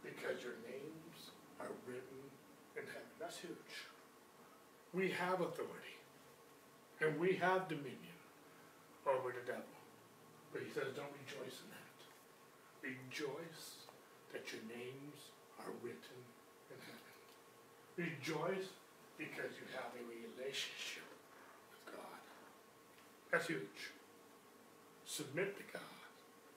because 0.03 0.43
your 0.43 0.57
names 0.69 1.33
are 1.59 1.73
written 1.87 2.21
in 2.77 2.85
heaven. 2.85 3.13
That's 3.19 3.37
huge. 3.39 3.89
We 4.93 5.09
have 5.09 5.41
authority, 5.41 5.97
and 7.01 7.19
we 7.19 7.33
have 7.41 7.67
dominion 7.67 8.17
over 9.07 9.33
the 9.33 9.41
devil. 9.45 9.73
But 10.51 10.61
he 10.61 10.69
says, 10.69 10.93
don't 10.93 11.09
rejoice 11.25 11.57
in 11.65 11.69
that. 11.73 11.97
Rejoice 12.85 13.89
that 14.31 14.45
your 14.53 14.61
names 14.69 15.33
are 15.65 15.73
written 15.81 16.21
in 16.69 16.77
heaven. 16.77 17.09
Rejoice 17.97 18.69
because 19.17 19.57
you 19.57 19.65
have 19.73 19.89
a 19.97 20.03
relationship. 20.05 20.82
That's 23.33 23.47
huge. 23.47 23.89
Submit 25.05 25.57
to 25.57 25.63
God. 25.73 25.81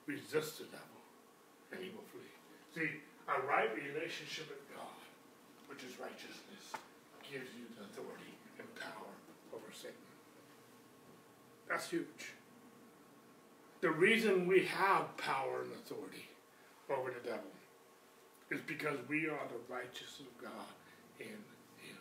Resist 0.05 0.59
the 0.59 0.65
devil, 0.65 1.01
and 1.71 1.81
he 1.81 1.89
will 1.89 2.05
flee. 2.13 2.29
See, 2.75 3.01
a 3.27 3.41
right 3.47 3.73
relationship 3.73 4.47
with 4.47 4.61
God, 4.77 5.01
which 5.67 5.79
is 5.83 5.99
righteousness, 5.99 6.77
gives 7.23 7.49
you 7.57 7.65
the 7.75 7.83
authority 7.83 8.37
and 8.59 8.67
power 8.75 9.09
over 9.51 9.65
Satan. 9.73 9.97
That's 11.67 11.89
huge. 11.89 12.37
The 13.81 13.89
reason 13.89 14.47
we 14.47 14.65
have 14.65 15.17
power 15.17 15.63
and 15.63 15.71
authority 15.73 16.29
over 16.91 17.09
the 17.09 17.27
devil 17.27 17.51
is 18.51 18.61
because 18.67 18.97
we 19.09 19.27
are 19.27 19.47
the 19.49 19.73
righteousness 19.73 20.21
of 20.21 20.43
God 20.43 20.69
in 21.19 21.25
him. 21.25 21.97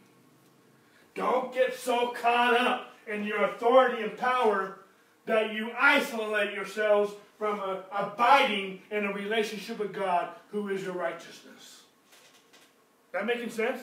Don't 1.14 1.52
get 1.52 1.74
so 1.74 2.08
caught 2.10 2.54
up 2.54 2.95
in 3.06 3.24
your 3.24 3.44
authority 3.44 4.02
and 4.02 4.16
power 4.16 4.78
that 5.26 5.52
you 5.52 5.70
isolate 5.78 6.54
yourselves 6.54 7.12
from 7.38 7.60
a, 7.60 7.84
abiding 7.92 8.80
in 8.90 9.04
a 9.04 9.12
relationship 9.12 9.78
with 9.78 9.92
God 9.92 10.28
who 10.50 10.68
is 10.68 10.82
your 10.82 10.94
righteousness. 10.94 11.82
That 13.12 13.26
making 13.26 13.50
sense? 13.50 13.80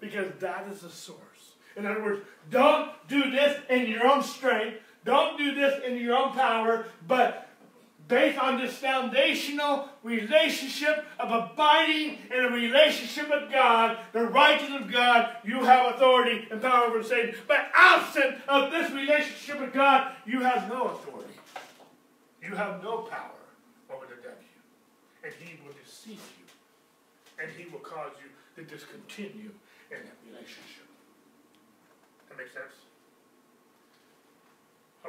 Because 0.00 0.28
that 0.40 0.66
is 0.70 0.80
the 0.80 0.90
source. 0.90 1.18
In 1.76 1.86
other 1.86 2.02
words, 2.02 2.22
don't 2.50 2.90
do 3.08 3.30
this 3.30 3.60
in 3.68 3.86
your 3.86 4.06
own 4.06 4.22
strength. 4.22 4.78
Don't 5.04 5.38
do 5.38 5.54
this 5.54 5.82
in 5.84 5.96
your 5.96 6.16
own 6.16 6.32
power, 6.32 6.86
but 7.06 7.49
based 8.10 8.38
on 8.38 8.60
this 8.60 8.76
foundational 8.76 9.88
relationship 10.02 11.06
of 11.18 11.30
abiding 11.30 12.18
in 12.30 12.44
a 12.44 12.48
relationship 12.48 13.30
with 13.30 13.50
God, 13.50 13.98
the 14.12 14.22
righteousness 14.22 14.82
of 14.82 14.92
God, 14.92 15.36
you 15.44 15.64
have 15.64 15.94
authority 15.94 16.48
and 16.50 16.60
power 16.60 16.86
over 16.86 17.02
Satan. 17.02 17.36
But 17.46 17.70
absent 17.72 18.36
of 18.48 18.72
this 18.72 18.90
relationship 18.90 19.60
with 19.60 19.72
God, 19.72 20.12
you 20.26 20.40
have 20.40 20.68
no 20.68 20.88
authority. 20.88 21.34
You 22.42 22.56
have 22.56 22.82
no 22.82 23.02
power 23.02 23.30
over 23.88 24.06
the 24.06 24.20
devil. 24.20 24.38
And 25.22 25.32
he 25.38 25.60
will 25.64 25.74
deceive 25.84 26.20
you. 26.38 26.46
And 27.40 27.50
he 27.56 27.70
will 27.70 27.78
cause 27.78 28.12
you 28.22 28.62
to 28.62 28.68
discontinue 28.68 29.52
in 29.90 29.98
that 29.98 30.16
relationship. 30.26 30.88
That 32.28 32.36
makes 32.36 32.52
sense? 32.52 32.89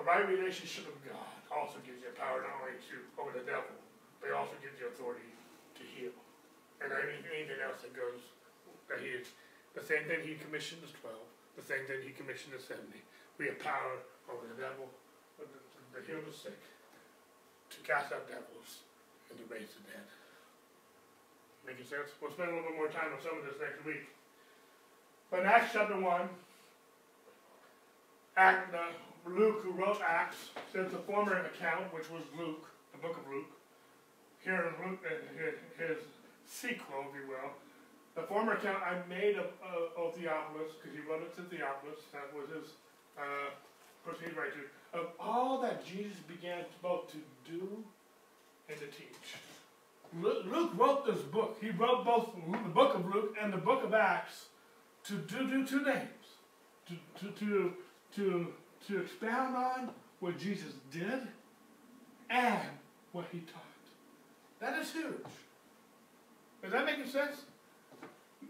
A 0.02 0.04
right 0.04 0.26
relationship 0.26 0.90
with 0.90 0.98
God 1.06 1.30
also 1.54 1.78
gives 1.86 2.02
you 2.02 2.10
power 2.18 2.42
not 2.42 2.66
only 2.66 2.74
to 2.90 3.06
over 3.22 3.38
the 3.38 3.46
devil, 3.46 3.70
but 4.18 4.34
it 4.34 4.36
also 4.36 4.58
gives 4.58 4.74
you 4.82 4.90
authority 4.90 5.30
to 5.78 5.84
heal. 5.86 6.18
And 6.82 6.90
I 6.90 7.06
mean 7.06 7.22
anything 7.30 7.62
else 7.62 7.86
that 7.86 7.94
goes 7.94 8.18
that 8.90 8.98
he 8.98 9.14
is 9.14 9.30
the 9.78 9.86
same 9.86 10.10
thing 10.10 10.26
he 10.26 10.42
commissioned 10.42 10.82
the 10.82 10.90
twelve, 10.90 11.22
the 11.54 11.62
same 11.62 11.86
thing 11.86 12.02
he 12.02 12.18
commissioned 12.18 12.58
the 12.58 12.58
seventy. 12.58 13.06
We 13.38 13.46
have 13.54 13.62
power 13.62 14.02
over 14.26 14.42
the 14.50 14.58
devil, 14.58 14.90
to 15.38 15.98
heal 16.10 16.26
the 16.26 16.34
sick, 16.34 16.58
to 16.58 17.78
cast 17.86 18.10
out 18.10 18.26
devils, 18.26 18.82
and 19.30 19.38
to 19.38 19.46
raise 19.54 19.70
the 19.78 19.86
dead. 19.86 20.08
Making 21.62 21.86
sense? 21.86 22.10
We'll 22.18 22.34
spend 22.34 22.50
a 22.50 22.58
little 22.58 22.74
bit 22.74 22.78
more 22.82 22.90
time 22.90 23.14
on 23.14 23.22
some 23.22 23.38
of 23.38 23.46
this 23.46 23.62
next 23.62 23.86
week. 23.86 24.10
But 25.30 25.46
in 25.46 25.46
Acts 25.46 25.78
chapter 25.78 25.94
1, 25.94 26.02
Act, 28.42 28.74
uh, 28.74 28.98
Luke, 29.26 29.62
who 29.64 29.72
wrote 29.72 30.02
Acts, 30.02 30.50
says 30.74 30.92
the 30.92 30.98
former 30.98 31.46
account, 31.46 31.94
which 31.94 32.10
was 32.10 32.24
Luke, 32.38 32.66
the 32.92 32.98
book 32.98 33.18
of 33.18 33.32
Luke, 33.32 33.52
here 34.44 34.74
in 34.74 34.90
Luke, 34.90 35.00
his, 35.78 35.98
sequel, 36.46 37.06
if 37.10 37.16
you 37.16 37.30
will, 37.30 37.52
the 38.16 38.24
former 38.28 38.54
account 38.54 38.84
I 38.84 38.98
made 39.08 39.38
of, 39.38 39.48
uh, 39.64 40.02
of 40.02 40.16
Theophilus, 40.16 40.74
because 40.82 40.98
he 40.98 41.02
wrote 41.10 41.22
it 41.22 41.36
to 41.38 41.44
Theophilus, 41.44 42.02
that 42.12 42.34
was 42.36 42.50
his 42.50 42.74
uh, 43.18 43.52
he'd 44.24 44.36
write 44.36 44.52
to, 44.54 45.00
of 45.00 45.08
all 45.20 45.62
that 45.62 45.86
Jesus 45.86 46.18
began 46.28 46.66
both 46.82 47.12
to 47.12 47.18
do 47.50 47.84
and 48.70 48.80
to 48.80 48.86
teach. 48.88 49.36
Luke 50.20 50.72
wrote 50.76 51.06
this 51.06 51.22
book. 51.22 51.58
He 51.62 51.70
wrote 51.70 52.04
both 52.04 52.30
the 52.52 52.70
book 52.70 52.96
of 52.96 53.14
Luke 53.14 53.36
and 53.42 53.54
the 53.54 53.58
book 53.58 53.84
of 53.84 53.94
Acts 53.94 54.48
to 55.06 55.14
do, 55.14 55.48
do 55.48 55.66
two 55.66 55.84
names, 55.84 56.10
To, 56.88 56.96
to, 57.20 57.32
to, 57.32 57.74
to, 58.16 58.54
to 58.88 59.02
expound 59.02 59.56
on 59.56 59.90
what 60.20 60.38
Jesus 60.38 60.74
did 60.92 61.28
and 62.30 62.70
what 63.12 63.26
he 63.32 63.40
taught. 63.40 63.62
That 64.60 64.80
is 64.80 64.92
huge. 64.92 65.16
Is 66.64 66.72
that 66.72 66.86
making 66.86 67.08
sense? 67.08 67.38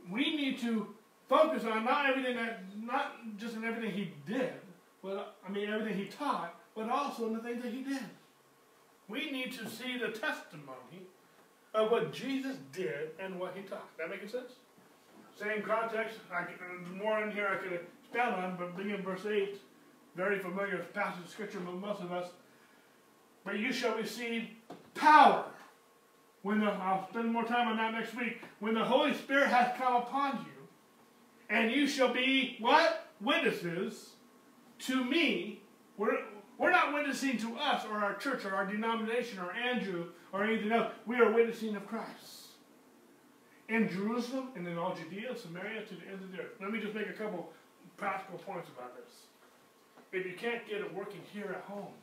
We 0.09 0.35
need 0.35 0.59
to 0.59 0.87
focus 1.29 1.63
on 1.63 1.85
not 1.85 2.09
everything 2.09 2.35
that, 2.35 2.63
not 2.81 3.15
just 3.37 3.55
in 3.55 3.63
everything 3.63 3.91
he 3.91 4.13
did, 4.27 4.53
but 5.01 5.37
I 5.47 5.51
mean 5.51 5.69
everything 5.69 5.97
he 5.97 6.05
taught, 6.05 6.55
but 6.75 6.89
also 6.89 7.27
in 7.27 7.33
the 7.33 7.39
things 7.39 7.63
that 7.63 7.71
he 7.71 7.81
did. 7.81 8.03
We 9.07 9.31
need 9.31 9.53
to 9.53 9.69
see 9.69 9.97
the 9.97 10.09
testimony 10.09 11.07
of 11.73 11.91
what 11.91 12.13
Jesus 12.13 12.57
did 12.73 13.11
and 13.19 13.39
what 13.39 13.53
he 13.55 13.63
taught. 13.63 13.97
That 13.97 14.09
making 14.09 14.29
sense? 14.29 14.53
Same 15.39 15.61
context. 15.61 16.17
I, 16.31 16.45
more 17.01 17.23
in 17.23 17.31
here 17.31 17.47
I 17.47 17.55
could 17.55 17.79
expound 18.03 18.35
on, 18.35 18.57
but 18.57 18.75
beginning 18.75 18.99
in 18.99 19.03
verse 19.03 19.25
8, 19.25 19.57
very 20.15 20.39
familiar 20.39 20.77
passage 20.93 21.23
of 21.23 21.29
scripture 21.29 21.59
for 21.59 21.71
most 21.71 22.01
of 22.01 22.11
us. 22.11 22.29
But 23.43 23.59
you 23.59 23.71
shall 23.71 23.95
receive 23.95 24.47
power. 24.93 25.45
When 26.43 26.59
the, 26.59 26.67
I'll 26.67 27.07
spend 27.09 27.31
more 27.31 27.43
time 27.43 27.67
on 27.67 27.77
that 27.77 27.93
next 27.93 28.15
week. 28.15 28.41
When 28.59 28.73
the 28.73 28.83
Holy 28.83 29.13
Spirit 29.13 29.47
has 29.47 29.77
come 29.77 29.95
upon 29.95 30.45
you, 30.45 30.61
and 31.49 31.71
you 31.71 31.87
shall 31.87 32.13
be 32.13 32.57
what? 32.59 33.07
Witnesses 33.19 34.11
to 34.79 35.03
me. 35.03 35.61
We're, 35.97 36.17
we're 36.57 36.71
not 36.71 36.93
witnessing 36.93 37.37
to 37.39 37.55
us 37.57 37.85
or 37.85 37.97
our 37.97 38.15
church 38.15 38.45
or 38.45 38.55
our 38.55 38.65
denomination 38.65 39.39
or 39.39 39.51
Andrew 39.51 40.05
or 40.31 40.43
anything 40.43 40.71
else. 40.71 40.91
We 41.05 41.17
are 41.17 41.31
witnessing 41.31 41.75
of 41.75 41.85
Christ. 41.85 42.47
In 43.69 43.89
Jerusalem 43.89 44.49
and 44.55 44.67
in 44.67 44.77
all 44.77 44.95
Judea, 44.95 45.37
Samaria, 45.37 45.83
to 45.83 45.95
the 45.95 46.07
end 46.07 46.23
of 46.23 46.31
the 46.31 46.39
earth. 46.39 46.51
Let 46.59 46.71
me 46.71 46.79
just 46.79 46.95
make 46.95 47.09
a 47.09 47.13
couple 47.13 47.51
practical 47.97 48.39
points 48.39 48.69
about 48.69 48.95
this. 48.95 49.13
If 50.11 50.25
you 50.25 50.33
can't 50.33 50.67
get 50.67 50.81
it 50.81 50.93
working 50.93 51.21
here 51.33 51.55
at 51.55 51.61
home, 51.61 51.93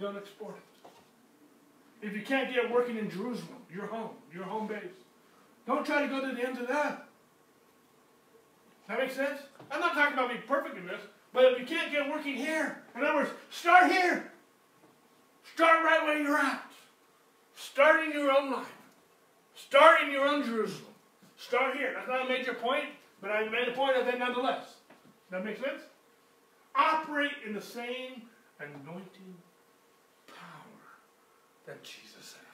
don't 0.00 0.16
export 0.16 0.54
it. 0.56 2.06
If 2.06 2.14
you 2.14 2.22
can't 2.22 2.52
get 2.52 2.64
it 2.64 2.70
working 2.70 2.96
in 2.96 3.10
Jerusalem, 3.10 3.56
your 3.72 3.86
home, 3.86 4.10
your 4.32 4.44
home 4.44 4.66
base, 4.66 4.82
don't 5.66 5.84
try 5.84 6.02
to 6.02 6.08
go 6.08 6.20
to 6.20 6.34
the 6.34 6.46
end 6.46 6.58
of 6.58 6.68
that. 6.68 7.06
That 8.88 8.98
makes 8.98 9.16
sense? 9.16 9.40
I'm 9.70 9.80
not 9.80 9.94
talking 9.94 10.14
about 10.14 10.30
being 10.30 10.42
perfect 10.46 10.76
in 10.76 10.86
this, 10.86 11.00
but 11.32 11.44
if 11.52 11.58
you 11.58 11.66
can't 11.66 11.92
get 11.92 12.08
working 12.08 12.36
here, 12.36 12.82
in 12.94 13.04
other 13.04 13.16
words, 13.16 13.30
start 13.50 13.90
here. 13.90 14.30
Start 15.54 15.84
right 15.84 16.02
where 16.04 16.22
you're 16.22 16.38
at. 16.38 16.70
Start 17.54 18.04
in 18.04 18.12
your 18.12 18.30
own 18.30 18.52
life. 18.52 18.66
Start 19.54 20.02
in 20.02 20.10
your 20.10 20.26
own 20.26 20.44
Jerusalem. 20.44 20.94
Start 21.36 21.76
here. 21.76 21.92
That's 21.94 22.08
not 22.08 22.26
a 22.26 22.28
major 22.28 22.54
point, 22.54 22.86
but 23.20 23.30
I 23.30 23.48
made 23.48 23.68
a 23.68 23.72
point 23.72 23.96
of 23.96 24.06
it 24.06 24.18
nonetheless. 24.18 24.64
Does 24.64 25.32
that 25.32 25.44
makes 25.44 25.60
sense? 25.60 25.82
Operate 26.78 27.42
in 27.44 27.52
the 27.52 27.60
same 27.60 28.22
anointing 28.60 29.34
power 30.28 30.80
that 31.66 31.82
Jesus 31.82 32.34
had. 32.38 32.48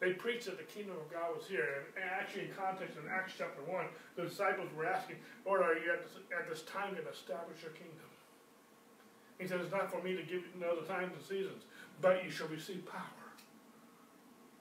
They 0.00 0.14
preached 0.14 0.46
that 0.46 0.56
the 0.56 0.64
kingdom 0.64 0.96
of 0.96 1.12
God 1.12 1.36
was 1.36 1.46
here. 1.46 1.92
And 1.94 2.08
actually, 2.10 2.48
in 2.48 2.52
context 2.56 2.96
in 2.96 3.08
Acts 3.08 3.34
chapter 3.36 3.62
1, 3.62 3.84
the 4.16 4.24
disciples 4.24 4.68
were 4.74 4.86
asking, 4.86 5.16
Lord, 5.44 5.60
are 5.60 5.74
you 5.74 5.92
at 5.92 6.02
this, 6.02 6.16
at 6.32 6.48
this 6.48 6.62
time 6.62 6.94
going 6.94 7.04
to 7.04 7.12
establish 7.12 7.62
your 7.62 7.72
kingdom? 7.72 8.08
He 9.38 9.46
said, 9.46 9.60
It's 9.60 9.72
not 9.72 9.90
for 9.92 10.02
me 10.02 10.16
to 10.16 10.22
give 10.22 10.42
you 10.48 10.56
know 10.58 10.74
the 10.74 10.88
times 10.88 11.12
and 11.14 11.22
seasons, 11.22 11.64
but 12.00 12.24
you 12.24 12.30
shall 12.30 12.48
receive 12.48 12.84
power. 12.84 13.20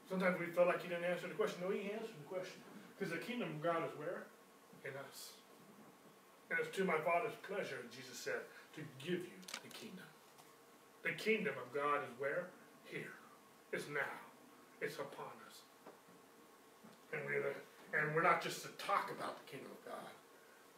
Sometimes 0.08 0.40
we 0.40 0.48
feel 0.48 0.66
like 0.66 0.82
he 0.82 0.90
didn't 0.90 1.06
answer 1.06 1.28
the 1.28 1.36
question. 1.36 1.62
No, 1.62 1.72
he 1.72 1.92
answered 1.92 2.20
the 2.20 2.28
question. 2.28 2.60
Because 2.98 3.14
the 3.14 3.20
kingdom 3.20 3.50
of 3.50 3.64
God 3.64 3.84
is 3.84 3.98
where? 3.98 4.28
In 4.84 4.92
us. 5.08 5.39
And 6.50 6.60
it's 6.60 6.76
to 6.78 6.84
my 6.84 6.98
Father's 7.06 7.38
pleasure, 7.44 7.78
Jesus 7.96 8.18
said, 8.18 8.42
to 8.76 8.82
give 8.98 9.22
you 9.22 9.40
the 9.64 9.70
kingdom. 9.70 10.06
The 11.04 11.12
kingdom 11.12 11.54
of 11.62 11.74
God 11.74 12.02
is 12.04 12.10
where? 12.18 12.48
Here. 12.86 13.14
It's 13.72 13.88
now. 13.94 14.18
It's 14.82 14.96
upon 14.96 15.34
us. 15.48 15.62
And 17.14 17.22
we're, 17.26 17.42
the, 17.42 17.54
and 17.98 18.16
we're 18.16 18.24
not 18.24 18.42
just 18.42 18.64
to 18.64 18.70
talk 18.78 19.12
about 19.12 19.38
the 19.38 19.52
kingdom 19.52 19.72
of 19.72 19.86
God. 19.86 20.10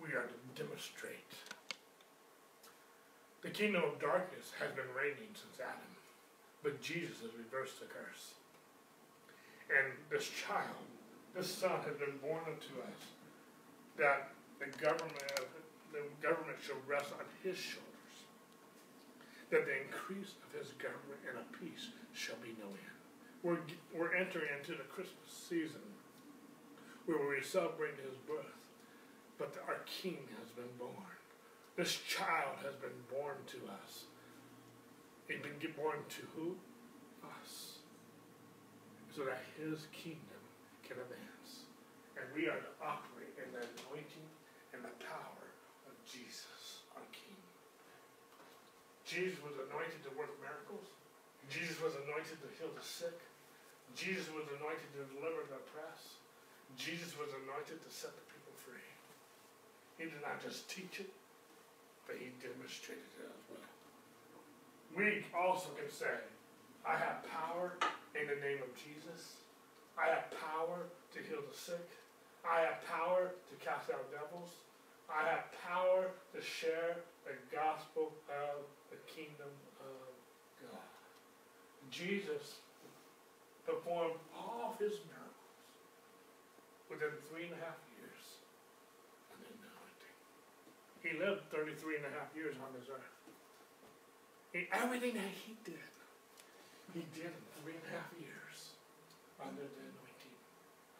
We 0.02 0.10
are 0.16 0.28
to 0.28 0.64
demonstrate. 0.64 1.32
The 3.42 3.50
kingdom 3.50 3.84
of 3.84 4.00
darkness 4.00 4.52
has 4.60 4.72
been 4.72 4.90
reigning 4.96 5.34
since 5.34 5.58
Adam. 5.60 5.92
But 6.64 6.82
Jesus 6.82 7.22
has 7.22 7.32
reversed 7.38 7.80
the 7.80 7.88
curse. 7.88 8.38
And 9.72 9.94
this 10.12 10.30
child, 10.30 10.86
this 11.34 11.50
son 11.50 11.80
has 11.88 11.96
been 11.96 12.18
born 12.22 12.44
unto 12.46 12.76
us, 12.86 13.02
that 13.98 14.30
the 14.60 14.70
government, 14.78 15.18
the 15.92 16.04
government 16.22 16.58
shall 16.62 16.80
rest 16.88 17.12
on 17.14 17.26
his 17.44 17.58
shoulders, 17.58 18.16
that 19.50 19.66
the 19.66 19.76
increase 19.84 20.36
of 20.44 20.50
his 20.56 20.72
government 20.80 21.22
and 21.28 21.38
of 21.38 21.48
peace 21.60 21.92
shall 22.14 22.40
be 22.42 22.56
no 22.60 22.68
end. 22.68 23.00
We're, 23.44 23.64
we're 23.94 24.16
entering 24.16 24.50
into 24.58 24.74
the 24.74 24.88
Christmas 24.88 25.28
season 25.28 25.84
where 27.06 27.20
we 27.28 27.44
celebrate 27.44 27.98
his 28.00 28.16
birth, 28.28 28.56
but 29.38 29.56
our 29.68 29.82
king 29.86 30.30
has 30.40 30.50
been 30.54 30.72
born. 30.78 31.18
This 31.76 32.00
child 32.08 32.62
has 32.64 32.76
been 32.76 32.96
born 33.10 33.38
to 33.48 33.58
us, 33.82 34.06
He's 35.32 35.40
been 35.40 35.72
born 35.78 35.98
to 36.10 36.22
who? 36.36 36.56
Us. 37.24 37.80
So 39.16 39.24
that 39.24 39.44
his 39.56 39.88
kingdom 39.92 40.44
can 40.84 40.98
advance. 41.00 41.68
And 42.20 42.26
we 42.36 42.48
are 42.48 42.60
to 42.60 42.72
operate 42.84 43.32
in 43.40 43.48
the 43.56 43.64
anointing 43.64 44.28
and 44.74 44.84
the 44.84 44.96
power 45.00 45.48
of 45.88 45.96
Jesus, 46.04 46.84
our 46.96 47.04
King. 47.12 47.40
Jesus 49.12 49.44
was 49.44 49.60
anointed 49.60 50.00
to 50.08 50.12
work 50.16 50.32
miracles. 50.40 50.88
Jesus 51.52 51.76
was 51.84 51.92
anointed 52.08 52.40
to 52.40 52.48
heal 52.56 52.72
the 52.72 52.80
sick. 52.80 53.20
Jesus 53.92 54.32
was 54.32 54.48
anointed 54.56 54.88
to 54.96 55.04
deliver 55.12 55.44
the 55.52 55.60
oppressed. 55.60 56.16
Jesus 56.80 57.12
was 57.20 57.28
anointed 57.44 57.84
to 57.84 57.90
set 57.92 58.16
the 58.16 58.24
people 58.32 58.56
free. 58.56 58.88
He 60.00 60.08
did 60.08 60.24
not 60.24 60.40
just 60.40 60.72
teach 60.72 61.04
it, 61.04 61.12
but 62.08 62.16
he 62.16 62.32
demonstrated 62.40 63.04
it 63.20 63.28
as 63.28 63.44
well. 63.52 63.68
We 64.96 65.28
also 65.36 65.76
can 65.76 65.92
say, 65.92 66.16
I 66.88 66.96
have 66.96 67.28
power 67.28 67.76
in 68.16 68.32
the 68.32 68.40
name 68.40 68.64
of 68.64 68.72
Jesus. 68.80 69.44
I 70.00 70.08
have 70.08 70.32
power 70.40 70.88
to 70.88 71.20
heal 71.20 71.44
the 71.44 71.52
sick. 71.52 71.84
I 72.48 72.64
have 72.64 72.80
power 72.88 73.36
to 73.36 73.54
cast 73.60 73.92
out 73.92 74.08
devils. 74.08 74.56
I 75.12 75.28
have 75.28 75.52
power 75.68 76.16
to 76.32 76.40
share 76.40 77.04
the 77.28 77.36
gospel 77.52 78.16
of 78.32 78.64
the 78.92 79.00
kingdom 79.08 79.50
of 79.80 80.12
God. 80.60 80.92
Jesus 81.90 82.60
performed 83.66 84.20
all 84.36 84.76
of 84.76 84.80
his 84.80 85.00
miracles 85.08 85.32
within 86.92 87.16
three 87.32 87.48
and 87.48 87.56
a 87.56 87.62
half 87.64 87.80
years 87.96 88.24
of 89.32 89.40
the 89.40 89.48
anointing. 89.48 90.16
He 91.00 91.12
lived 91.16 91.48
33 91.50 92.04
and 92.04 92.06
a 92.12 92.14
half 92.20 92.30
years 92.36 92.60
on 92.60 92.76
this 92.76 92.92
earth. 92.92 93.16
And 94.52 94.68
everything 94.76 95.16
that 95.16 95.32
he 95.32 95.56
did, 95.64 95.88
he 96.92 97.08
did 97.16 97.32
in 97.32 97.44
three 97.64 97.80
and 97.80 97.86
a 97.88 97.94
half 97.96 98.12
years 98.20 98.76
under 99.40 99.64
the 99.64 99.84
anointing 99.88 100.36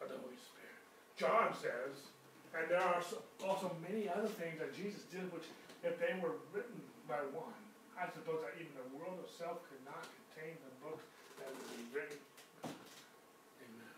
of 0.00 0.08
the 0.08 0.16
Holy 0.16 0.40
Spirit. 0.40 0.80
John 1.20 1.52
says, 1.52 2.08
and 2.56 2.68
there 2.68 2.80
are 2.80 3.00
also 3.44 3.76
many 3.84 4.08
other 4.08 4.28
things 4.28 4.56
that 4.60 4.72
Jesus 4.72 5.04
did, 5.12 5.28
which 5.32 5.44
if 5.84 6.00
they 6.00 6.16
were 6.20 6.40
written 6.52 6.80
by 7.08 7.20
one, 7.32 7.61
I 8.02 8.10
suppose 8.10 8.42
that 8.42 8.58
even 8.58 8.74
the 8.74 8.90
world 8.98 9.22
itself 9.22 9.62
could 9.70 9.78
not 9.86 10.02
contain 10.02 10.58
the 10.58 10.74
books 10.82 11.06
that 11.38 11.46
would 11.46 11.70
be 11.70 11.86
written. 11.94 12.18
Amen. 12.66 13.94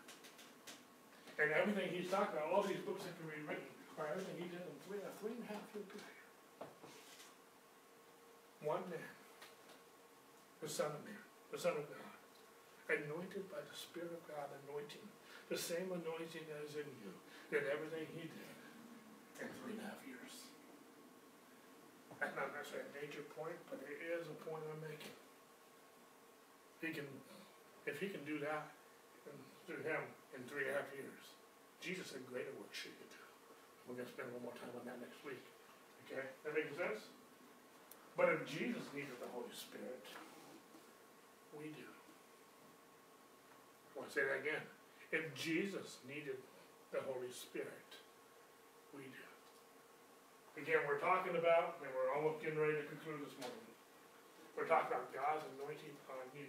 And 1.41 1.49
everything 1.57 1.89
he's 1.89 2.13
talking 2.13 2.37
about, 2.37 2.53
all 2.53 2.69
these 2.69 2.85
books 2.85 3.01
that 3.09 3.17
can 3.17 3.33
be 3.33 3.41
written, 3.49 3.65
are 3.97 4.13
everything 4.13 4.45
he 4.45 4.49
did 4.53 4.61
in 4.61 4.77
three, 4.85 5.01
a 5.01 5.09
three 5.25 5.33
and 5.33 5.41
a 5.49 5.57
half 5.57 5.65
year 5.73 5.89
period. 5.89 6.21
One 8.61 8.85
man, 8.93 9.09
the 10.61 10.69
Son 10.69 10.93
of 10.93 11.01
Man, 11.09 11.25
the 11.49 11.57
Son 11.57 11.73
of 11.73 11.89
God, 11.89 12.13
anointed 12.93 13.49
by 13.49 13.65
the 13.65 13.73
Spirit 13.73 14.13
of 14.13 14.21
God, 14.29 14.53
anointing, 14.69 15.01
the 15.49 15.57
same 15.57 15.89
anointing 15.89 16.45
that 16.53 16.61
is 16.61 16.77
in 16.77 16.85
you, 17.01 17.09
did 17.49 17.73
everything 17.73 18.05
he 18.13 18.29
did 18.29 18.53
in 19.41 19.49
three 19.65 19.81
and 19.81 19.89
a 19.89 19.97
half. 19.97 20.04
That's 22.25 22.41
not 22.41 22.57
necessarily 22.57 22.89
a 22.89 22.97
major 23.05 23.21
point, 23.37 23.61
but 23.69 23.85
it 23.85 24.01
is 24.01 24.25
a 24.33 24.37
point 24.49 24.65
I'm 24.65 24.81
making. 24.81 25.13
He 26.81 26.97
can, 26.97 27.05
if 27.85 28.01
he 28.01 28.09
can 28.09 28.25
do 28.25 28.41
that 28.41 28.73
through 29.69 29.85
him 29.85 30.01
in 30.33 30.41
three 30.49 30.65
and 30.65 30.73
a 30.73 30.81
half 30.81 30.89
years, 30.97 31.21
Jesus 31.85 32.17
had 32.17 32.25
greater 32.25 32.49
work 32.57 32.73
she 32.73 32.89
could 32.97 33.13
do. 33.13 33.21
We're 33.85 34.01
gonna 34.01 34.09
spend 34.09 34.33
a 34.33 34.41
little 34.41 34.49
more 34.49 34.57
time 34.57 34.73
on 34.73 34.89
that 34.89 34.97
next 35.05 35.21
week. 35.21 35.45
Okay, 36.09 36.25
that 36.49 36.57
makes 36.57 36.73
sense? 36.73 37.13
But 38.17 38.33
if 38.33 38.49
Jesus 38.49 38.89
needed 38.97 39.21
the 39.21 39.29
Holy 39.29 39.53
Spirit, 39.53 40.09
we 41.53 41.77
do. 41.77 41.89
I 43.93 44.01
want 44.01 44.09
to 44.09 44.17
say 44.17 44.25
that 44.25 44.41
again. 44.41 44.65
If 45.13 45.29
Jesus 45.37 46.01
needed 46.09 46.41
the 46.89 47.05
Holy 47.05 47.29
Spirit, 47.29 48.01
we 48.97 49.13
do. 49.13 49.24
Again, 50.55 50.87
we're 50.87 51.03
talking 51.03 51.35
about, 51.35 51.83
and 51.83 51.91
we're 51.91 52.15
almost 52.15 52.39
getting 52.39 52.63
ready 52.63 52.79
to 52.79 52.87
conclude 52.87 53.27
this 53.27 53.35
morning. 53.43 53.67
We're 54.55 54.71
talking 54.71 54.95
about 54.95 55.11
God's 55.11 55.43
anointing 55.59 55.99
on 56.07 56.23
you, 56.31 56.47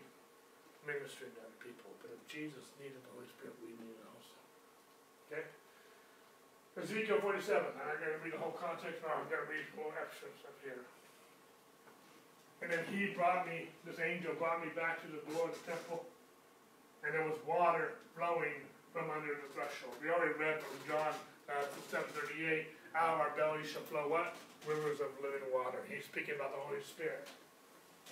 ministering 0.85 1.33
to 1.33 1.41
other 1.41 1.57
people. 1.57 1.89
But 2.05 2.13
if 2.13 2.21
Jesus 2.29 2.61
needed 2.77 3.01
the 3.01 3.11
Holy 3.17 3.25
Spirit, 3.33 3.57
we 3.65 3.73
need 3.73 3.97
it 3.97 4.05
also. 4.05 4.37
Okay? 5.25 5.45
Ezekiel 6.77 7.17
47. 7.17 7.65
I'm 7.65 7.81
not 7.81 7.97
going 7.97 8.13
to 8.13 8.21
read 8.21 8.37
the 8.37 8.43
whole 8.45 8.53
context 8.53 9.01
now. 9.01 9.17
I'm 9.17 9.25
going 9.25 9.41
to 9.41 9.49
read 9.49 9.65
more 9.73 9.89
extras 9.97 10.37
up 10.45 10.53
here. 10.61 10.85
And 12.61 12.69
then 12.69 12.85
he 12.93 13.09
brought 13.17 13.49
me, 13.49 13.73
this 13.89 13.97
angel 13.97 14.37
brought 14.37 14.61
me 14.61 14.69
back 14.77 15.01
to 15.01 15.07
the 15.09 15.21
the 15.25 15.61
temple, 15.65 16.05
and 17.01 17.09
there 17.09 17.25
was 17.25 17.37
water 17.43 17.97
flowing 18.13 18.61
from 18.93 19.09
under 19.09 19.33
the 19.33 19.49
threshold. 19.57 19.97
We 19.97 20.13
already 20.13 20.37
read 20.37 20.61
from 20.61 20.77
John 20.85 21.13
uh, 21.49 21.65
738, 21.89 22.74
out 22.95 23.15
of 23.15 23.19
our 23.19 23.33
belly 23.35 23.67
shall 23.67 23.83
flow 23.83 24.07
what? 24.07 24.35
Rivers 24.67 24.99
of 24.99 25.11
living 25.21 25.45
water. 25.53 25.79
He's 25.91 26.05
speaking 26.05 26.35
about 26.35 26.51
the 26.51 26.61
Holy 26.63 26.81
Spirit. 26.81 27.27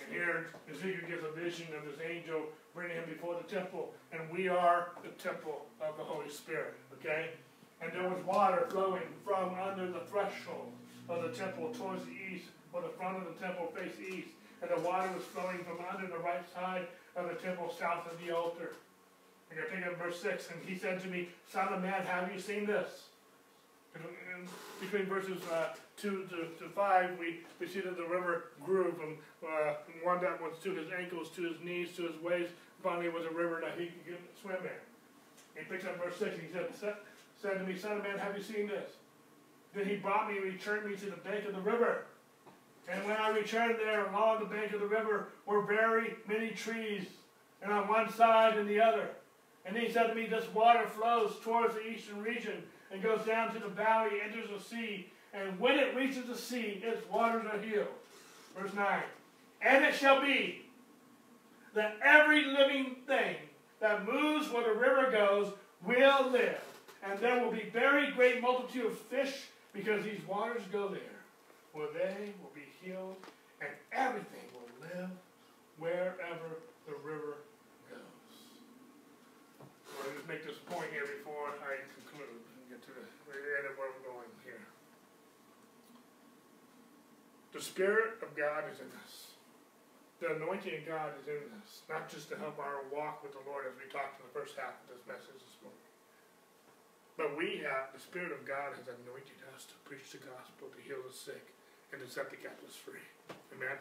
And 0.00 0.12
here 0.12 0.46
Ezekiel 0.70 1.08
gives 1.08 1.24
a 1.24 1.32
vision 1.32 1.66
of 1.76 1.84
this 1.84 1.98
angel 2.04 2.42
bringing 2.74 2.96
him 2.96 3.08
before 3.08 3.36
the 3.40 3.48
temple. 3.48 3.92
And 4.12 4.20
we 4.30 4.48
are 4.48 4.92
the 5.02 5.10
temple 5.22 5.66
of 5.80 5.96
the 5.96 6.04
Holy 6.04 6.28
Spirit. 6.28 6.74
Okay? 7.00 7.30
And 7.80 7.92
there 7.92 8.08
was 8.08 8.22
water 8.24 8.66
flowing 8.70 9.08
from 9.24 9.54
under 9.54 9.86
the 9.90 10.04
threshold 10.10 10.70
of 11.08 11.22
the 11.22 11.36
temple 11.36 11.72
towards 11.74 12.04
the 12.04 12.16
east, 12.32 12.48
or 12.72 12.80
the 12.80 12.88
front 12.88 13.18
of 13.18 13.24
the 13.24 13.38
temple 13.44 13.72
faced 13.74 14.00
east. 14.00 14.28
And 14.62 14.70
the 14.70 14.80
water 14.80 15.10
was 15.14 15.24
flowing 15.24 15.58
from 15.64 15.78
under 15.92 16.06
the 16.06 16.18
right 16.18 16.44
side 16.54 16.86
of 17.16 17.28
the 17.28 17.34
temple 17.34 17.72
south 17.78 18.10
of 18.10 18.18
the 18.24 18.34
altar. 18.34 18.72
I 19.50 19.54
got 19.54 19.68
to 19.68 19.76
pick 19.76 19.86
up 19.86 19.98
verse 19.98 20.20
6. 20.20 20.48
And 20.50 20.68
he 20.68 20.78
said 20.78 21.00
to 21.02 21.08
me, 21.08 21.28
Son 21.52 21.72
of 21.72 21.82
man, 21.82 22.04
have 22.06 22.32
you 22.32 22.40
seen 22.40 22.66
this? 22.66 22.88
Between 24.80 25.06
verses 25.06 25.42
uh, 25.50 25.68
2 25.96 26.28
to, 26.30 26.64
to 26.64 26.68
5, 26.70 27.18
we, 27.18 27.40
we 27.58 27.66
see 27.66 27.80
that 27.80 27.96
the 27.96 28.04
river 28.04 28.46
grew 28.64 28.92
from, 28.92 29.16
uh, 29.48 29.74
one 30.02 30.20
that 30.20 30.40
was 30.40 30.52
to 30.62 30.74
his 30.74 30.88
ankles, 30.92 31.30
to 31.30 31.42
his 31.42 31.60
knees, 31.62 31.96
to 31.96 32.02
his 32.02 32.20
waist. 32.22 32.50
Finally, 32.82 33.06
it 33.06 33.14
was 33.14 33.24
a 33.24 33.30
river 33.30 33.62
that 33.62 33.78
he 33.78 33.86
could 34.04 34.18
swim 34.40 34.56
in. 34.56 35.62
He 35.62 35.64
picks 35.70 35.84
up 35.84 36.02
verse 36.02 36.16
6 36.18 36.34
and 36.34 36.42
he 36.42 36.52
said, 36.52 36.96
said 37.40 37.58
to 37.58 37.64
me, 37.64 37.78
Son 37.78 37.98
of 37.98 38.02
man, 38.02 38.18
have 38.18 38.36
you 38.36 38.42
seen 38.42 38.66
this? 38.66 38.90
Then 39.74 39.86
he 39.86 39.96
brought 39.96 40.30
me 40.30 40.36
and 40.36 40.44
returned 40.44 40.90
me 40.90 40.96
to 40.96 41.06
the 41.06 41.16
bank 41.16 41.46
of 41.46 41.54
the 41.54 41.60
river. 41.60 42.04
And 42.88 43.04
when 43.06 43.16
I 43.16 43.30
returned 43.30 43.76
there 43.78 44.06
along 44.06 44.40
the 44.40 44.46
bank 44.46 44.72
of 44.72 44.80
the 44.80 44.86
river 44.86 45.28
were 45.46 45.62
very 45.62 46.14
many 46.28 46.50
trees, 46.50 47.06
and 47.62 47.72
on 47.72 47.88
one 47.88 48.12
side 48.12 48.58
and 48.58 48.68
the 48.68 48.80
other. 48.80 49.08
And 49.64 49.76
he 49.76 49.90
said 49.90 50.08
to 50.08 50.14
me, 50.14 50.26
This 50.26 50.44
water 50.52 50.86
flows 50.86 51.36
towards 51.42 51.74
the 51.74 51.86
eastern 51.86 52.22
region 52.22 52.62
and 52.90 53.02
goes 53.02 53.24
down 53.26 53.52
to 53.54 53.58
the 53.58 53.68
valley, 53.68 54.12
enters 54.24 54.48
the 54.50 54.62
sea, 54.62 55.08
and 55.32 55.58
when 55.58 55.78
it 55.78 55.96
reaches 55.96 56.26
the 56.26 56.36
sea, 56.36 56.80
its 56.82 57.08
waters 57.10 57.44
are 57.52 57.58
healed. 57.58 57.88
Verse 58.56 58.72
9. 58.72 59.02
And 59.62 59.84
it 59.84 59.94
shall 59.94 60.20
be 60.20 60.62
that 61.74 61.96
every 62.02 62.44
living 62.44 62.96
thing 63.06 63.36
that 63.80 64.06
moves 64.06 64.50
where 64.50 64.62
the 64.62 64.78
river 64.78 65.10
goes 65.10 65.52
will 65.84 66.30
live. 66.30 66.60
And 67.02 67.18
there 67.18 67.44
will 67.44 67.50
be 67.50 67.68
very 67.72 68.12
great 68.12 68.40
multitude 68.40 68.86
of 68.86 68.98
fish 68.98 69.46
because 69.72 70.04
these 70.04 70.20
waters 70.26 70.62
go 70.70 70.88
there, 70.88 71.00
where 71.72 71.88
they 71.92 72.32
will 72.40 72.52
be 72.54 72.62
healed, 72.80 73.16
and 73.60 73.70
everything 73.92 74.44
will 74.52 74.88
live 74.88 75.10
wherever 75.78 76.60
the 76.86 76.94
river 77.04 77.38
I'll 80.04 80.12
just 80.12 80.28
make 80.28 80.44
this 80.44 80.60
point 80.68 80.90
here 80.92 81.06
before 81.06 81.54
I 81.64 81.80
conclude 81.96 82.28
and 82.28 82.68
get 82.68 82.82
to 82.84 82.92
the 82.92 83.00
end 83.56 83.64
of 83.70 83.78
where 83.78 83.88
I'm 83.88 84.04
going 84.04 84.28
here. 84.44 84.60
The 87.54 87.62
Spirit 87.62 88.18
of 88.18 88.34
God 88.34 88.66
is 88.66 88.82
in 88.82 88.90
us. 89.06 89.30
The 90.18 90.34
anointing 90.34 90.74
of 90.74 90.90
God 90.90 91.14
is 91.14 91.30
in 91.30 91.38
us, 91.62 91.86
not 91.86 92.10
just 92.10 92.26
to 92.34 92.36
help 92.42 92.58
our 92.58 92.82
walk 92.90 93.22
with 93.22 93.30
the 93.30 93.46
Lord 93.46 93.70
as 93.70 93.78
we 93.78 93.86
talked 93.94 94.18
in 94.18 94.26
the 94.26 94.34
first 94.34 94.58
half 94.58 94.74
of 94.82 94.90
this 94.90 95.06
message 95.06 95.38
this 95.38 95.62
morning. 95.62 95.86
But 97.14 97.38
we 97.38 97.62
have, 97.62 97.94
the 97.94 98.02
Spirit 98.02 98.34
of 98.34 98.42
God 98.42 98.74
has 98.74 98.90
anointed 98.90 99.38
us 99.54 99.70
to 99.70 99.78
preach 99.86 100.10
the 100.10 100.18
gospel, 100.26 100.66
to 100.66 100.82
heal 100.82 100.98
the 101.06 101.14
sick, 101.14 101.54
and 101.94 102.02
to 102.02 102.10
set 102.10 102.26
the 102.26 102.42
captives 102.42 102.74
free. 102.74 103.06
Amen? 103.54 103.78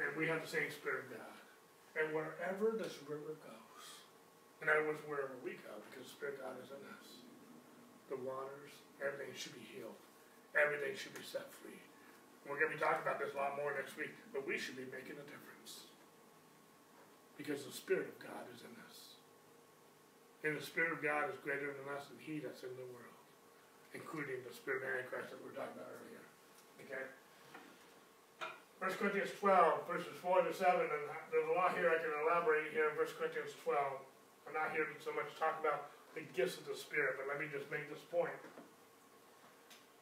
And 0.00 0.16
we 0.16 0.24
have 0.24 0.40
the 0.40 0.48
same 0.48 0.72
Spirit 0.72 1.12
of 1.12 1.20
God. 1.20 1.36
And 2.00 2.16
wherever 2.16 2.72
this 2.72 2.96
river 3.04 3.36
goes, 3.44 3.84
in 4.64 4.72
other 4.72 4.88
words, 4.88 5.04
wherever 5.04 5.36
we 5.44 5.60
go, 5.60 5.76
because 5.92 6.08
the 6.08 6.16
Spirit 6.16 6.40
of 6.40 6.48
God 6.48 6.56
is 6.64 6.72
in 6.72 6.80
us. 6.96 7.08
The 8.08 8.16
waters, 8.24 8.72
everything 9.04 9.36
should 9.36 9.52
be 9.52 9.68
healed. 9.68 10.00
Everything 10.56 10.96
should 10.96 11.12
be 11.12 11.28
set 11.28 11.52
free. 11.60 11.76
We're 12.48 12.58
going 12.58 12.74
to 12.74 12.76
be 12.76 12.82
talking 12.82 13.06
about 13.06 13.22
this 13.22 13.32
a 13.32 13.38
lot 13.38 13.54
more 13.54 13.70
next 13.72 13.94
week, 13.94 14.12
but 14.34 14.42
we 14.42 14.58
should 14.58 14.74
be 14.74 14.86
making 14.90 15.14
a 15.16 15.26
difference. 15.30 15.86
Because 17.38 17.62
the 17.62 17.74
Spirit 17.74 18.12
of 18.12 18.18
God 18.18 18.44
is 18.50 18.66
in 18.66 18.74
us. 18.86 19.18
And 20.42 20.58
the 20.58 20.64
Spirit 20.64 20.90
of 20.90 21.00
God 21.00 21.30
is 21.30 21.38
greater 21.40 21.70
than 21.70 21.86
us 21.94 22.10
and 22.10 22.18
He 22.18 22.42
that's 22.42 22.66
in 22.66 22.74
the 22.74 22.88
world, 22.90 23.18
including 23.94 24.42
the 24.42 24.50
Spirit 24.50 24.82
of 24.82 24.90
Antichrist 24.90 25.30
that 25.30 25.38
we 25.38 25.54
were 25.54 25.58
talking 25.58 25.78
about 25.78 25.90
earlier. 25.90 26.24
Okay? 26.82 27.04
First 28.82 28.98
Corinthians 28.98 29.30
twelve, 29.38 29.86
verses 29.86 30.18
four 30.18 30.42
to 30.42 30.50
seven, 30.50 30.90
and 30.90 31.02
there's 31.30 31.46
a 31.46 31.54
lot 31.54 31.78
here 31.78 31.86
I 31.86 32.02
can 32.02 32.10
elaborate 32.26 32.74
here 32.74 32.90
in 32.90 32.98
First 32.98 33.14
Corinthians 33.14 33.54
twelve. 33.62 34.02
I'm 34.42 34.58
not 34.58 34.74
here 34.74 34.82
to 34.82 34.94
so 34.98 35.14
much 35.14 35.30
to 35.30 35.38
talk 35.38 35.62
about 35.62 35.94
the 36.18 36.26
gifts 36.34 36.58
of 36.58 36.66
the 36.66 36.74
Spirit, 36.74 37.14
but 37.14 37.30
let 37.30 37.38
me 37.38 37.46
just 37.46 37.70
make 37.70 37.86
this 37.86 38.02
point. 38.10 38.34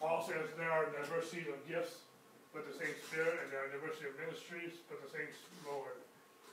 Paul 0.01 0.25
says 0.25 0.49
there 0.57 0.73
are 0.73 0.89
diversity 0.89 1.45
of 1.53 1.61
gifts, 1.69 2.09
but 2.53 2.67
the 2.67 2.77
same 2.77 2.95
Spirit, 3.07 3.39
and 3.43 3.49
there 3.53 3.63
are 3.63 3.71
diversity 3.71 4.11
of 4.11 4.17
ministries, 4.19 4.79
but 4.91 4.99
the 5.03 5.11
same 5.11 5.31
Lord. 5.67 5.99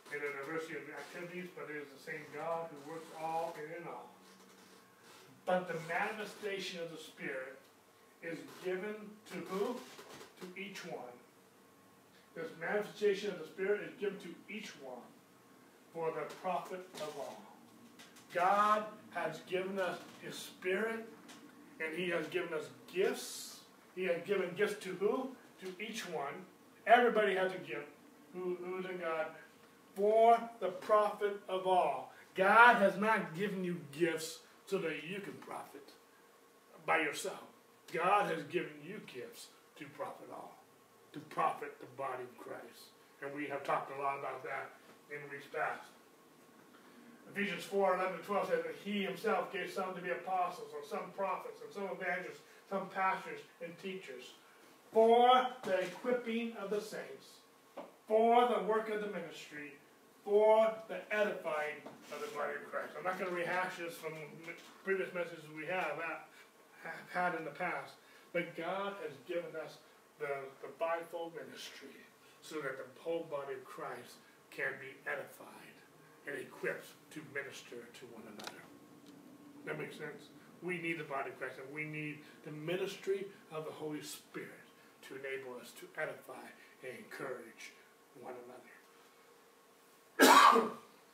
There 0.09 0.21
are 0.23 0.35
diversity 0.45 0.79
of 0.79 0.85
activities, 0.87 1.49
but 1.57 1.67
it 1.69 1.83
is 1.83 1.89
the 1.91 2.03
same 2.03 2.23
God 2.33 2.69
who 2.71 2.77
works 2.91 3.09
all 3.19 3.55
and 3.59 3.67
in 3.75 3.83
all. 3.87 4.07
But 5.45 5.67
the 5.67 5.79
manifestation 5.89 6.79
of 6.83 6.91
the 6.91 7.01
Spirit 7.01 7.59
is 8.23 8.37
given 8.63 8.95
to 9.33 9.37
who? 9.49 9.75
To 10.41 10.45
each 10.55 10.85
one 10.85 11.17
this 12.37 12.51
manifestation 12.59 13.31
of 13.31 13.39
the 13.39 13.47
Spirit 13.47 13.81
is 13.81 13.99
given 13.99 14.17
to 14.19 14.53
each 14.53 14.69
one 14.83 15.01
for 15.93 16.11
the 16.11 16.31
profit 16.35 16.87
of 16.95 17.11
all. 17.17 17.41
God 18.33 18.83
has 19.15 19.39
given 19.49 19.79
us 19.79 19.97
His 20.21 20.35
Spirit, 20.35 21.07
and 21.79 21.97
He 21.97 22.09
has 22.09 22.27
given 22.27 22.53
us 22.53 22.65
gifts. 22.93 23.61
He 23.95 24.03
has 24.03 24.17
given 24.27 24.51
gifts 24.55 24.83
to 24.83 24.89
who? 24.99 25.29
To 25.61 25.73
each 25.83 26.07
one. 26.09 26.33
Everybody 26.85 27.35
has 27.35 27.51
a 27.51 27.57
gift. 27.57 27.87
Who, 28.33 28.57
who's 28.63 28.85
in 28.85 28.99
God? 28.99 29.27
For 29.95 30.39
the 30.59 30.67
profit 30.67 31.39
of 31.49 31.65
all. 31.65 32.13
God 32.35 32.75
has 32.75 32.97
not 32.97 33.35
given 33.35 33.63
you 33.63 33.81
gifts 33.97 34.39
so 34.67 34.77
that 34.77 35.03
you 35.09 35.19
can 35.19 35.33
profit 35.33 35.89
by 36.85 36.99
yourself. 36.99 37.41
God 37.91 38.31
has 38.31 38.43
given 38.43 38.73
you 38.85 39.01
gifts 39.07 39.47
to 39.79 39.85
profit 39.85 40.29
all 40.31 40.57
to 41.17 41.19
profit 41.33 41.73
the 41.79 41.89
body 41.97 42.23
of 42.23 42.37
Christ. 42.37 42.93
And 43.21 43.33
we 43.33 43.47
have 43.47 43.63
talked 43.63 43.89
a 43.97 44.01
lot 44.01 44.19
about 44.19 44.43
that 44.43 44.69
in 45.09 45.17
weeks 45.31 45.49
past. 45.49 45.89
Ephesians 47.33 47.63
4 47.63 47.95
11 47.95 48.19
12 48.25 48.49
says 48.49 48.63
that 48.63 48.77
he 48.85 49.03
himself 49.03 49.51
gave 49.51 49.69
some 49.69 49.93
to 49.95 50.01
be 50.01 50.11
apostles, 50.11 50.69
and 50.77 50.85
some 50.85 51.11
prophets, 51.15 51.59
and 51.65 51.73
some 51.73 51.89
evangelists, 51.91 52.45
some 52.69 52.87
pastors 52.93 53.41
and 53.63 53.73
teachers, 53.81 54.37
for 54.91 55.47
the 55.63 55.79
equipping 55.81 56.53
of 56.61 56.69
the 56.69 56.81
saints, 56.81 57.43
for 58.07 58.47
the 58.47 58.63
work 58.63 58.89
of 58.89 59.01
the 59.01 59.07
ministry, 59.07 59.73
for 60.23 60.73
the 60.87 60.99
edifying 61.13 61.79
of 62.11 62.19
the 62.21 62.27
body 62.35 62.53
of 62.55 62.71
Christ. 62.71 62.93
I'm 62.97 63.03
not 63.03 63.19
going 63.19 63.29
to 63.29 63.35
rehash 63.35 63.77
this 63.77 63.95
from 63.95 64.13
previous 64.83 65.13
messages 65.13 65.43
we 65.55 65.65
have, 65.65 65.99
have 66.83 67.07
had 67.13 67.35
in 67.39 67.45
the 67.45 67.51
past, 67.51 67.93
but 68.33 68.55
God 68.55 68.93
has 69.03 69.15
given 69.27 69.55
us 69.63 69.77
the, 70.19 70.27
the 70.61 70.71
fivefold 70.79 71.33
ministry 71.35 71.95
so 72.41 72.55
that 72.55 72.77
the 72.77 72.87
whole 73.01 73.27
body 73.29 73.53
of 73.53 73.63
Christ 73.65 74.19
can 74.51 74.71
be 74.79 74.95
edified 75.09 75.75
and 76.27 76.37
equipped 76.37 76.87
to 77.11 77.21
minister 77.33 77.75
to 77.75 78.05
one 78.11 78.23
another. 78.35 78.63
That 79.65 79.79
makes 79.79 79.97
sense? 79.97 80.31
We 80.61 80.79
need 80.79 80.99
the 80.99 81.03
body 81.03 81.29
of 81.29 81.39
Christ 81.39 81.55
and 81.63 81.73
we 81.73 81.85
need 81.85 82.19
the 82.45 82.51
ministry 82.51 83.27
of 83.51 83.65
the 83.65 83.71
Holy 83.71 84.01
Spirit 84.01 84.66
to 85.07 85.15
enable 85.15 85.55
us 85.57 85.71
to 85.79 85.87
edify 85.95 86.45
and 86.83 86.91
encourage 86.99 87.73
one 88.19 88.35
another. 88.45 88.73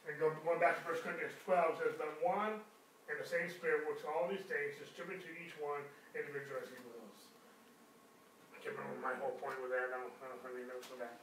and 0.08 0.14
go, 0.20 0.34
going 0.44 0.60
back 0.60 0.82
to 0.82 0.84
1 0.90 1.00
Corinthians 1.06 1.36
12 1.46 1.80
says, 1.80 1.94
But 2.00 2.10
one 2.24 2.60
and 3.12 3.16
the 3.20 3.28
same 3.28 3.52
Spirit 3.52 3.86
works 3.86 4.08
all 4.08 4.32
these 4.32 4.44
things, 4.48 4.80
distributing 4.80 5.22
to 5.28 5.32
each 5.44 5.54
one 5.60 5.84
individually 6.16 6.64
as 6.64 6.72
he 6.72 6.80
wills 6.88 7.04
I 8.56 8.58
can't 8.64 8.80
remember 8.80 9.04
my 9.04 9.16
whole 9.20 9.36
point 9.44 9.60
with 9.60 9.76
that, 9.76 9.92
I 9.92 10.00
don't, 10.00 10.16
I 10.24 10.32
don't 10.32 10.40
have 10.40 10.56
any 10.56 10.64
notes 10.72 10.88
on 10.88 11.04
that. 11.04 11.20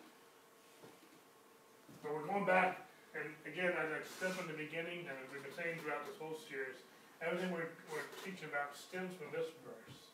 But 2.05 2.13
we're 2.13 2.29
going 2.29 2.45
back, 2.45 2.85
and 3.17 3.33
again, 3.49 3.73
as 3.81 3.89
I 3.89 4.01
said 4.21 4.37
from 4.37 4.53
the 4.53 4.57
beginning, 4.57 5.09
and 5.09 5.17
as 5.17 5.27
we've 5.33 5.41
been 5.41 5.57
saying 5.57 5.81
throughout 5.81 6.05
this 6.05 6.21
whole 6.21 6.37
series, 6.37 6.85
everything 7.25 7.49
we're, 7.49 7.73
we're 7.89 8.05
teaching 8.21 8.49
about 8.53 8.77
stems 8.77 9.17
from 9.17 9.33
this 9.33 9.49
verse. 9.65 10.10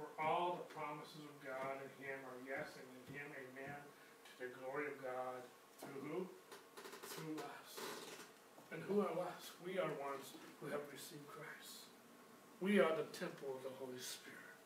For 0.00 0.08
all 0.16 0.56
the 0.56 0.64
promises 0.72 1.20
of 1.28 1.36
God 1.44 1.76
in 1.76 1.92
Him 2.00 2.16
are 2.24 2.40
yes, 2.48 2.72
and 2.72 2.88
in 2.88 3.20
Him 3.20 3.28
amen, 3.36 3.80
to 4.32 4.34
the 4.40 4.48
glory 4.56 4.88
of 4.88 4.96
God, 5.04 5.44
through 5.76 6.00
who? 6.08 6.18
Through 7.04 7.36
us. 7.44 7.70
And 8.72 8.80
who 8.88 9.04
are 9.04 9.12
us? 9.28 9.52
We 9.60 9.76
are 9.76 9.92
ones 10.00 10.32
who 10.56 10.72
have 10.72 10.80
received 10.88 11.28
Christ. 11.28 11.84
We 12.64 12.80
are 12.80 12.96
the 12.96 13.12
temple 13.12 13.52
of 13.52 13.60
the 13.60 13.76
Holy 13.76 14.00
Spirit. 14.00 14.56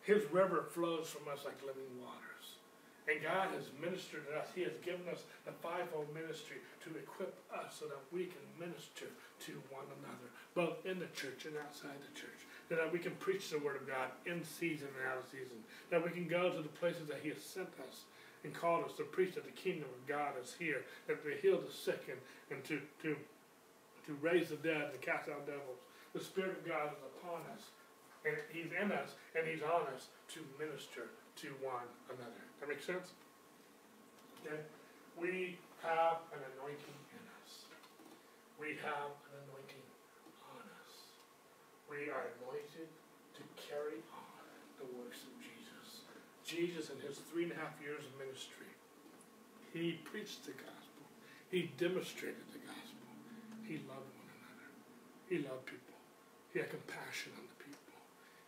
His 0.00 0.24
river 0.32 0.64
flows 0.72 1.12
from 1.12 1.28
us 1.28 1.44
like 1.44 1.60
living 1.60 2.00
waters. 2.00 2.56
And 3.04 3.20
God 3.20 3.52
has 3.52 3.68
ministered 3.76 4.32
to 4.32 4.40
us. 4.40 4.48
He 4.56 4.64
has 4.64 4.80
given 4.80 5.04
us 5.12 5.28
the 5.44 5.52
fivefold 5.60 6.08
ministry 6.16 6.64
to 6.88 6.96
equip 6.96 7.36
us 7.52 7.76
so 7.76 7.84
that 7.84 8.00
we 8.08 8.32
can 8.32 8.44
minister 8.56 9.12
to 9.44 9.52
one 9.68 9.88
another, 10.00 10.28
both 10.56 10.80
in 10.88 10.96
the 10.96 11.12
church 11.12 11.44
and 11.44 11.60
outside 11.60 12.00
the 12.00 12.16
church. 12.16 12.48
That 12.70 12.92
we 12.92 12.98
can 12.98 13.12
preach 13.16 13.50
the 13.50 13.58
word 13.58 13.76
of 13.76 13.86
God 13.86 14.14
in 14.26 14.44
season 14.44 14.88
and 14.96 15.10
out 15.10 15.18
of 15.18 15.24
season. 15.26 15.58
That 15.90 16.04
we 16.04 16.10
can 16.10 16.28
go 16.28 16.50
to 16.50 16.62
the 16.62 16.68
places 16.68 17.08
that 17.08 17.18
He 17.22 17.28
has 17.30 17.42
sent 17.42 17.68
us 17.86 18.06
and 18.44 18.54
called 18.54 18.84
us 18.84 18.92
to 18.96 19.02
preach 19.02 19.34
that 19.34 19.44
the 19.44 19.50
kingdom 19.50 19.88
of 19.90 20.06
God 20.06 20.32
is 20.42 20.54
here, 20.58 20.84
that 21.08 21.22
to 21.24 21.30
heal 21.42 21.60
the 21.60 21.72
sick 21.72 22.08
and, 22.08 22.18
and 22.50 22.64
to, 22.64 22.80
to, 23.02 23.16
to 24.06 24.12
raise 24.22 24.48
the 24.48 24.56
dead, 24.56 24.88
and 24.88 24.92
to 24.92 25.02
cast 25.04 25.28
out 25.28 25.44
devils. 25.46 25.82
The 26.14 26.20
Spirit 26.20 26.62
of 26.62 26.66
God 26.66 26.94
is 26.94 27.02
upon 27.18 27.42
us 27.52 27.68
and 28.24 28.36
he's 28.52 28.68
in 28.72 28.92
us 28.92 29.16
and 29.36 29.46
he's 29.46 29.62
on 29.62 29.88
us 29.94 30.08
to 30.28 30.40
minister 30.58 31.08
to 31.36 31.48
one 31.64 31.88
another. 32.08 32.44
That 32.60 32.68
makes 32.68 32.84
sense? 32.84 33.16
Okay? 34.44 34.60
We 35.16 35.58
have 35.82 36.20
an 36.32 36.40
anointing 36.56 36.98
in 37.12 37.24
us. 37.40 37.64
We 38.58 38.76
have 38.84 39.12
an 39.32 39.40
anointing. 39.48 39.59
We 41.90 42.06
are 42.06 42.30
anointed 42.38 42.86
to 42.86 43.42
carry 43.58 43.98
on 44.14 44.46
the 44.78 44.86
works 44.94 45.26
of 45.26 45.34
Jesus. 45.42 46.06
Jesus, 46.46 46.94
in 46.94 47.02
his 47.02 47.18
three 47.26 47.50
and 47.50 47.52
a 47.52 47.58
half 47.58 47.74
years 47.82 48.06
of 48.06 48.14
ministry, 48.14 48.70
he 49.74 49.98
preached 50.06 50.46
the 50.46 50.54
gospel. 50.54 51.02
He 51.50 51.74
demonstrated 51.76 52.46
the 52.54 52.62
gospel. 52.62 53.10
He 53.66 53.82
loved 53.90 54.06
one 54.14 54.30
another. 54.38 54.70
He 55.26 55.42
loved 55.42 55.66
people. 55.66 55.98
He 56.54 56.58
had 56.58 56.70
compassion 56.70 57.34
on 57.38 57.46
the 57.46 57.58
people, 57.62 57.70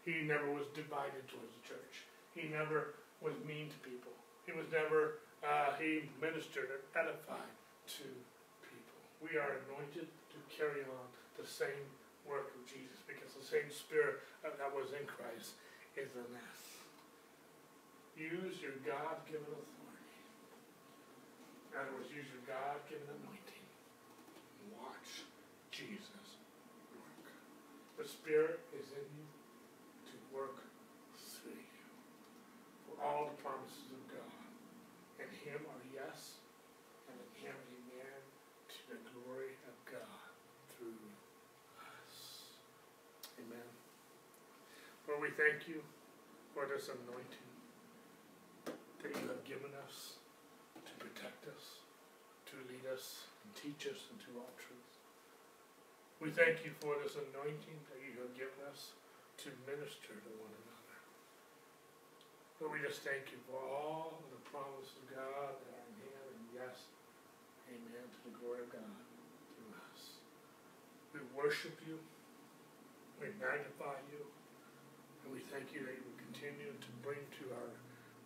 he 0.02 0.26
never 0.26 0.50
was 0.50 0.66
divided 0.74 1.22
towards 1.30 1.54
the 1.54 1.62
church. 1.62 2.02
He 2.34 2.50
never 2.50 2.98
was 3.22 3.34
mean 3.46 3.70
to 3.70 3.78
people. 3.86 4.10
He 4.42 4.50
was 4.50 4.66
never, 4.74 5.22
uh, 5.46 5.78
he 5.78 6.10
ministered 6.18 6.74
and 6.74 6.82
edified 6.98 7.54
to 8.02 8.06
people. 8.66 8.98
We 9.22 9.38
are 9.38 9.62
anointed 9.62 10.10
to 10.10 10.38
carry 10.50 10.82
on 10.82 11.06
the 11.38 11.46
same 11.46 11.86
work 12.28 12.54
of 12.54 12.62
Jesus 12.66 13.02
because 13.06 13.34
the 13.34 13.44
same 13.44 13.68
spirit 13.70 14.22
that 14.42 14.72
was 14.74 14.94
in 14.94 15.04
Christ 15.06 15.58
is 15.96 16.14
in 16.16 16.30
us. 16.50 16.62
Use 18.16 18.60
your 18.60 18.76
God-given 18.84 19.44
authority. 19.44 20.20
In 21.72 21.80
other 21.80 21.92
words, 21.96 22.12
use 22.12 22.28
your 22.28 22.44
God-given 22.44 23.08
anointing. 23.08 23.66
Watch 24.76 25.24
Jesus 25.72 26.40
work. 26.96 27.26
The 27.96 28.06
Spirit 28.08 28.60
is 28.72 28.88
in 28.92 29.06
you 29.16 29.28
to 30.12 30.16
work 30.32 30.60
through 31.16 31.56
you. 31.56 31.86
For 32.88 33.00
all 33.00 33.32
the 33.32 33.38
promises 33.40 33.88
of 33.92 34.04
God. 34.12 34.48
In 35.20 35.28
him 35.44 35.60
are 35.64 35.84
yes, 35.92 36.40
and 37.08 37.16
in 37.16 37.30
him 37.48 37.56
amen, 37.56 38.20
to 38.68 38.80
the 38.92 39.00
glory 39.12 39.56
of 39.68 39.76
God 39.88 40.28
through 40.76 41.04
us. 41.80 42.16
Amen. 43.40 43.68
Lord, 45.08 45.11
we 45.22 45.30
thank 45.38 45.70
you 45.70 45.78
for 46.50 46.66
this 46.66 46.90
anointing 46.90 47.50
that 48.66 49.14
you 49.14 49.22
have 49.30 49.46
given 49.46 49.70
us 49.86 50.18
to 50.82 50.92
protect 50.98 51.46
us, 51.46 51.86
to 52.50 52.58
lead 52.66 52.82
us, 52.90 53.30
and 53.46 53.54
teach 53.54 53.86
us 53.86 54.10
into 54.10 54.34
all 54.34 54.50
truth. 54.58 54.92
We 56.18 56.34
thank 56.34 56.66
you 56.66 56.74
for 56.82 56.98
this 56.98 57.14
anointing 57.14 57.78
that 57.86 58.02
you 58.02 58.18
have 58.18 58.34
given 58.34 58.66
us 58.66 58.98
to 59.46 59.54
minister 59.62 60.10
to 60.10 60.30
one 60.42 60.50
another. 60.50 60.98
Lord, 62.58 62.74
we 62.74 62.82
just 62.82 63.06
thank 63.06 63.30
you 63.30 63.38
for 63.46 63.62
all 63.62 64.26
the 64.26 64.42
promises 64.50 65.06
of 65.06 65.06
God 65.06 65.54
that 65.54 65.70
are 65.70 65.86
in 65.86 65.94
Him, 66.02 66.22
and 66.34 66.46
yes, 66.50 66.90
amen, 67.70 68.10
to 68.10 68.18
the 68.26 68.34
glory 68.42 68.66
of 68.66 68.74
God 68.74 68.98
through 69.54 69.70
us. 69.86 70.18
We 71.14 71.22
worship 71.30 71.78
you, 71.86 72.02
we 73.22 73.30
magnify 73.38 74.02
you, 74.10 74.26
we 75.32 75.40
thank 75.48 75.72
you 75.72 75.80
that 75.88 75.96
you 75.96 76.04
will 76.04 76.20
continue 76.20 76.68
to 76.68 76.90
bring 77.00 77.24
to 77.40 77.44
our 77.56 77.72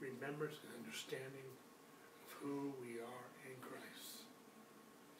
remembrance 0.03 0.59
and 0.67 0.75
understanding 0.83 1.47
of 1.47 2.29
who 2.43 2.75
we 2.83 2.99
are 2.99 3.27
in 3.47 3.55
Christ, 3.63 4.27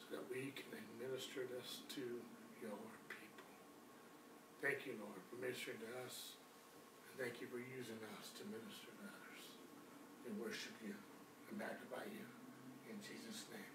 so 0.03 0.19
that 0.19 0.23
we 0.27 0.51
can 0.51 0.67
administer 0.75 1.47
this 1.47 1.87
to 1.95 2.03
your 2.59 2.83
people. 3.07 3.47
Thank 4.59 4.83
you, 4.83 4.99
Lord, 4.99 5.15
for 5.31 5.39
ministering 5.39 5.79
to 5.79 5.89
us. 6.03 6.35
And 7.07 7.15
thank 7.23 7.39
you 7.39 7.47
for 7.47 7.63
using 7.63 7.97
us 8.19 8.35
to 8.37 8.43
minister 8.51 8.91
to 8.91 9.03
others. 9.07 9.43
We 10.27 10.35
worship 10.37 10.75
you 10.83 10.93
and 11.49 11.55
magnify 11.55 12.03
you. 12.11 12.27
In 12.91 12.99
Jesus' 12.99 13.47
name. 13.49 13.66